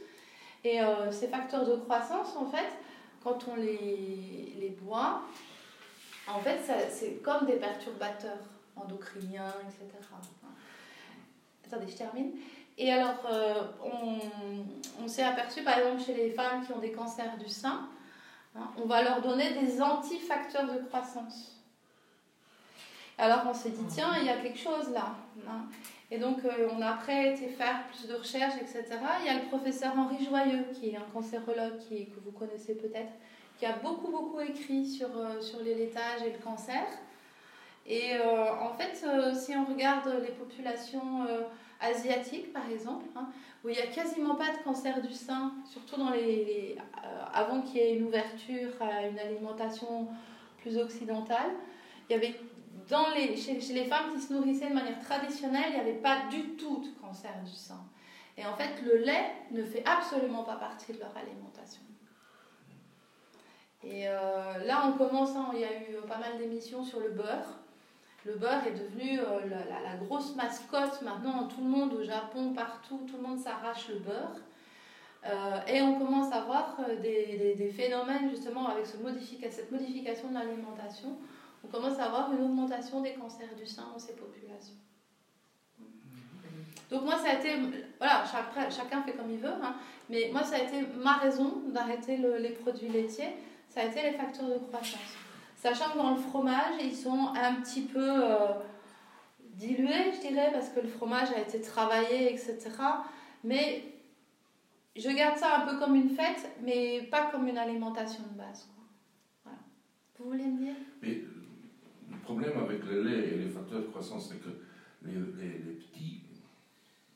[0.63, 2.68] Et ces facteurs de croissance, en fait,
[3.23, 5.23] quand on les, les boit,
[6.27, 6.59] en fait,
[6.89, 8.38] c'est comme des perturbateurs
[8.76, 9.85] endocriniens, etc.
[11.65, 12.31] Attendez, je termine.
[12.77, 13.15] Et alors,
[13.84, 14.19] on,
[15.03, 17.88] on s'est aperçu, par exemple, chez les femmes qui ont des cancers du sein,
[18.56, 21.61] hein, on va leur donner des antifacteurs de croissance.
[23.22, 25.15] Alors on s'est dit, tiens, il y a quelque chose là.
[25.48, 25.65] Hein.
[26.10, 28.84] Et donc euh, on a après été faire plus de recherches, etc.
[29.19, 32.73] Il y a le professeur Henri Joyeux, qui est un cancérologue qui, que vous connaissez
[32.73, 33.11] peut-être,
[33.60, 36.84] qui a beaucoup, beaucoup écrit sur, euh, sur les laitages et le cancer.
[37.85, 39.05] Et euh, en fait,
[39.35, 41.25] si on regarde les populations
[41.79, 43.27] asiatiques, par exemple, hein,
[43.63, 46.77] où il n'y a quasiment pas de cancer du sein, surtout dans les
[47.33, 50.07] avant qu'il y ait une ouverture à une alimentation
[50.57, 51.51] plus occidentale,
[52.09, 52.35] il y avait
[52.89, 56.27] dans les, chez, les femmes qui se nourrissaient de manière traditionnelle, il n'y avait pas
[56.29, 57.83] du tout de cancer du sein.
[58.37, 61.81] Et en fait, le lait ne fait absolument pas partie de leur alimentation.
[63.83, 67.09] Et euh, là, on commence, hein, il y a eu pas mal d'émissions sur le
[67.09, 67.59] beurre.
[68.26, 71.48] Le beurre est devenu euh, la, grosse mascotte maintenant.
[71.48, 74.35] Tout le monde au Japon, partout, tout le monde s'arrache le beurre.
[75.26, 78.98] Euh, et on commence à voir des, des, phénomènes justement avec ce
[79.52, 81.15] cette modification de l'alimentation
[81.64, 84.76] on commence à avoir une augmentation des cancers du sein dans ces populations.
[86.89, 87.56] Donc moi, ça a été,
[87.98, 88.26] voilà,
[88.69, 89.76] chacun fait comme il veut, hein,
[90.10, 93.34] mais moi, ça a été ma raison d'arrêter les produits laitiers,
[93.69, 95.15] ça a été les facteurs de croissance.
[95.61, 98.47] Sachant que dans le fromage, ils sont un petit peu euh,
[99.53, 102.57] dilués, je dirais, parce que le fromage a été travaillé, etc.
[103.43, 103.83] Mais
[104.95, 108.69] je garde ça un peu comme une fête, mais pas comme une alimentation de base.
[109.43, 109.59] Voilà.
[110.17, 111.19] Vous voulez me dire?
[112.23, 114.49] Problème avec le lait et les facteurs de croissance, c'est que
[115.03, 116.23] les, les, petits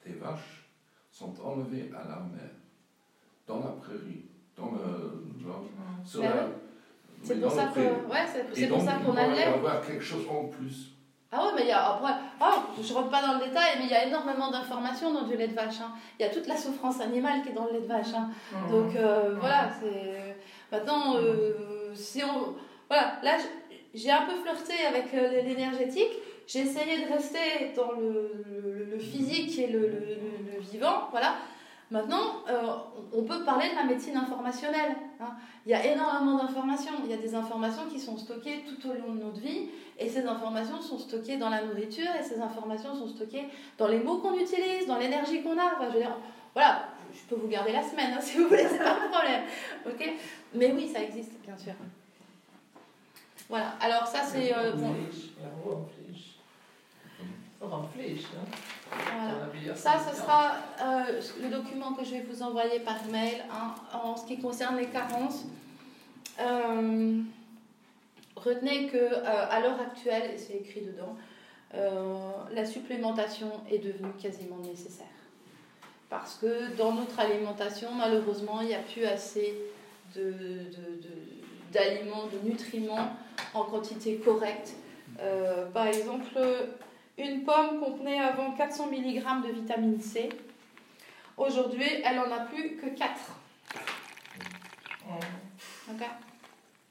[0.05, 0.69] des vaches
[1.11, 2.51] sont enlevés à la mer,
[3.47, 5.23] dans la prairie, dans le.
[6.03, 6.51] sur ben
[7.25, 9.45] C'est pour, ça que, ouais, c'est pour ça qu'on a le lait.
[9.45, 10.95] avoir quelque chose en plus.
[11.31, 13.71] Ah ouais, mais il y a après, oh, je ne rentre pas dans le détail,
[13.79, 15.81] mais il y a énormément d'informations dans du lait de vache.
[15.81, 15.91] Hein.
[16.17, 18.13] Il y a toute la souffrance animale qui est dans le lait de vache.
[18.15, 18.29] Hein.
[18.51, 18.71] Mmh.
[18.71, 19.39] Donc euh, mmh.
[19.39, 20.37] voilà, c'est.
[20.71, 22.55] Maintenant, euh, si on.
[22.87, 23.37] Voilà, là,
[23.93, 26.13] j'ai un peu flirté avec euh, l'énergétique.
[26.47, 28.45] J'ai essayé de rester dans le,
[28.91, 29.89] le, physique et le,
[30.71, 31.07] vivant.
[31.09, 31.35] Voilà.
[31.91, 32.77] Maintenant, euh,
[33.13, 34.95] on peut parler de la médecine informationnelle.
[35.19, 35.35] Hein.
[35.65, 36.93] Il y a énormément d'informations.
[37.03, 39.69] Il y a des informations qui sont stockées tout au long de notre vie.
[39.99, 42.09] Et ces informations sont stockées dans la nourriture.
[42.19, 43.45] Et ces informations sont stockées
[43.77, 45.75] dans les mots qu'on utilise, dans l'énergie qu'on a.
[45.79, 46.17] Je veux dire,
[46.53, 49.43] voilà, je peux vous garder la semaine hein, si vous voulez, c'est pas un problème.
[49.85, 50.13] ok?
[50.55, 51.73] Mais oui, ça existe, bien sûr.
[53.47, 54.55] Voilà, alors ça c'est.
[54.57, 54.95] Euh, bon.
[58.91, 59.75] Voilà.
[59.75, 64.15] Ça, ce sera euh, le document que je vais vous envoyer par mail hein, en
[64.15, 65.45] ce qui concerne les carences.
[66.39, 67.21] Euh,
[68.35, 71.15] retenez que euh, à l'heure actuelle, et c'est écrit dedans,
[72.53, 75.07] la supplémentation est devenue quasiment nécessaire.
[76.09, 79.53] Parce que dans notre alimentation, malheureusement, il n'y a plus assez
[80.15, 81.09] de, de, de
[81.73, 83.09] d'aliments, de nutriments
[83.53, 84.75] en quantité correcte.
[85.73, 86.39] Par exemple,
[87.17, 90.29] une pomme contenait avant 400 mg de vitamine C.
[91.37, 93.11] Aujourd'hui, elle n'en a plus que 4.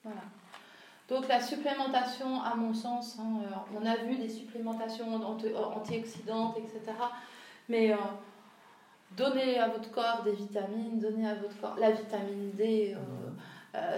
[0.02, 0.20] Voilà.
[1.08, 6.80] Donc la supplémentation, à mon sens, hein, euh, on a vu des supplémentations antioxydantes, etc.
[7.68, 7.96] Mais euh,
[9.10, 12.94] donnez à votre corps des vitamines, donnez à votre corps la vitamine D.
[12.96, 13.30] Euh,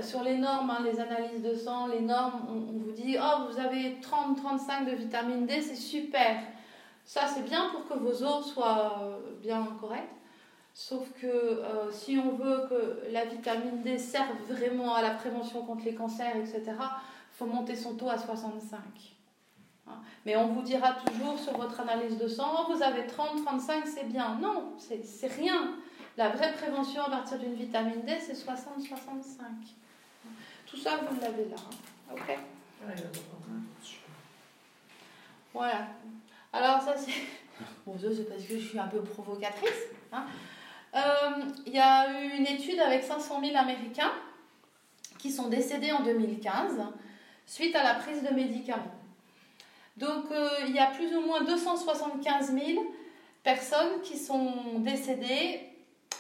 [0.02, 3.58] sur les normes, hein, les analyses de sang, les normes, on, vous dit Oh, vous
[3.58, 6.38] avez 30-35 de vitamine D, c'est super.
[7.04, 10.02] Ça, c'est bien pour que vos os soient euh, bien corrects.
[10.74, 15.64] Sauf que euh, si on veut que la vitamine D serve vraiment à la prévention
[15.64, 18.78] contre les cancers, etc., il faut monter son taux à 65.
[19.86, 19.92] Hein.
[20.26, 24.08] Mais on vous dira toujours sur votre analyse de sang, oh, vous avez 30-35, c'est
[24.08, 24.38] bien.
[24.42, 25.76] Non, c'est rien.
[26.16, 28.97] La vraie prévention à partir d'une vitamine D, c'est 60-65.
[30.66, 31.56] Tout ça, vous l'avez là.
[31.59, 32.14] Hein.
[32.14, 32.38] Ok
[35.52, 35.88] Voilà.
[36.52, 37.12] Alors, ça, c'est.
[37.86, 39.86] Bon, ça, c'est parce que je suis un peu provocatrice.
[40.12, 40.26] Hein.
[40.94, 44.12] Euh, il y a eu une étude avec 500 000 Américains
[45.18, 46.80] qui sont décédés en 2015
[47.47, 48.94] suite à la prise de médicaments.
[49.97, 52.84] Donc, euh, il y a plus ou moins 275 000
[53.43, 55.65] personnes qui sont décédées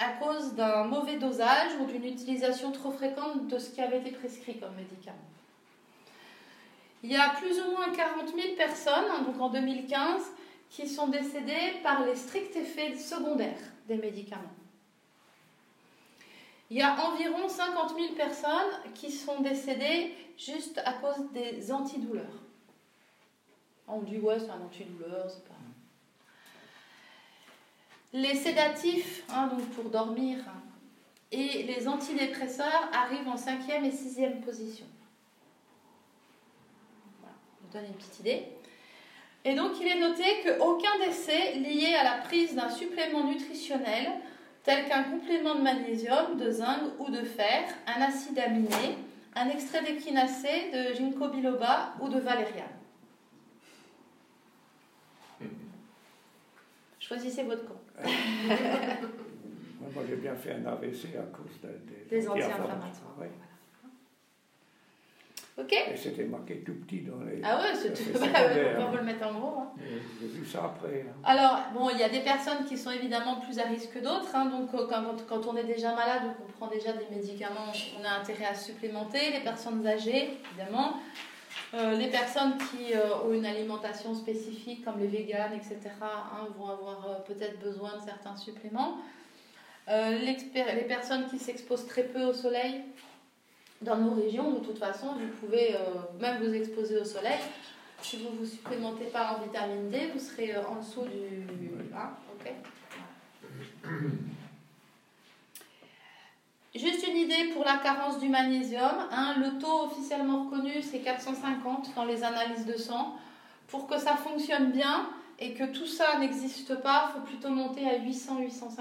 [0.00, 4.10] à cause d'un mauvais dosage ou d'une utilisation trop fréquente de ce qui avait été
[4.10, 5.16] prescrit comme médicament.
[7.02, 10.22] Il y a plus ou moins 40 000 personnes, donc en 2015,
[10.70, 14.42] qui sont décédées par les stricts effets secondaires des médicaments.
[16.70, 22.42] Il y a environ 50 000 personnes qui sont décédées juste à cause des antidouleurs.
[23.86, 25.54] On dit ouais, c'est un antidouleur, c'est pas.
[28.16, 30.38] Les sédatifs, hein, donc pour dormir,
[31.30, 34.86] et les antidépresseurs arrivent en cinquième et sixième position.
[37.20, 38.46] Voilà, je vous donne une petite idée.
[39.44, 44.10] Et donc il est noté qu'aucun décès lié à la prise d'un supplément nutritionnel
[44.62, 48.96] tel qu'un complément de magnésium, de zinc ou de fer, un acide aminé,
[49.34, 52.64] un extrait d'équinacée, de ginkgo biloba ou de valériane.
[56.98, 57.85] Choisissez votre camp.
[59.94, 63.16] Moi, j'ai bien fait un AVC à cause des, des anti-inflammatoires.
[65.58, 67.40] Ok Et c'était marqué tout petit dans les.
[67.42, 68.18] Ah ouais, c'est tout.
[68.18, 68.28] Bah,
[68.78, 69.60] on peut le mettre en gros.
[69.60, 69.72] Hein.
[70.20, 71.06] J'ai vu ça après.
[71.08, 71.14] Hein.
[71.24, 74.34] Alors, bon, il y a des personnes qui sont évidemment plus à risque que d'autres.
[74.34, 77.72] Hein, donc, euh, quand, quand, on est déjà malade ou qu'on prend déjà des médicaments,
[77.98, 79.30] on a intérêt à supplémenter.
[79.32, 81.00] Les personnes âgées, évidemment.
[81.74, 86.68] Euh, les personnes qui euh, ont une alimentation spécifique, comme les véganes, etc., hein, vont
[86.68, 88.98] avoir peut-être besoin de certains suppléments.
[89.88, 92.82] les personnes qui s'exposent très peu au soleil,
[93.82, 95.78] dans nos régions, de toute façon, vous pouvez euh,
[96.18, 97.38] même vous exposer au soleil.
[98.00, 101.46] Si vous ne vous supplémentez pas en vitamine D, vous serez euh, en dessous du.
[101.94, 102.10] Hein,
[106.78, 109.08] Juste une idée pour la carence du magnésium.
[109.10, 113.16] Hein, le taux officiellement reconnu, c'est 450 dans les analyses de sang.
[113.68, 115.08] Pour que ça fonctionne bien
[115.38, 118.80] et que tout ça n'existe pas, il faut plutôt monter à 800-850.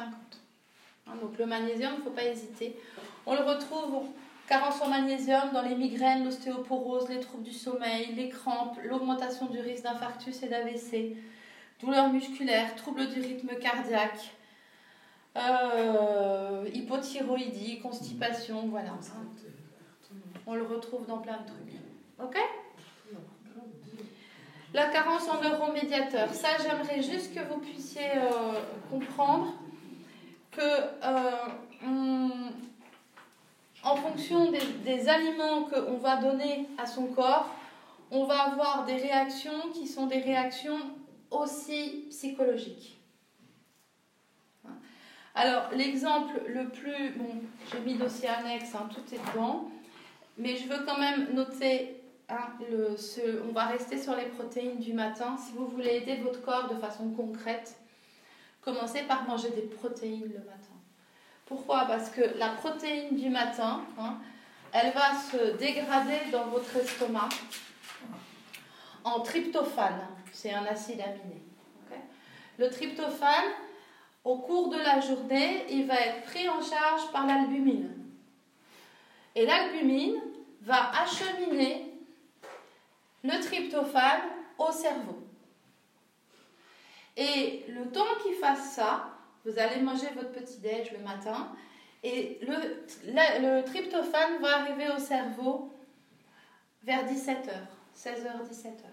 [1.08, 2.78] Hein, donc le magnésium, il ne faut pas hésiter.
[3.26, 4.04] On le retrouve
[4.48, 9.60] Carence en magnésium dans les migraines, l'ostéoporose, les troubles du sommeil, les crampes, l'augmentation du
[9.60, 11.16] risque d'infarctus et d'AVC,
[11.80, 14.35] douleurs musculaires, troubles du rythme cardiaque,
[15.36, 18.92] euh, hypothyroïdie, constipation, voilà.
[20.48, 21.76] On le retrouve dans plein de trucs.
[22.24, 22.38] Ok
[24.74, 26.34] La carence en neuromédiateurs.
[26.34, 28.54] Ça, j'aimerais juste que vous puissiez euh,
[28.90, 29.54] comprendre
[30.52, 32.52] que euh,
[33.84, 37.54] en fonction des, aliments qu'on va donner à son corps,
[38.12, 40.80] on va avoir des réactions qui sont des réactions
[41.30, 42.95] aussi psychologiques.
[45.36, 47.12] Alors, l'exemple le plus.
[47.18, 47.42] Bon,
[47.72, 49.70] j'ai mis dossier annexe, hein, tout est dedans.
[50.38, 52.02] Mais je veux quand même noter.
[52.30, 52.54] Hein,
[53.48, 55.38] on va rester sur les protéines du matin.
[55.38, 57.76] Si vous voulez aider votre corps de façon concrète,
[58.62, 60.74] commencez par manger des protéines le matin.
[61.46, 61.86] Pourquoi?
[61.86, 64.18] Parce que la protéine du matin, hein,
[64.72, 67.30] elle va se dégrader dans votre estomac
[69.04, 70.08] en tryptophane.
[70.34, 71.44] C'est un acide aminé.
[72.58, 73.52] Le tryptophane,
[74.26, 77.92] au cours de la journée, il va être pris en charge par l'albumine.
[79.36, 80.20] Et l'albumine
[80.62, 81.94] va acheminer
[83.24, 84.24] le tryptophane
[84.58, 85.20] au cerveau.
[87.16, 89.12] Et le temps qu'il fasse ça,
[89.46, 91.50] vous allez manger votre petit-déj le matin
[92.04, 95.72] et le, le, tryptophane va arriver au cerveau
[96.84, 97.52] vers 17h,
[97.96, 98.84] 16h, 17h.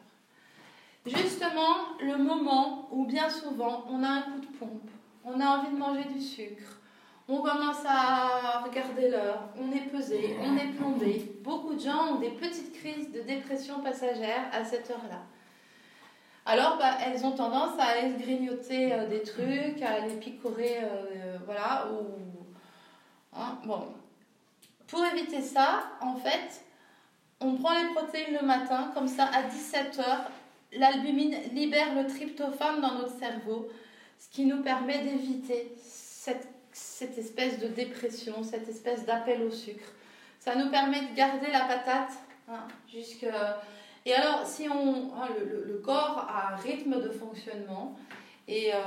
[1.07, 4.91] Justement, le moment où bien souvent on a un coup de pompe,
[5.25, 6.81] on a envie de manger du sucre,
[7.29, 11.39] on commence à regarder l'heure, on est pesé, on est plombé.
[11.43, 15.23] Beaucoup de gens ont des petites crises de dépression passagère à cette heure-là
[16.45, 21.39] alors bah, elles ont tendance à aller grignoter euh, des trucs, à aller picorer, euh,
[21.45, 22.07] voilà, ou...
[23.35, 23.95] Hein, bon.
[24.89, 26.65] Pour éviter ça, en fait,
[27.41, 30.05] on prend les protéines le matin, comme ça, à 17h,
[30.73, 33.69] l'albumine libère le tryptophane dans notre cerveau,
[34.23, 39.93] ce qui nous permet d'éviter cette, cette espèce de dépression, cette espèce d'appel au sucre.
[40.39, 42.13] Ça nous permet de garder la patate
[42.49, 43.61] hein, jusqu'à
[44.05, 47.97] et alors, si on, hein, le, corps a un rythme de fonctionnement,
[48.49, 48.79] et euh,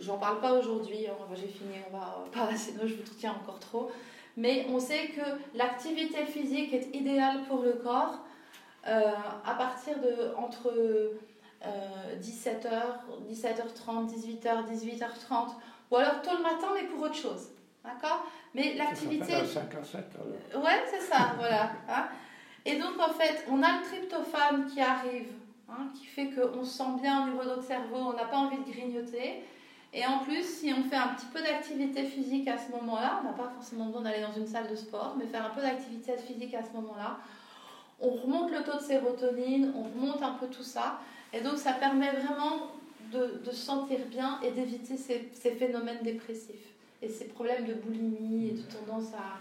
[0.00, 3.60] j'en parle pas aujourd'hui, hein, j'ai fini, on va pas, sinon je vous tiens encore
[3.60, 3.90] trop,
[4.36, 8.18] mais on sait que l'activité physique est idéale pour le corps
[8.88, 9.12] euh,
[9.46, 10.72] à partir de entre
[12.20, 15.48] 17h, 17h30, 18h, 18h30,
[15.90, 17.48] ou alors tôt le matin, mais pour autre chose.
[17.84, 18.26] D'accord?
[18.54, 19.44] Mais l'activité.
[19.44, 20.04] 5 h 7
[20.56, 21.70] Ouais, c'est ça, voilà.
[21.88, 22.08] Hein
[22.64, 25.28] et donc, en fait, on a le tryptophane qui arrive,
[25.68, 28.38] hein, qui fait qu'on se sent bien au niveau de notre cerveau, on n'a pas
[28.38, 29.44] envie de grignoter.
[29.92, 33.28] Et en plus, si on fait un petit peu d'activité physique à ce moment-là, on
[33.28, 36.16] n'a pas forcément besoin d'aller dans une salle de sport, mais faire un peu d'activité
[36.16, 37.18] physique à ce moment-là,
[38.00, 40.98] on remonte le taux de sérotonine, on remonte un peu tout ça.
[41.34, 42.68] Et donc, ça permet vraiment
[43.12, 46.68] de, se sentir bien et d'éviter ces, ces phénomènes dépressifs.
[47.02, 49.38] et ces problèmes de boulimie et de tendance à,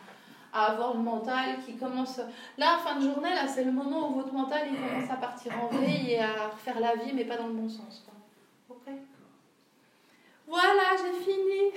[0.60, 2.20] à avoir le mental qui commence.
[2.58, 5.52] Là, fin de journée, là, c'est le moment où votre mental il commence à partir
[5.64, 8.04] en veille et à refaire la vie, mais pas dans le bon sens.
[8.06, 8.76] Quoi.
[8.76, 8.94] Ok
[10.48, 11.72] Voilà, j'ai fini.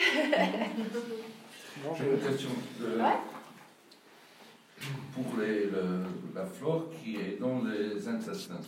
[1.98, 2.50] J'ai une question.
[2.82, 3.16] Euh, Ouais.
[5.14, 8.60] Pour les, le- la flore qui est dans les intestins,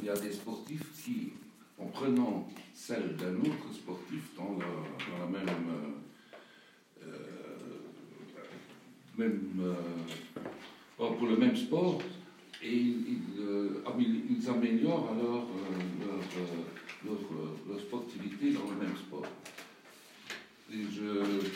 [0.00, 1.32] il y a des sportifs qui,
[1.78, 5.68] en prenant celle d'un autre sportif dans, le- dans la même,
[7.02, 7.78] euh, euh,
[9.18, 9.74] même euh,
[10.96, 12.00] pour le même sport,
[12.62, 13.18] et ils,
[13.98, 15.46] ils, ils améliorent alors
[16.00, 16.18] leur,
[17.04, 17.20] leur,
[17.68, 19.26] leur sportivité dans le même sport.
[20.72, 21.48] Et je,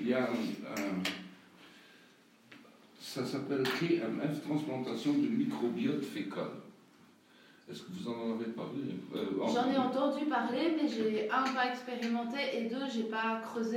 [0.00, 1.02] il y a un, un-
[3.00, 6.48] ça s'appelle TMF, transplantation de microbiote fécal.
[7.66, 8.82] Est-ce que vous en avez parlé?
[9.14, 13.72] Euh, J'en ai entendu parler, mais j'ai un pas expérimenté et deux, j'ai pas creusé